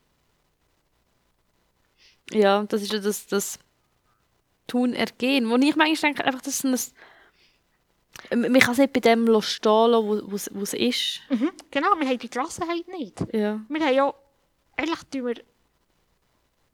Ja, 2.30 2.62
das 2.64 2.82
ist 2.82 2.92
ja 2.92 2.98
das, 3.00 3.26
das 3.26 3.58
Tun, 4.66 4.94
Ergehen. 4.94 5.50
Wo 5.50 5.56
ich 5.56 5.76
manchmal 5.76 6.12
denke, 6.12 6.24
einfach, 6.24 6.40
das 6.40 6.64
ist 6.64 6.94
ein, 8.30 8.40
man 8.40 8.60
kann 8.60 8.72
es 8.72 8.78
nicht 8.78 8.92
bei 8.92 9.00
dem 9.00 9.26
stehen 9.42 9.90
lassen, 9.90 10.50
wo 10.52 10.62
es 10.62 10.74
ist. 10.74 11.20
Mhm, 11.28 11.50
genau, 11.70 11.88
wir 11.98 12.08
haben 12.08 12.18
die 12.18 12.30
Gelassenheit 12.30 12.86
nicht. 12.88 13.20
Ja. 13.32 13.60
Wir 13.68 13.80
haben 13.80 13.94
ja, 13.94 14.14
eigentlich 14.76 15.02
tun 15.10 15.26
wir, 15.26 15.34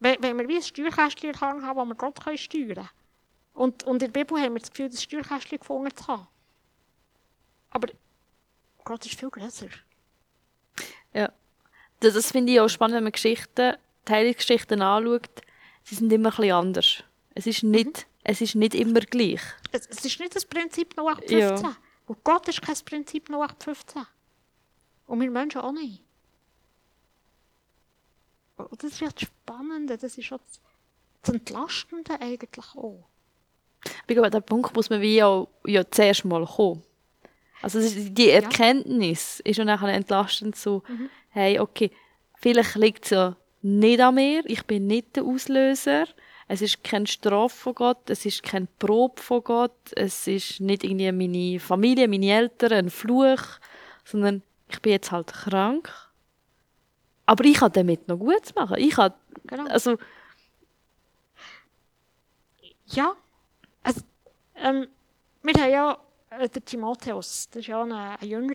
wenn, 0.00 0.22
wenn 0.22 0.38
wir 0.38 0.48
wie 0.48 0.56
ein 0.56 0.62
Steuerkästchen 0.62 1.40
haben, 1.40 1.76
wo 1.76 1.84
wir 1.84 1.94
Gott 1.94 2.22
können 2.22 2.38
steuern 2.38 2.74
können. 2.74 2.88
Und, 3.52 3.82
und 3.84 4.02
in 4.02 4.12
der 4.12 4.24
Bibel 4.24 4.40
haben 4.40 4.54
wir 4.54 4.60
das 4.60 4.70
Gefühl, 4.70 4.88
das 4.88 5.02
Steuerkästchen 5.02 5.58
gefunden 5.58 5.94
zu 5.94 6.06
haben. 6.06 6.26
Aber 7.70 7.88
Gott 8.84 9.04
ist 9.04 9.18
viel 9.18 9.30
größer. 9.30 9.68
Ja. 11.12 11.30
Das, 12.00 12.14
das 12.14 12.32
finde 12.32 12.52
ich 12.52 12.60
auch 12.60 12.68
spannend, 12.68 12.96
wenn 12.96 13.04
man 13.04 13.12
Geschichten, 13.12 13.76
Teilungsgeschichten 14.04 14.80
anschaut. 14.80 15.42
Sie 15.84 15.96
sind 15.96 16.12
immer 16.12 16.30
ein 16.30 16.36
bisschen 16.36 16.52
anders. 16.52 17.04
Es 17.34 17.46
ist 17.46 17.62
nicht, 17.62 17.86
mhm. 17.86 17.92
es 18.24 18.40
ist 18.40 18.54
nicht 18.54 18.74
immer 18.74 19.00
gleich. 19.00 19.40
Es, 19.72 19.86
es 19.86 20.04
ist 20.04 20.20
nicht 20.20 20.34
das 20.34 20.44
Prinzip 20.44 20.94
0815. 20.98 21.38
Ja. 21.38 21.76
Und 22.06 22.24
Gott 22.24 22.48
ist 22.48 22.62
kein 22.62 22.76
Prinzip 22.84 23.28
0815. 23.30 24.02
Und 25.06 25.20
wir 25.20 25.30
Menschen 25.30 25.60
auch 25.60 25.72
nicht. 25.72 26.02
Und 28.56 28.82
das 28.82 28.92
ist 28.92 29.00
ja 29.00 29.08
das 29.08 29.22
Spannende, 29.22 29.96
das 29.96 30.18
ist 30.18 30.32
auch 30.32 30.40
das 31.22 31.34
Entlastende 31.34 32.20
eigentlich 32.20 32.66
auch. 32.76 33.08
Ich 34.06 34.14
glaube, 34.14 34.26
an 34.26 34.32
den 34.32 34.42
Punkt 34.42 34.74
muss 34.74 34.90
man 34.90 35.00
wie 35.00 35.22
auch 35.22 35.48
ja, 35.64 35.88
zuerst 35.90 36.24
mal 36.24 36.44
kommen. 36.44 36.82
Also 37.62 37.80
die 37.80 38.30
Erkenntnis 38.30 39.40
ja. 39.44 39.50
ist 39.50 39.56
ja 39.56 39.64
nachher 39.64 39.88
entlastend 39.88 40.56
so, 40.56 40.82
mhm. 40.88 41.10
hey, 41.30 41.58
okay, 41.58 41.90
vielleicht 42.36 42.74
liegt 42.76 43.04
es 43.04 43.10
ja 43.10 43.36
nicht 43.62 44.00
an 44.00 44.14
mir, 44.14 44.42
ich 44.46 44.64
bin 44.64 44.86
nicht 44.86 45.16
der 45.16 45.24
Auslöser, 45.24 46.06
es 46.52 46.62
ist 46.62 46.82
keine 46.82 47.06
Strafe 47.06 47.56
von 47.56 47.74
Gott, 47.76 48.10
es 48.10 48.26
ist 48.26 48.42
keine 48.42 48.66
Probe 48.80 49.22
von 49.22 49.44
Gott, 49.44 49.92
es 49.94 50.26
ist 50.26 50.58
nicht 50.58 50.82
irgendwie 50.82 51.12
meine 51.12 51.60
Familie, 51.60 52.08
meine 52.08 52.26
Eltern, 52.26 52.72
ein 52.72 52.90
Fluch, 52.90 53.40
sondern 54.04 54.42
ich 54.68 54.82
bin 54.82 54.90
jetzt 54.90 55.12
halt 55.12 55.28
krank. 55.28 55.92
Aber 57.24 57.44
ich 57.44 57.54
kann 57.54 57.70
damit 57.70 58.08
noch 58.08 58.18
gut 58.18 58.52
machen. 58.56 58.78
Ich 58.78 58.96
kann, 58.96 59.14
genau. 59.46 59.70
also... 59.70 59.96
Ja, 62.86 63.12
also, 63.84 64.00
ähm, 64.56 64.88
wir 65.44 65.54
haben 65.54 65.70
ja 65.70 65.98
der 66.30 66.64
Timotheus, 66.64 67.48
das 67.50 67.68
war 67.68 67.88
ja 67.88 68.12
ein, 68.12 68.18
ein 68.20 68.28
Jünger. 68.28 68.54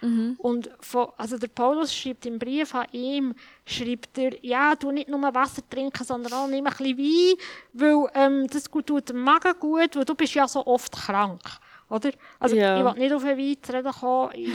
Mhm. 0.00 0.34
Und 0.38 0.70
von, 0.80 1.08
also 1.16 1.38
der 1.38 1.48
Paulus 1.48 1.94
schreibt 1.94 2.26
im 2.26 2.38
Brief 2.38 2.74
an 2.74 2.86
ihm, 2.92 3.34
schreibt 3.64 4.18
er, 4.18 4.44
ja, 4.44 4.74
du 4.74 4.90
nicht 4.90 5.08
nur 5.08 5.20
Wasser 5.32 5.62
trinken, 5.68 6.04
sondern 6.04 6.32
auch 6.32 6.48
nimm 6.48 6.66
ein 6.66 6.72
bisschen 6.72 6.98
Wein, 6.98 7.36
weil 7.74 8.10
ähm, 8.14 8.46
das 8.48 8.64
tut 8.64 9.08
dem 9.08 9.22
Magen 9.22 9.54
gut, 9.60 9.94
weil 9.94 10.04
du 10.04 10.14
bist 10.14 10.34
ja 10.34 10.48
so 10.48 10.66
oft 10.66 10.92
krank. 10.92 11.42
Oder? 11.88 12.10
Also 12.40 12.56
ja. 12.56 12.78
ich 12.78 12.84
will 12.84 13.02
nicht 13.02 13.12
auf 13.12 13.22
den 13.22 13.38
Wein 13.38 13.56
zu 13.62 13.72
reden 13.72 13.92
kommen, 13.92 14.32
ich, 14.34 14.50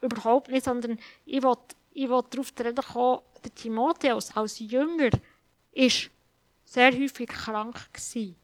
überhaupt 0.00 0.50
nicht, 0.50 0.64
sondern 0.64 0.98
ich 1.26 1.42
will, 1.42 1.56
ich 1.92 2.08
will 2.08 2.22
darauf 2.30 2.54
zu 2.54 2.64
reden 2.64 2.84
kommen, 2.84 3.20
der 3.44 3.54
Timotheus 3.54 4.34
als 4.34 4.58
Jünger 4.58 5.10
ist 5.72 6.10
sehr 6.64 6.92
häufig 6.92 7.28
krank 7.28 7.76
gewesen 7.92 8.36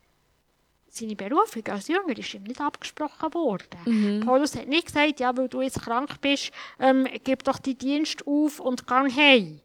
seine 0.95 1.17
Berufung 1.17 1.67
als 1.69 1.89
Jünger 1.89 2.19
ist 2.19 2.35
ihm 2.35 2.43
nicht 2.43 2.61
abgesprochen 2.61 3.33
worden. 3.33 3.79
Mhm. 3.87 4.21
Paulus 4.27 4.55
hat 4.55 4.69
nicht 4.69 4.87
gesagt, 4.87 5.21
ja, 5.21 5.35
weil 5.35 5.49
du 5.49 5.63
jetzt 5.63 5.81
krank 5.81 6.21
bist, 6.21 6.53
ähm, 6.79 7.09
gib 7.25 7.45
doch 7.45 7.59
die 7.59 7.75
Dienst 7.75 8.27
auf 8.27 8.61
und 8.61 8.87
geh 8.87 8.95
heim. 8.95 9.61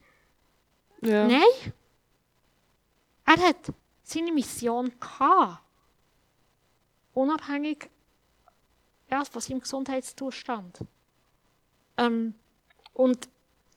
Ja. 1.02 1.28
Nein. 1.28 1.42
Er 3.26 3.38
hat 3.46 3.74
seine 4.04 4.32
Mission 4.32 4.90
gehabt. 5.00 5.62
Unabhängig 7.14 7.90
ja, 9.12 9.26
von 9.26 9.42
seinem 9.42 9.60
Gesundheitszustand. 9.60 10.80
Ähm, 11.98 12.36
und 12.94 13.28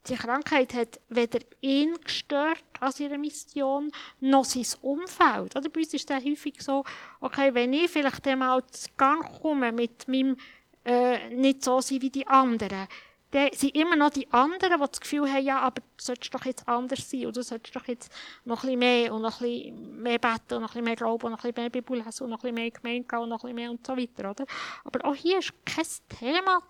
die 0.09 0.15
Krankheit 0.15 0.75
hat 0.75 1.01
weder 1.09 1.41
ihn 1.61 1.95
gestört 2.03 2.65
an 2.81 2.93
seiner 2.93 3.19
Mission, 3.19 3.93
noch 4.21 4.45
sein 4.45 4.67
Umfeld. 4.81 5.57
Oder 5.57 5.69
bei 5.69 5.81
uns 5.81 5.93
ist 5.93 6.11
es 6.11 6.25
häufig 6.25 6.63
so, 6.63 6.85
okay, 7.21 7.53
wenn 7.55 7.73
ich 7.73 7.91
vielleicht 7.91 8.27
einmal 8.27 8.65
zu 8.67 8.89
Gang 8.97 9.23
komme 9.41 9.73
mit 9.73 10.09
meinem 10.09 10.37
äh, 10.85 11.29
nicht 11.31 11.63
so 11.63 11.81
sein 11.81 12.01
wie 12.01 12.11
die 12.11 12.27
anderen, 12.27 12.89
dann 13.33 13.51
sind 13.53 13.77
immer 13.77 13.95
noch 13.95 14.11
die 14.11 14.31
anderen, 14.33 14.81
die 14.81 14.87
das 14.91 15.01
Gefühl 15.01 15.31
haben, 15.31 15.45
ja, 15.45 15.61
aber 15.61 15.81
du 15.81 15.87
solltest 15.99 16.35
doch 16.35 16.45
jetzt 16.45 16.67
anders 16.67 17.09
sein, 17.09 17.27
oder 17.27 17.33
du 17.33 17.43
solltest 17.43 17.77
doch 17.77 17.87
jetzt 17.87 18.11
noch 18.45 18.65
ein 18.65 18.79
bisschen 18.79 18.79
mehr 18.81 19.15
und 19.15 19.23
noch 19.23 19.41
ein 19.41 19.47
bisschen 19.47 20.03
mehr 20.03 20.19
beten 20.19 20.55
und 20.55 20.63
noch 20.63 20.71
ein 20.71 20.83
bisschen 20.83 20.85
mehr 20.85 20.97
glauben 20.97 21.27
und 21.27 21.33
noch 21.33 21.45
ein 21.45 21.53
bisschen 21.53 21.63
mehr 21.63 21.71
Bibel 21.71 22.03
lesen 22.03 22.25
und 22.25 22.31
noch 22.31 22.39
ein 22.39 22.55
bisschen 22.55 22.55
mehr 22.55 22.71
Gemeinde 22.71 23.07
gehen 23.07 23.19
und 23.21 23.29
noch 23.29 23.45
ein 23.45 23.55
bisschen 23.55 23.57
mehr 23.57 23.71
und 23.71 23.87
so 23.87 23.97
weiter, 23.97 24.31
oder? 24.31 24.47
Aber 24.85 25.05
auch 25.05 25.15
hier 25.15 25.39
ist 25.39 25.53
kein 25.65 25.85
Thema 26.09 26.61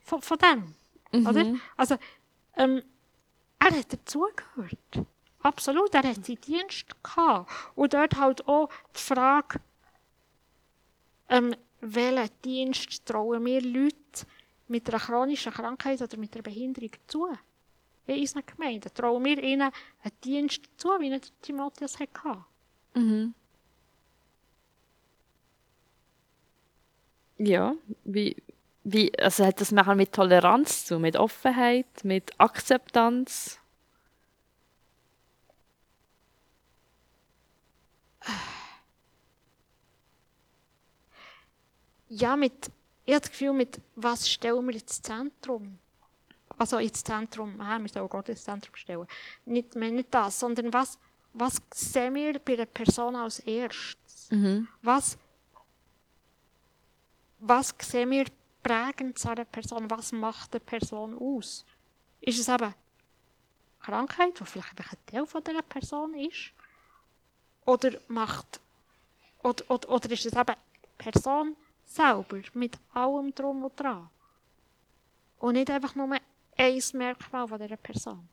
von, 0.00 0.20
von 0.20 0.38
dem, 0.38 0.74
mhm. 1.12 1.26
oder? 1.26 1.54
Also, 1.76 1.96
ähm, 2.56 2.82
er 3.58 3.78
hat 3.78 3.92
dazugehört. 3.92 5.06
Absolut, 5.42 5.94
er 5.94 6.02
hat 6.02 6.24
seinen 6.24 6.40
Dienst 6.40 6.86
gehabt. 7.02 7.50
Und 7.74 7.94
dort 7.94 8.16
halt 8.16 8.46
auch 8.46 8.68
die 8.94 9.00
Frage, 9.00 9.60
ähm, 11.28 11.54
welchen 11.80 12.30
Dienst 12.44 13.06
trauen 13.06 13.44
wir 13.44 13.60
Leute 13.60 14.26
mit 14.68 14.88
einer 14.88 15.00
chronischen 15.00 15.52
Krankheit 15.52 16.00
oder 16.00 16.16
mit 16.16 16.34
einer 16.34 16.42
Behinderung 16.42 16.90
zu? 17.06 17.28
In 18.06 18.20
unseren 18.20 18.46
Gemeinden 18.46 18.92
trauen 18.94 19.24
wir 19.24 19.42
ihnen 19.42 19.70
einen 20.02 20.20
Dienst 20.22 20.68
zu, 20.76 20.88
wie 21.00 21.06
ihn 21.06 21.20
Timotheus 21.40 21.98
hatte. 21.98 22.44
Mhm. 22.94 23.34
Ja, 27.38 27.74
wie, 28.04 28.36
wie, 28.84 29.16
also 29.18 29.44
hat 29.46 29.60
das 29.60 29.70
nachher 29.70 29.94
mit 29.94 30.12
Toleranz 30.12 30.86
zu, 30.86 30.98
mit 30.98 31.16
Offenheit, 31.16 31.86
mit 32.02 32.32
Akzeptanz? 32.38 33.58
Ja, 42.08 42.36
mit, 42.36 42.70
ich 43.04 43.14
habe 43.14 43.20
das 43.22 43.30
Gefühl, 43.30 43.52
mit 43.52 43.80
was 43.96 44.28
stellen 44.28 44.66
wir 44.66 44.74
ins 44.74 45.00
Zentrum? 45.00 45.78
Also 46.58 46.78
ins 46.78 47.02
Zentrum, 47.02 47.60
ah, 47.60 47.78
wir 47.78 47.88
sollen 47.88 48.08
Gott 48.08 48.28
ins 48.28 48.44
Zentrum 48.44 48.74
stellen. 48.74 49.06
Nicht, 49.46 49.74
nicht 49.74 50.08
das, 50.12 50.38
sondern 50.38 50.72
was, 50.72 50.98
was 51.32 51.60
sehen 51.72 52.14
wir 52.14 52.38
bei 52.38 52.56
der 52.56 52.66
Person 52.66 53.16
als 53.16 53.38
erstes? 53.40 54.30
Mhm. 54.30 54.68
Was, 54.82 55.16
was 57.38 57.74
sehen 57.80 58.10
wir 58.10 58.26
prägend 58.62 59.18
zu 59.18 59.30
einer 59.30 59.44
Person? 59.44 59.90
Was 59.90 60.12
macht 60.12 60.52
eine 60.52 60.60
Person 60.60 61.18
aus? 61.18 61.64
Ist 62.20 62.38
es 62.38 62.48
eben 62.48 62.74
Krankheit, 63.80 64.38
die 64.38 64.44
vielleicht 64.44 64.78
ein 64.78 64.96
Teil 65.06 65.26
von 65.26 65.42
dieser 65.42 65.62
Person 65.62 66.14
ist? 66.14 66.52
Oder 67.64 67.92
macht 68.08 68.60
oder, 69.42 69.70
oder, 69.70 69.88
oder 69.88 70.10
ist 70.10 70.26
es 70.26 70.32
eben 70.32 70.54
die 70.54 71.10
Person 71.10 71.56
selber 71.84 72.40
mit 72.54 72.78
allem 72.94 73.34
drum 73.34 73.64
und 73.64 73.78
dran? 73.78 74.08
Und 75.38 75.54
nicht 75.54 75.70
einfach 75.70 75.94
nur 75.94 76.16
ein 76.56 76.82
Merkmal 76.92 77.48
von 77.48 77.60
dieser 77.60 77.76
Person. 77.76 78.28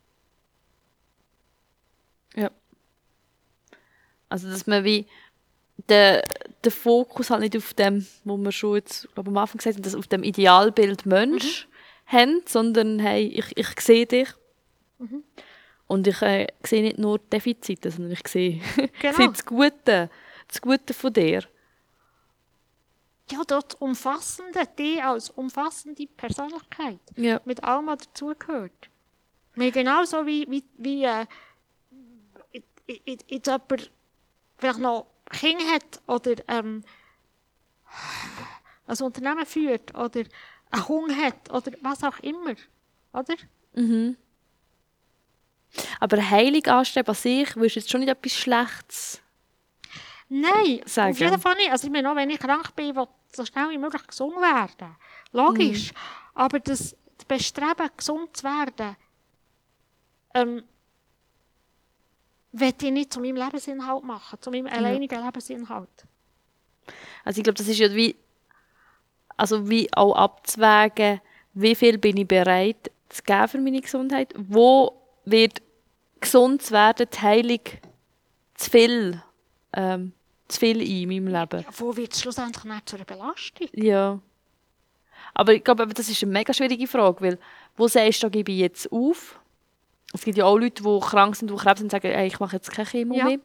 Ja. 2.36 2.52
Also, 4.30 4.50
dass 4.50 4.68
man 4.68 4.84
wie 4.84 5.08
der, 5.88 6.24
der 6.64 6.72
Fokus 6.72 7.30
halt 7.30 7.42
nicht 7.42 7.56
auf 7.58 7.74
dem, 7.74 8.06
wo 8.24 8.38
wir 8.38 8.52
schon 8.52 8.76
jetzt, 8.76 9.08
glaube 9.14 9.30
am 9.30 9.38
Anfang 9.38 9.58
gesagt 9.58 9.76
haben, 9.76 9.84
dass 9.84 9.96
auf 9.96 10.08
dem 10.08 10.24
Idealbild 10.24 11.06
Mensch 11.06 11.68
Mhm. 11.68 12.12
haben, 12.18 12.42
sondern 12.46 13.00
hey, 13.00 13.28
ich, 13.28 13.56
ich 13.58 13.80
sehe 13.80 14.06
dich. 14.06 14.30
Mhm. 14.98 15.24
Und 15.88 16.06
ich 16.08 16.22
äh, 16.22 16.48
sehe 16.64 16.82
nicht 16.84 16.98
nur 17.00 17.18
Defizite, 17.20 17.90
sondern 17.92 18.12
ich 18.14 18.28
sehe, 18.28 18.62
Genau. 19.02 19.16
sehe 19.18 19.30
das 19.30 19.46
Gute, 19.46 20.10
das 20.48 20.62
Gute 20.62 20.94
von 20.94 21.14
dir. 21.14 21.44
Ja, 23.32 23.42
dort 23.48 23.80
umfassende, 23.80 24.62
die 24.78 25.02
als 25.02 25.30
umfassende 25.30 26.08
Persönlichkeit. 26.08 27.00
Ja. 27.16 27.40
Mit 27.46 27.64
allem, 27.64 27.86
was 27.88 28.00
dazugehört. 28.00 28.90
Mir 29.56 29.72
genauso 29.72 30.26
wie, 30.26 30.48
wie, 30.50 30.64
wie 30.78 31.04
äh, 31.04 31.26
jetzt 33.06 33.48
jemand 33.48 33.92
vielleicht 34.58 34.80
noch 34.80 35.08
Kinder 35.30 35.66
hat 35.72 36.02
oder 36.08 36.36
ähm, 36.48 36.84
ein 38.88 38.98
Unternehmen 39.02 39.46
führt 39.46 39.96
oder 39.96 40.24
einen 40.72 40.88
Hund 40.88 41.16
hat 41.16 41.52
oder 41.52 41.72
was 41.82 42.04
auch 42.04 42.20
immer. 42.20 42.56
Oder? 43.14 43.36
Aber 46.00 46.30
heilig 46.30 46.68
anstreben 46.70 47.10
an 47.10 47.16
sich, 47.16 47.56
würdest 47.56 47.76
du 47.76 47.80
jetzt 47.80 47.92
schon 47.92 48.02
nicht 48.02 48.10
etwas 48.10 48.34
Schlechtes 48.34 49.22
Nein, 50.30 50.82
Sagen. 50.86 51.12
auf 51.12 51.20
jeden 51.20 51.42
Fall 51.42 51.56
nicht. 51.56 51.72
Also 51.72 51.88
ich 51.88 51.94
meine, 51.94 52.12
auch 52.12 52.16
wenn 52.16 52.30
ich 52.30 52.40
krank 52.40 52.76
bin, 52.76 52.96
will 52.96 53.08
so 53.34 53.46
schnell 53.46 53.72
wie 53.72 53.80
möglich 53.80 54.06
gesund 54.06 54.36
werden. 54.36 54.96
Logisch. 55.32 55.92
Aber 56.36 56.60
das, 56.60 56.96
das 57.18 57.26
Bestreben, 57.26 57.90
gesund 57.98 58.38
zu 58.38 58.44
werden, 58.44 58.96
ähm, 60.36 60.64
will 62.52 62.74
ich 62.82 62.92
nicht 62.92 63.14
zu 63.14 63.20
meinem 63.20 63.36
Lebensinhalt 63.36 64.04
machen, 64.04 64.42
zu 64.42 64.52
meinem 64.52 64.68
alleinigen 64.68 65.24
Lebensinhalt. 65.24 66.06
Also 67.24 67.40
ich 67.40 67.44
glaube, 67.44 67.58
das 67.58 67.68
ist 67.68 67.80
ja 67.80 67.94
wie, 67.94 68.16
also 69.38 69.70
wie 69.70 69.88
auch 69.94 70.16
abzuwägen, 70.16 71.22
wie 71.54 71.76
viel 71.76 71.98
bin 71.98 72.18
ich 72.18 72.28
bereit 72.28 72.92
zu 73.10 73.24
geben 73.24 73.48
für 73.48 73.60
meine 73.60 73.82
Gesundheit, 73.82 74.34
wo 74.38 75.02
wird 75.26 75.62
gesund 76.20 76.62
zu 76.62 76.74
werden, 76.74 77.08
die 77.12 77.20
Heilung 77.20 77.62
zu 78.56 78.70
viel, 78.70 79.24
ähm, 79.74 80.14
zu 80.48 80.60
viel 80.60 80.80
ein 80.82 80.88
in 80.88 81.08
meinem 81.10 81.28
Leben. 81.28 81.64
Ja, 81.64 81.70
wo 81.78 81.96
wird 81.96 82.14
es 82.14 82.22
schlussendlich 82.22 82.64
nicht 82.66 82.90
zu 82.90 82.96
einer 82.96 83.06
Belastung? 83.06 83.68
Ja. 83.74 84.20
Aber 85.34 85.54
ich 85.54 85.64
glaube, 85.64 85.88
das 85.88 86.10
ist 86.10 86.24
eine 86.24 86.32
mega 86.32 86.54
schwierige 86.54 86.88
Frage, 86.88 87.22
weil 87.22 87.40
wo 87.78 87.88
sagst 87.88 88.24
du, 88.24 88.28
da 88.28 88.30
gebe 88.30 88.52
ich 88.52 88.60
jetzt 88.60 88.92
auf? 88.92 89.39
Es 90.14 90.24
gibt 90.24 90.38
ja 90.38 90.46
auch 90.46 90.58
Leute, 90.58 90.82
die 90.84 91.00
krank 91.00 91.36
sind, 91.36 91.52
die 91.52 91.56
Krebs 91.56 91.80
haben 91.80 91.84
und 91.84 91.92
sagen, 91.92 92.08
ey, 92.08 92.28
ich 92.28 92.40
mache 92.40 92.56
jetzt 92.56 92.72
keine 92.72 92.88
Chemo 92.88 93.16
Ja. 93.16 93.26
mehr. 93.26 93.40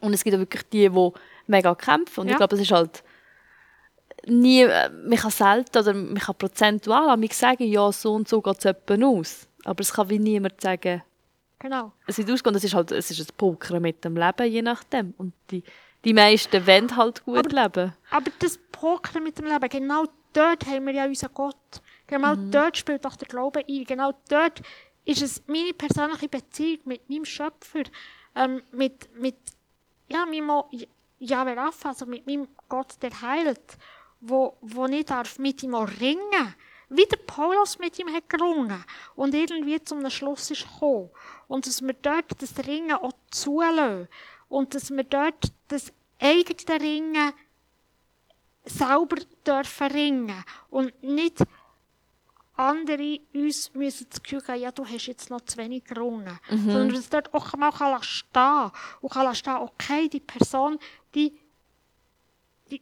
Und 0.00 0.12
es 0.12 0.24
gibt 0.24 0.34
auch 0.36 0.40
wirklich 0.40 0.64
die, 0.70 0.88
die 0.88 1.10
mega 1.46 1.74
kämpfen. 1.74 2.20
Und 2.22 2.26
Ja. 2.28 2.32
ich 2.32 2.38
glaube, 2.38 2.56
es 2.56 2.62
ist 2.62 2.72
halt 2.72 3.02
nie, 4.26 4.66
man 4.66 5.16
kann 5.18 5.30
selten 5.30 5.78
oder 5.78 5.94
man 5.94 6.18
kann 6.18 6.34
prozentual 6.36 7.08
an 7.10 7.20
mich 7.20 7.36
sagen, 7.36 7.64
ja, 7.64 7.90
so 7.92 8.14
und 8.14 8.28
so 8.28 8.40
geht 8.40 8.58
es 8.58 8.64
etwa 8.64 8.94
aus. 9.06 9.46
Aber 9.64 9.80
es 9.80 9.92
kann 9.92 10.08
wie 10.10 10.18
niemand 10.18 10.60
sagen, 10.60 11.02
Genau. 11.58 11.92
es 12.06 12.18
wird 12.18 12.30
ausgehen. 12.30 12.54
Es 12.56 12.64
ist 12.64 12.74
halt 12.74 12.92
es 12.92 13.10
ist 13.10 13.20
ein 13.20 13.34
Pokern 13.36 13.80
mit 13.80 14.04
dem 14.04 14.16
Leben, 14.16 14.46
je 14.50 14.60
nachdem. 14.62 15.14
Und 15.16 15.32
die, 15.50 15.62
die 16.04 16.12
meisten 16.12 16.66
wollen 16.66 16.94
halt 16.96 17.24
gut 17.24 17.50
leben. 17.52 17.92
Aber 18.10 18.30
das 18.38 18.58
Pokern 18.72 19.22
mit 19.22 19.38
dem 19.38 19.46
Leben, 19.46 19.68
genau 19.68 20.04
dort 20.34 20.66
haben 20.66 20.86
wir 20.86 20.92
ja 20.94 21.04
unseren 21.06 21.32
Gott. 21.32 21.56
Genau 22.06 22.34
dort 22.36 22.76
spielt 22.76 23.04
doch 23.04 23.16
der 23.16 23.28
Glaube 23.28 23.60
ein. 23.66 23.84
Genau 23.84 24.12
dort 24.28 24.60
ist 25.04 25.22
es 25.22 25.42
meine 25.46 25.74
persönliche 25.74 26.28
Beziehung 26.28 26.80
mit 26.84 27.08
meinem 27.08 27.24
Schöpfer, 27.24 27.84
ähm, 28.34 28.62
mit, 28.72 29.08
mit 29.18 29.36
ja, 30.08 30.24
meinem 30.26 30.64
Jahwe 31.18 31.56
Rapha, 31.56 31.90
also 31.90 32.06
mit 32.06 32.26
meinem 32.26 32.48
Gott, 32.68 32.94
der 33.02 33.20
heilt, 33.20 33.78
wo, 34.20 34.56
wo 34.60 34.86
ich 34.86 35.04
darf 35.04 35.38
mit 35.38 35.62
ihm 35.62 35.74
auch 35.74 35.88
ringen 36.00 36.54
wie 36.96 37.06
der 37.06 37.16
Paulus 37.16 37.78
mit 37.78 37.98
ihm 37.98 38.12
hat 38.12 38.28
gerungen 38.28 38.84
und 39.16 39.34
irgendwie 39.34 39.82
zum 39.82 40.08
Schluss 40.10 40.50
ist 40.50 40.66
gekommen. 40.70 41.10
Und 41.48 41.66
dass 41.66 41.82
wir 41.82 41.94
dort 41.94 42.40
das 42.40 42.66
Ringen 42.66 42.92
auch 42.92 43.12
zulassen 43.30 44.08
und 44.48 44.74
dass 44.74 44.90
wir 44.90 45.04
dort 45.04 45.52
das 45.68 45.92
eigene 46.20 46.80
Ringen 46.80 47.32
selber 48.64 49.16
dürfen 49.46 49.86
ringen 49.88 50.44
und 50.70 51.02
nicht 51.02 51.38
andere 52.56 53.20
uns 53.32 53.72
müssen 53.74 54.06
das 54.08 54.22
Gefühl 54.22 54.40
geben, 54.40 54.60
ja, 54.60 54.70
du 54.70 54.84
hast 54.84 55.06
jetzt 55.06 55.30
noch 55.30 55.40
zu 55.40 55.58
wenig 55.58 55.84
gerungen. 55.84 56.38
Sondern 56.48 56.94
dass 56.94 57.08
dort 57.08 57.34
auch 57.34 57.52
mal 57.54 57.72
kann 57.72 58.02
stehen 58.02 58.70
und 59.00 59.12
kann 59.12 59.34
stehen, 59.34 59.56
okay, 59.56 60.08
die 60.08 60.20
Person, 60.20 60.78
die, 61.14 61.36
die, 62.70 62.80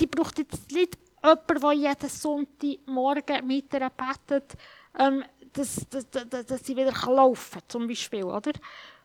die 0.00 0.06
braucht 0.06 0.38
jetzt 0.38 0.70
nicht 0.72 0.98
jemanden, 1.22 1.60
der 1.60 1.72
jeden 1.72 2.08
Sonntagmorgen 2.08 3.46
mit 3.46 3.72
ihr 3.72 3.90
betet, 3.90 4.54
ähm, 4.98 5.24
dass, 5.52 5.86
dass, 5.88 6.10
dass, 6.10 6.46
dass 6.46 6.66
sie 6.66 6.76
wieder 6.76 6.92
laufen 6.92 7.60
kann, 7.60 7.68
zum 7.68 7.88
Beispiel, 7.88 8.24
oder? 8.24 8.52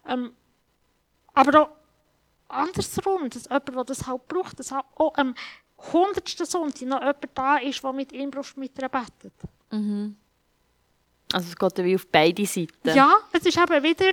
Ähm, 0.07 0.33
aber 1.33 1.61
auch 1.61 1.69
andersrum, 2.47 3.29
dass 3.29 3.45
jemand, 3.45 3.69
der 3.69 3.83
das 3.83 4.07
halt 4.07 4.27
braucht, 4.27 4.59
dass 4.59 4.71
auch 4.71 4.85
auch 4.95 5.15
am 5.17 5.35
hundertsten 5.91 6.45
Sonntag 6.45 6.87
noch 6.87 6.99
jemand 6.99 7.29
da 7.33 7.57
ist, 7.57 7.83
der 7.83 7.93
mit 7.93 8.11
ihm 8.11 8.31
braucht, 8.31 8.57
mit 8.57 8.77
ihr 8.79 8.89
betet. 8.89 9.33
Also 11.33 11.49
es 11.49 11.55
geht 11.55 11.77
ja 11.77 11.83
wie 11.83 11.95
auf 11.95 12.07
beide 12.07 12.45
Seiten. 12.45 12.95
Ja, 12.95 13.17
es 13.31 13.45
ist 13.45 13.57
eben 13.57 13.83
wieder, 13.83 14.11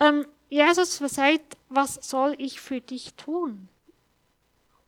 ähm, 0.00 0.26
Jesus 0.48 0.96
sagt, 0.98 1.56
was 1.68 1.94
soll 1.94 2.34
ich 2.38 2.60
für 2.60 2.80
dich 2.80 3.14
tun? 3.14 3.68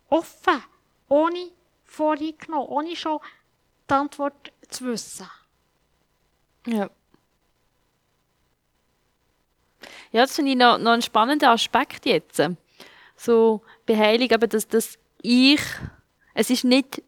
Offen, 0.08 0.62
ohne 1.08 1.50
voreingenommen, 1.84 2.68
ohne 2.68 2.94
schon 2.94 3.18
die 3.88 3.94
Antwort 3.94 4.52
zu 4.68 4.84
wissen. 4.86 5.28
Ja. 6.66 6.90
Ja, 10.12 10.22
das 10.22 10.36
finde 10.36 10.52
ich 10.52 10.56
noch, 10.56 10.78
noch 10.78 10.92
einen 10.92 11.02
spannenden 11.02 11.48
Aspekt 11.48 12.06
jetzt. 12.06 12.40
So 13.16 13.62
bei 13.86 13.96
Heilung, 13.96 14.30
eben, 14.30 14.48
dass, 14.48 14.68
dass 14.68 14.98
ich, 15.22 15.60
es 16.34 16.50
ist 16.50 16.64
nicht 16.64 17.02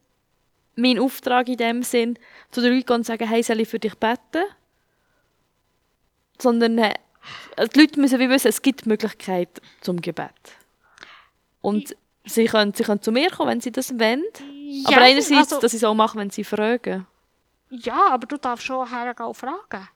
mein 0.77 0.99
Auftrag 0.99 1.49
in 1.49 1.57
dem 1.57 1.83
Sinn, 1.83 2.19
zu 2.51 2.61
den 2.61 2.75
Leuten 2.75 2.93
und 2.93 3.07
sagen, 3.07 3.29
hey, 3.29 3.43
soll 3.43 3.61
ich 3.61 3.69
für 3.69 3.79
dich 3.79 3.95
beten? 3.95 4.45
Sondern 6.39 6.79
äh, 6.79 6.95
die 7.75 7.81
Leute 7.81 7.99
müssen 8.01 8.19
wie 8.21 8.29
wissen, 8.29 8.49
es 8.49 8.61
gibt 8.63 8.85
die 8.85 8.89
Möglichkeit 8.89 9.49
zum 9.81 10.01
Gebet. 10.01 10.31
Und 11.63 11.97
sie 12.25 12.45
können, 12.45 12.75
sie 12.75 12.85
können 12.85 13.03
zu 13.03 13.11
mir 13.11 13.31
kommen, 13.31 13.51
wenn 13.51 13.61
sie 13.61 13.73
das 13.73 13.99
wollen. 13.99 14.23
Ja, 14.69 14.97
Aber 14.99 15.07
einerseits, 15.07 15.53
also- 15.53 15.61
dass 15.61 15.71
sie 15.73 15.79
es 15.79 15.85
auch 15.85 15.95
machen, 15.95 16.21
wenn 16.21 16.31
sie 16.31 16.45
fragen. 16.45 17.07
Ja, 17.71 18.11
aber 18.11 18.27
du 18.27 18.37
darfst 18.37 18.65
schon 18.67 18.89
hergehen 18.89 19.35
fragen. 19.35 19.89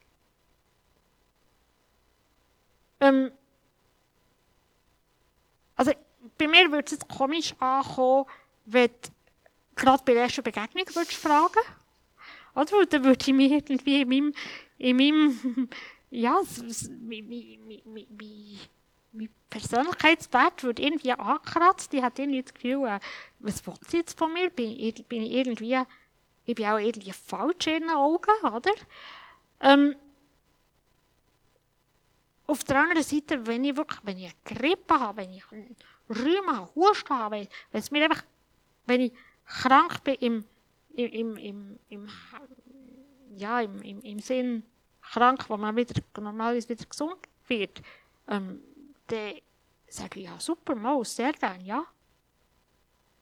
Ähm, 3.01 3.31
also, 5.77 5.93
bei 6.37 6.49
mir 6.49 6.71
würde 6.71 6.85
es 6.87 6.93
jetzt 6.93 7.09
komisch 7.09 7.55
ankommen, 7.61 8.27
wenn 8.67 8.91
gerade 9.81 10.03
bei 10.05 10.15
der 10.15 10.25
ersten 10.25 10.43
Begegnung 10.45 10.87
würdest 10.95 11.15
fragen 11.15 11.61
Oder? 12.55 12.87
Dann 12.87 13.05
würde 13.05 13.25
ich 13.27 13.35
mich 13.35 13.53
irgendwie 13.53 14.03
in 14.03 14.09
meinem, 14.09 14.35
in 14.79 14.97
meinem 14.97 15.69
ja, 16.11 16.41
mi- 17.01 17.49
mein 19.13 19.29
Persönlichkeitswert 19.49 20.63
wird 20.63 20.79
irgendwie 20.79 21.13
angekratzt. 21.13 21.93
Ich 21.95 22.03
habe 22.03 22.23
irgendwie 22.23 22.43
das 22.43 22.55
Gefühl, 22.55 22.87
äh, 22.87 23.01
was 23.41 23.67
will 23.67 23.75
sie 23.89 23.99
jetzt 23.99 24.19
von 24.19 24.33
mir? 24.33 24.51
Bin 24.51 24.71
ich, 24.71 25.05
bin 25.07 25.23
ich 25.23 25.33
irgendwie, 25.33 25.79
ich 26.47 26.55
bin 26.55 26.67
auch 26.67 26.79
irgendwie 26.79 27.13
falsch 27.13 27.67
in 27.67 27.83
ihren 27.85 27.91
Augen, 27.91 28.31
oder? 28.45 28.73
Ähm, 29.61 29.97
auf 32.47 32.65
der 32.65 32.81
anderen 32.81 33.03
Seite, 33.03 33.47
wenn 33.47 33.65
ich 33.65 33.77
wirklich, 33.77 34.01
wenn 34.03 34.19
ich 34.19 34.25
eine 34.25 34.59
Grippe 34.59 34.99
habe, 34.99 35.19
wenn 35.23 35.33
ich 35.33 35.45
Rheuma 36.09 36.57
habe, 36.57 36.75
Husten 36.75 37.15
habe, 37.17 37.49
wenn 37.71 37.81
es 37.81 37.91
mir 37.91 38.05
einfach, 38.05 38.25
wenn 38.87 39.03
ich 39.03 39.13
krank 39.51 40.05
bin 40.05 40.15
im, 40.17 40.45
im, 40.95 41.37
im, 41.37 41.79
im, 41.89 42.09
ja, 43.37 43.61
im, 43.61 43.83
im, 43.83 44.01
im 44.03 44.19
Sinn 44.21 44.63
krank, 45.03 45.49
wo 45.49 45.57
man 45.57 45.77
wieder 45.77 46.01
normalerweise 46.19 46.69
wieder 46.69 46.85
gesund 46.85 47.17
wird, 47.49 47.83
ähm, 48.29 48.61
dann 49.09 49.35
sage 49.89 50.21
ich, 50.21 50.27
ja, 50.27 50.39
super, 50.39 50.75
mal, 50.75 51.05
sehr 51.05 51.33
gerne, 51.33 51.65
ja. 51.65 51.85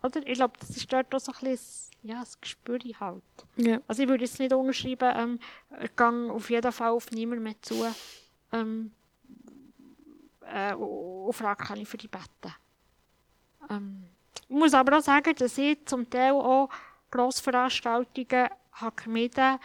Oder? 0.03 0.24
Ich 0.26 0.35
glaube, 0.35 0.55
das 0.61 0.70
ist 0.70 0.93
dort 0.93 1.12
auch 1.14 1.18
so 1.18 1.33
ein 1.33 1.51
bisschen, 1.51 1.91
ja, 2.03 2.20
das 2.20 2.41
Gespür 2.41 2.79
halt. 3.01 3.22
Ja. 3.57 3.81
Also 3.89 4.03
ich 4.03 4.09
würde 4.09 4.24
jetzt 4.24 4.39
nicht 4.39 4.53
unterschreiben, 4.53 5.12
ähm, 5.16 5.41
ich 5.83 5.97
gehe 5.97 6.33
auf 6.33 6.51
jeden 6.51 6.72
Fall 6.72 6.91
auf 6.91 7.11
niemanden 7.11 7.43
mehr 7.43 7.61
zu, 7.62 7.85
ähm, 8.53 8.93
äh, 10.43 10.74
und 10.74 11.33
frage, 11.33 11.64
kann 11.64 11.81
ich 11.81 11.89
für 11.89 11.97
die 11.97 12.09
beten. 12.09 12.55
Ähm, 13.70 14.05
ich 14.43 14.57
muss 14.57 14.74
aber 14.74 14.99
auch 14.99 15.03
sagen, 15.03 15.34
dass 15.36 15.59
ich 15.59 15.84
zum 15.86 16.09
Teil 16.09 16.32
auch 16.32 16.68
Grossveranstaltungen 17.11 18.49
habe 18.72 19.03
gemieden 19.03 19.59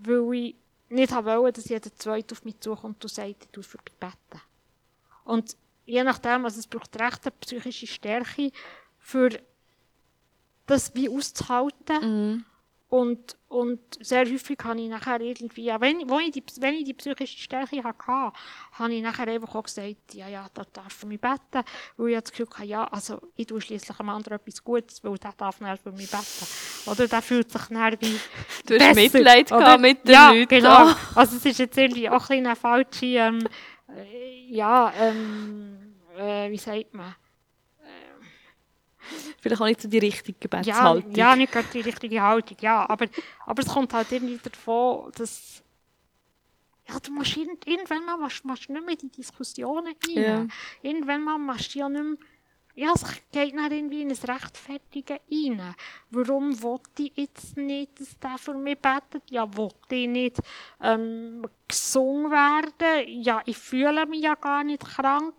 weil 0.00 0.34
ich 0.34 0.54
nicht 0.88 1.12
habe 1.12 1.36
wollen, 1.36 1.52
dass 1.52 1.68
jeder 1.68 1.94
Zweite 1.94 2.34
auf 2.34 2.44
mich 2.44 2.60
zukommt 2.60 3.04
und 3.04 3.10
sagt, 3.10 3.56
ich 3.56 3.66
für 3.66 3.78
dich 3.78 3.94
beten. 3.96 4.40
Und 5.24 5.56
je 5.86 6.02
nachdem, 6.04 6.44
also 6.44 6.58
es 6.58 6.66
braucht 6.66 6.98
recht 6.98 7.26
eine 7.26 7.34
psychische 7.40 7.86
Stärke, 7.86 8.52
für 8.98 9.30
das 10.66 10.94
wie 10.94 11.08
auszuhalten. 11.08 12.00
Mhm. 12.02 12.44
Und, 12.90 13.36
und 13.48 13.80
sehr 14.00 14.24
häufig 14.24 14.56
habe 14.64 14.80
ich 14.80 14.88
nachher 14.88 15.20
irgendwie, 15.20 15.64
ja, 15.64 15.78
wenn, 15.78 16.08
wo 16.08 16.18
ich 16.20 16.30
die, 16.30 16.42
wenn 16.60 16.72
ich 16.72 16.84
die 16.84 16.94
psychische 16.94 17.38
Stärke 17.38 17.84
hatte, 17.84 18.32
habe 18.72 18.94
ich 18.94 19.02
nachher 19.02 19.28
einfach 19.28 19.54
auch 19.54 19.64
gesagt, 19.64 20.14
ja, 20.14 20.26
ja, 20.26 20.46
da 20.54 20.62
darf 20.72 21.02
er 21.02 21.08
mich 21.08 21.20
beten. 21.20 21.64
Weil 21.98 22.08
ich 22.08 22.20
das 22.20 22.30
Gefühl 22.30 22.48
hatte, 22.50 22.64
ja, 22.66 22.84
also 22.84 23.20
ich 23.36 23.46
tue 23.46 23.60
schliesslich 23.60 24.00
einem 24.00 24.08
anderen 24.08 24.38
etwas 24.38 24.64
Gutes, 24.64 25.04
weil 25.04 25.18
der 25.18 25.32
darf 25.36 25.58
dann 25.58 25.76
für 25.76 25.92
mich 25.92 26.10
beten. 26.10 26.46
Oder 26.86 27.08
der 27.08 27.20
fühlt 27.20 27.52
sich 27.52 27.62
dann 27.68 27.96
wie 28.00 28.18
Du 28.66 28.78
hast 28.78 28.96
Mitleid 28.96 29.52
oder? 29.52 29.60
gehabt 29.60 29.82
mit 29.82 30.04
den 30.08 30.12
ja, 30.14 30.30
Leuten. 30.30 30.48
genau. 30.48 30.70
Ah. 30.70 30.96
Also 31.14 31.36
es 31.36 31.44
ist 31.44 31.58
jetzt 31.58 31.76
irgendwie 31.76 32.08
auch 32.08 32.14
ein 32.14 32.18
bisschen 32.20 32.46
eine 32.46 32.56
falsche, 32.56 33.06
ähm, 33.06 33.48
äh, 33.94 34.46
ja, 34.48 34.90
ähm, 34.98 35.94
äh, 36.16 36.50
wie 36.50 36.56
sagt 36.56 36.94
man? 36.94 37.14
Vielleicht 39.40 39.60
auch 39.62 39.66
nicht 39.66 39.80
so 39.80 39.88
die 39.88 39.98
richtige 39.98 40.32
Ja, 40.32 40.38
Gebetshaltung. 40.40 41.14
ja, 41.14 41.36
nicht 41.36 41.52
gerade 41.52 41.68
die 41.72 41.80
richtige 41.80 42.20
Haltung, 42.22 42.56
ja. 42.60 42.88
Aber, 42.88 43.06
aber 43.46 43.62
es 43.62 43.68
kommt 43.68 43.92
halt 43.94 44.10
irgendwie 44.10 44.38
davon, 44.42 45.12
dass 45.16 45.62
ja, 46.88 46.98
du 47.00 47.12
musst 47.12 47.36
irgend, 47.36 47.66
irgendwann 47.66 48.04
mal 48.06 48.16
machst, 48.16 48.44
machst 48.44 48.68
du 48.68 48.72
nicht 48.72 48.84
mehr 48.84 48.94
in 48.94 48.98
die 48.98 49.16
Diskussionen 49.16 49.94
rein. 50.08 50.16
Ja. 50.16 50.46
Irgendwann 50.82 51.22
mal 51.22 51.38
machst 51.38 51.74
du 51.74 51.80
ja 51.80 51.88
nicht 51.88 52.02
mehr, 52.02 52.16
ja, 52.78 52.92
es 52.94 53.02
geht 53.32 53.56
dann 53.56 53.72
irgendwie 53.72 54.02
in 54.02 54.10
ein 54.10 54.16
Rechtfertigen 54.16 55.18
rein. 55.30 55.74
Warum 56.10 56.62
wollte 56.62 57.02
ich 57.02 57.12
jetzt 57.16 57.56
nicht, 57.56 57.98
dass 58.00 58.16
der 58.20 58.38
für 58.38 58.54
mich 58.54 58.78
betet? 58.78 59.28
Ja, 59.30 59.44
wollte 59.56 59.96
ich 59.96 60.06
nicht 60.08 60.36
ähm, 60.80 61.44
gesungen 61.66 62.30
werden? 62.30 63.08
Ja, 63.20 63.42
ich 63.46 63.58
fühle 63.58 64.06
mich 64.06 64.22
ja 64.22 64.36
gar 64.36 64.62
nicht 64.62 64.84
krank. 64.84 65.34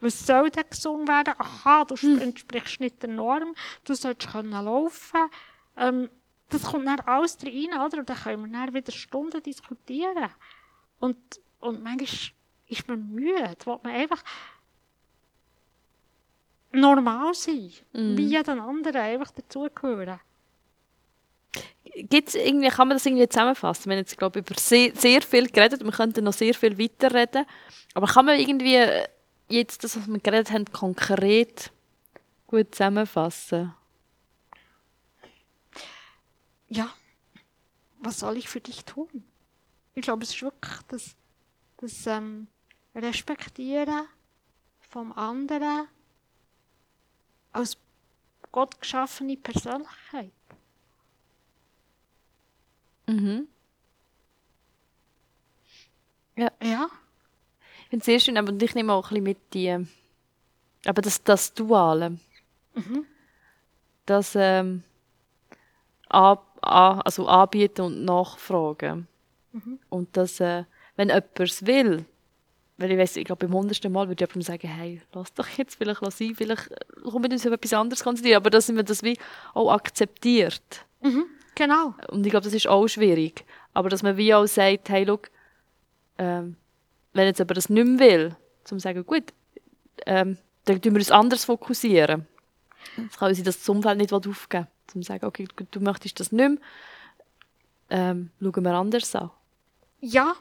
Was 0.00 0.26
soll 0.26 0.50
denn 0.50 0.64
gesungen 0.68 1.08
werden? 1.08 1.32
Aha, 1.38 1.84
du 1.86 1.96
Hm. 1.96 2.20
entsprichst 2.20 2.80
nicht 2.80 3.02
der 3.02 3.10
Norm, 3.10 3.54
du 3.84 3.94
sollst 3.94 4.30
können 4.30 4.50
laufen. 4.52 5.30
Ähm, 5.78 6.10
das 6.50 6.64
kommt 6.64 6.86
dann 6.86 7.00
alles 7.00 7.38
rein, 7.42 7.80
oder? 7.80 7.98
Und 8.00 8.10
dann 8.10 8.16
können 8.16 8.52
wir 8.52 8.58
dann 8.58 8.74
wieder 8.74 8.92
Stunden 8.92 9.42
diskutieren. 9.42 10.28
Und, 11.00 11.16
und 11.60 11.82
manchmal 11.82 12.34
ist 12.66 12.88
man 12.88 13.10
müde, 13.10 13.56
will 13.64 13.78
man 13.82 13.92
einfach 13.94 14.22
normal 16.74 17.34
sein, 17.34 17.72
Mhm. 17.92 18.16
wie 18.16 18.26
jeden 18.26 18.60
anderen, 18.60 18.96
einfach 19.00 19.30
dazugehören. 19.32 20.20
Gibt's 21.96 22.34
irgendwie, 22.34 22.68
kann 22.68 22.88
man 22.88 22.96
das 22.96 23.06
irgendwie 23.06 23.28
zusammenfassen? 23.28 23.86
Wir 23.86 23.92
haben 23.92 23.98
jetzt, 24.00 24.18
glaube 24.18 24.40
ich, 24.40 24.46
über 24.50 24.58
sehr, 24.58 24.92
sehr 24.96 25.22
viel 25.22 25.48
geredet 25.48 25.84
wir 25.84 25.92
könnten 25.92 26.24
noch 26.24 26.32
sehr 26.32 26.54
viel 26.54 26.76
weiterreden. 26.78 27.46
Aber 27.94 28.06
kann 28.08 28.24
man 28.26 28.38
irgendwie 28.40 28.80
jetzt 29.48 29.84
das, 29.84 29.96
was 29.96 30.08
wir 30.08 30.18
geredet 30.18 30.50
haben, 30.50 30.64
konkret 30.72 31.70
gut 32.48 32.74
zusammenfassen? 32.74 33.72
Ja, 36.68 36.92
was 38.00 38.18
soll 38.18 38.36
ich 38.38 38.48
für 38.48 38.60
dich 38.60 38.84
tun? 38.84 39.08
Ich 39.94 40.02
glaube, 40.02 40.24
es 40.24 40.30
ist 40.30 40.42
wirklich 40.42 40.74
das, 40.88 41.14
das 41.76 42.06
ähm, 42.06 42.48
Respektieren 42.94 44.06
vom 44.90 45.12
anderen 45.12 45.86
als 47.54 47.76
Gott 48.52 48.80
geschaffene 48.80 49.36
Persönlichkeit. 49.36 50.32
Mhm. 53.08 53.46
Ja, 56.36 56.50
Ich 56.60 57.88
finde 57.90 57.98
es 58.02 58.04
sehr 58.06 58.20
schön, 58.20 58.36
aber 58.36 58.52
ich 58.60 58.74
nehme 58.74 58.92
auch 58.92 59.10
ein 59.10 59.22
bisschen 59.22 59.24
mit 59.24 59.54
die, 59.54 59.86
aber 60.86 61.02
das, 61.02 61.22
das 61.22 61.54
Duale, 61.54 62.18
Mhm. 62.74 63.06
das 64.06 64.34
ähm, 64.34 64.82
an, 66.08 66.38
an, 66.60 67.00
also 67.02 67.26
anbieten 67.28 67.82
und 67.82 68.04
nachfragen. 68.04 69.06
Mhm. 69.52 69.78
Und 69.88 70.16
das, 70.16 70.40
äh, 70.40 70.64
wenn 70.96 71.08
jemand 71.08 71.38
es 71.40 71.66
will, 71.66 72.04
weil 72.76 72.90
ich 72.90 72.98
weiss, 72.98 73.16
ich 73.16 73.24
glaube, 73.24 73.46
beim 73.46 73.56
hundertsten 73.56 73.92
Mal 73.92 74.08
würde 74.08 74.24
ich 74.24 74.28
jemandem 74.28 74.42
sagen, 74.42 74.68
hey, 74.68 75.00
lass 75.12 75.32
doch 75.34 75.48
jetzt 75.48 75.76
vielleicht 75.76 76.00
sein, 76.12 76.34
vielleicht 76.34 76.70
äh, 76.70 76.76
komm 77.04 77.22
mit 77.22 77.32
uns 77.32 77.46
auf 77.46 77.52
etwas 77.52 77.72
anderes 77.72 78.02
konzentrieren, 78.02 78.36
aber 78.36 78.50
dass 78.50 78.70
man 78.70 78.84
das 78.84 79.02
wie 79.02 79.18
auch 79.54 79.72
akzeptiert. 79.72 80.84
Mhm. 81.02 81.26
Genau. 81.54 81.94
Und 82.08 82.26
ich 82.26 82.30
glaube, 82.30 82.44
das 82.44 82.54
ist 82.54 82.66
auch 82.66 82.88
schwierig. 82.88 83.44
Aber 83.74 83.88
dass 83.88 84.02
man 84.02 84.16
wie 84.16 84.34
auch 84.34 84.46
sagt, 84.46 84.88
hey, 84.88 85.04
schau, 85.06 85.20
ähm, 86.18 86.56
wenn 87.12 87.26
jetzt 87.26 87.40
aber 87.40 87.54
das 87.54 87.68
nicht 87.68 87.86
mehr 87.86 87.98
will, 87.98 88.36
zum 88.64 88.80
sagen, 88.80 89.06
gut, 89.06 89.32
ähm, 90.06 90.38
dann 90.64 90.80
tun 90.80 90.94
wir 90.94 91.00
uns 91.00 91.10
anders 91.10 91.44
fokussieren. 91.44 92.26
Es 93.08 93.18
kann 93.18 93.34
sein, 93.34 93.44
dass 93.44 93.58
das 93.58 93.68
Umfeld 93.68 93.98
nicht 93.98 94.12
aufgeben 94.12 94.38
will. 94.50 94.66
Zum 94.86 95.02
sagen, 95.02 95.24
okay, 95.24 95.46
du 95.70 95.80
möchtest 95.80 96.20
das 96.20 96.32
nicht 96.32 96.48
mehr, 96.48 96.58
ähm, 97.90 98.30
schauen 98.40 98.64
wir 98.64 98.74
anders 98.74 99.14
an. 99.14 99.30
Ja, 100.00 100.34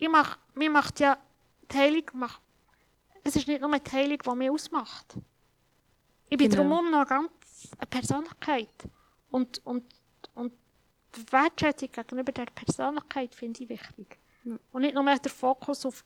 ich 0.00 0.08
mach, 0.08 0.38
mir 0.54 0.70
macht 0.70 0.98
ja 0.98 1.18
die 1.70 1.76
Heilung, 1.76 2.04
mach, 2.14 2.40
es 3.22 3.36
ist 3.36 3.46
nicht 3.46 3.60
nur 3.60 3.78
die 3.78 3.90
Heilung, 3.92 4.18
die 4.18 4.34
mich 4.34 4.50
ausmacht. 4.50 5.14
Ich 6.30 6.38
bin 6.38 6.50
Genau. 6.50 6.62
drumherum 6.62 6.90
noch 6.90 7.06
ganz 7.06 7.30
eine 7.78 7.86
Persönlichkeit. 7.86 8.72
Und, 9.30 9.64
und, 9.66 9.84
und 10.34 10.52
die 11.14 11.32
Wertschätzung 11.32 11.92
gegenüber 11.92 12.32
der 12.32 12.46
Persönlichkeit 12.46 13.34
finde 13.34 13.62
ich 13.62 13.68
wichtig. 13.68 14.18
Und 14.72 14.80
nicht 14.82 14.94
nur 14.94 15.02
mehr 15.02 15.18
der 15.18 15.30
Fokus 15.30 15.84
auf 15.84 16.02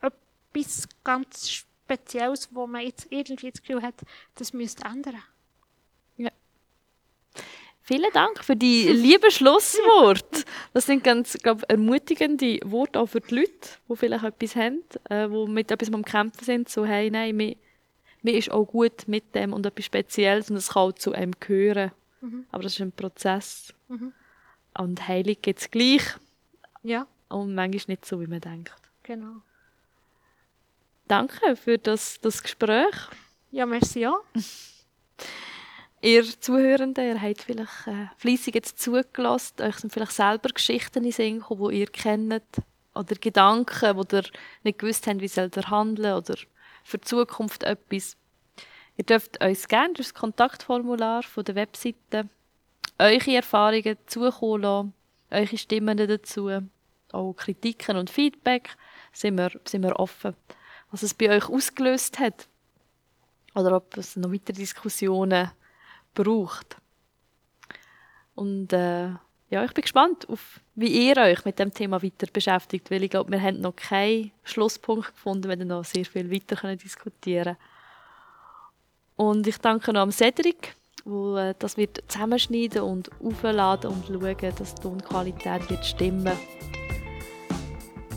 etwas 0.00 0.88
ganz 1.04 1.48
Spezielles, 1.48 2.52
wo 2.52 2.66
man 2.66 2.82
jetzt 2.82 3.06
irgendwie 3.10 3.50
das 3.50 3.60
Gefühl 3.62 3.82
hat, 3.82 3.94
das 4.34 4.52
müsste 4.52 4.84
ändern. 4.84 5.22
Vielen 7.90 8.12
Dank 8.12 8.44
für 8.44 8.54
die 8.54 8.86
lieben 8.86 9.32
Schlussworte. 9.32 10.44
Das 10.72 10.86
sind 10.86 11.02
ganz 11.02 11.36
glaub, 11.42 11.68
ermutigende 11.68 12.60
Worte 12.64 13.00
auch 13.00 13.06
für 13.06 13.20
die 13.20 13.34
Leute, 13.34 13.50
die 13.88 13.96
vielleicht 13.96 14.22
etwas 14.22 14.54
haben, 14.54 14.84
äh, 15.08 15.28
die 15.28 15.50
mit 15.50 15.72
etwas 15.72 15.92
am 15.92 16.04
Kämpfen 16.04 16.44
sind. 16.44 16.68
So, 16.68 16.86
hey, 16.86 17.10
nein, 17.10 17.34
mir, 17.34 17.56
mir 18.22 18.34
ist 18.38 18.48
auch 18.52 18.64
gut 18.64 19.08
mit 19.08 19.34
dem 19.34 19.52
und 19.52 19.66
etwas 19.66 19.86
Spezielles 19.86 20.50
und 20.52 20.56
es 20.56 20.68
kann 20.68 20.82
auch 20.82 20.92
zu 20.92 21.10
einem 21.10 21.32
gehören. 21.40 21.90
Aber 22.52 22.62
das 22.62 22.74
ist 22.74 22.80
ein 22.80 22.92
Prozess. 22.92 23.74
Mhm. 23.88 24.12
Und 24.78 25.08
Heilung 25.08 25.34
gibt 25.42 25.58
es 25.58 25.68
gleich 25.68 26.02
Ja, 26.84 27.08
und 27.28 27.56
manchmal 27.56 27.94
nicht 27.94 28.06
so, 28.06 28.20
wie 28.20 28.28
man 28.28 28.40
denkt. 28.40 28.72
genau. 29.02 29.42
Danke 31.08 31.56
für 31.56 31.76
das, 31.76 32.20
das 32.20 32.40
Gespräch. 32.40 32.94
Ja, 33.50 33.66
merci 33.66 34.06
auch. 34.06 34.22
Ihr 36.02 36.24
Zuhörenden, 36.40 37.04
ihr 37.04 37.20
habt 37.20 37.42
vielleicht 37.42 37.86
äh, 37.86 38.06
fleissig 38.16 38.54
jetzt 38.54 38.78
zugelassen, 38.78 39.60
euch 39.60 39.76
sind 39.76 39.92
vielleicht 39.92 40.12
selber 40.12 40.48
Geschichten 40.48 41.04
in 41.04 41.12
Sinn 41.12 41.40
gekommen, 41.40 41.70
die 41.70 41.80
ihr 41.80 41.88
kennt, 41.88 42.42
oder 42.94 43.14
Gedanken, 43.16 43.96
wo 43.96 44.04
ihr 44.10 44.24
nicht 44.64 44.78
gewusst 44.78 45.06
habt, 45.06 45.20
wie 45.20 45.26
ihr 45.26 45.70
handeln, 45.70 46.14
oder 46.14 46.36
für 46.84 46.96
die 46.96 47.06
Zukunft 47.06 47.64
etwas. 47.64 48.16
Ihr 48.96 49.04
dürft 49.04 49.44
uns 49.44 49.68
gerne 49.68 49.92
durch 49.92 50.08
das 50.08 50.14
Kontaktformular 50.14 51.22
von 51.22 51.44
der 51.44 51.54
Webseite 51.54 52.30
eure 52.98 53.34
Erfahrungen 53.34 53.98
zukommen 54.06 54.62
lassen, 54.62 54.94
eure 55.30 55.58
Stimmen 55.58 55.98
dazu, 55.98 56.50
auch 57.12 57.32
Kritiken 57.34 57.98
und 57.98 58.08
Feedback, 58.08 58.70
sind 59.12 59.36
wir, 59.36 59.50
sind 59.66 59.82
wir 59.82 60.00
offen, 60.00 60.34
was 60.90 61.02
es 61.02 61.12
bei 61.12 61.28
euch 61.28 61.46
ausgelöst 61.50 62.18
hat 62.18 62.48
oder 63.54 63.76
ob 63.76 63.98
es 63.98 64.16
noch 64.16 64.32
weitere 64.32 64.56
Diskussionen 64.56 65.50
braucht. 66.14 66.76
Und 68.34 68.72
äh, 68.72 69.10
ja, 69.50 69.64
ich 69.64 69.72
bin 69.72 69.82
gespannt, 69.82 70.28
auf, 70.28 70.60
wie 70.76 71.08
ihr 71.08 71.16
euch 71.16 71.44
mit 71.44 71.58
dem 71.58 71.74
Thema 71.74 72.02
weiter 72.02 72.26
beschäftigt, 72.32 72.90
weil 72.90 73.02
ich 73.02 73.10
glaube, 73.10 73.32
wir 73.32 73.42
haben 73.42 73.60
noch 73.60 73.74
keinen 73.74 74.30
Schlusspunkt 74.44 75.08
gefunden, 75.08 75.44
wir 75.44 75.50
werden 75.50 75.68
noch 75.68 75.84
sehr 75.84 76.04
viel 76.04 76.30
weiter 76.30 76.56
können 76.56 76.78
diskutieren 76.78 77.56
Und 79.16 79.46
ich 79.46 79.58
danke 79.58 79.92
noch 79.92 80.10
Cedric, 80.12 80.74
wo 81.04 81.36
äh, 81.36 81.54
das 81.58 81.76
wird 81.76 82.00
zusammenschneiden 82.06 82.82
und 82.82 83.10
aufladen 83.20 83.90
und 83.90 84.06
schauen, 84.06 84.54
dass 84.56 84.74
die 84.74 84.82
Tonqualität 84.82 85.68
wird 85.68 85.84
stimmen. 85.84 86.38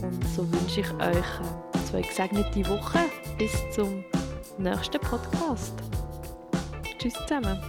Und 0.04 0.24
so 0.28 0.50
wünsche 0.52 0.82
ich 0.82 0.94
euch 0.94 1.18
äh, 1.18 1.86
zwei 1.86 2.02
gesegnete 2.02 2.70
Wochen 2.70 3.00
bis 3.38 3.54
zum 3.72 4.04
nächsten 4.58 5.00
Podcast. 5.00 5.74
Tschüss 7.00 7.14
zusammen. 7.14 7.60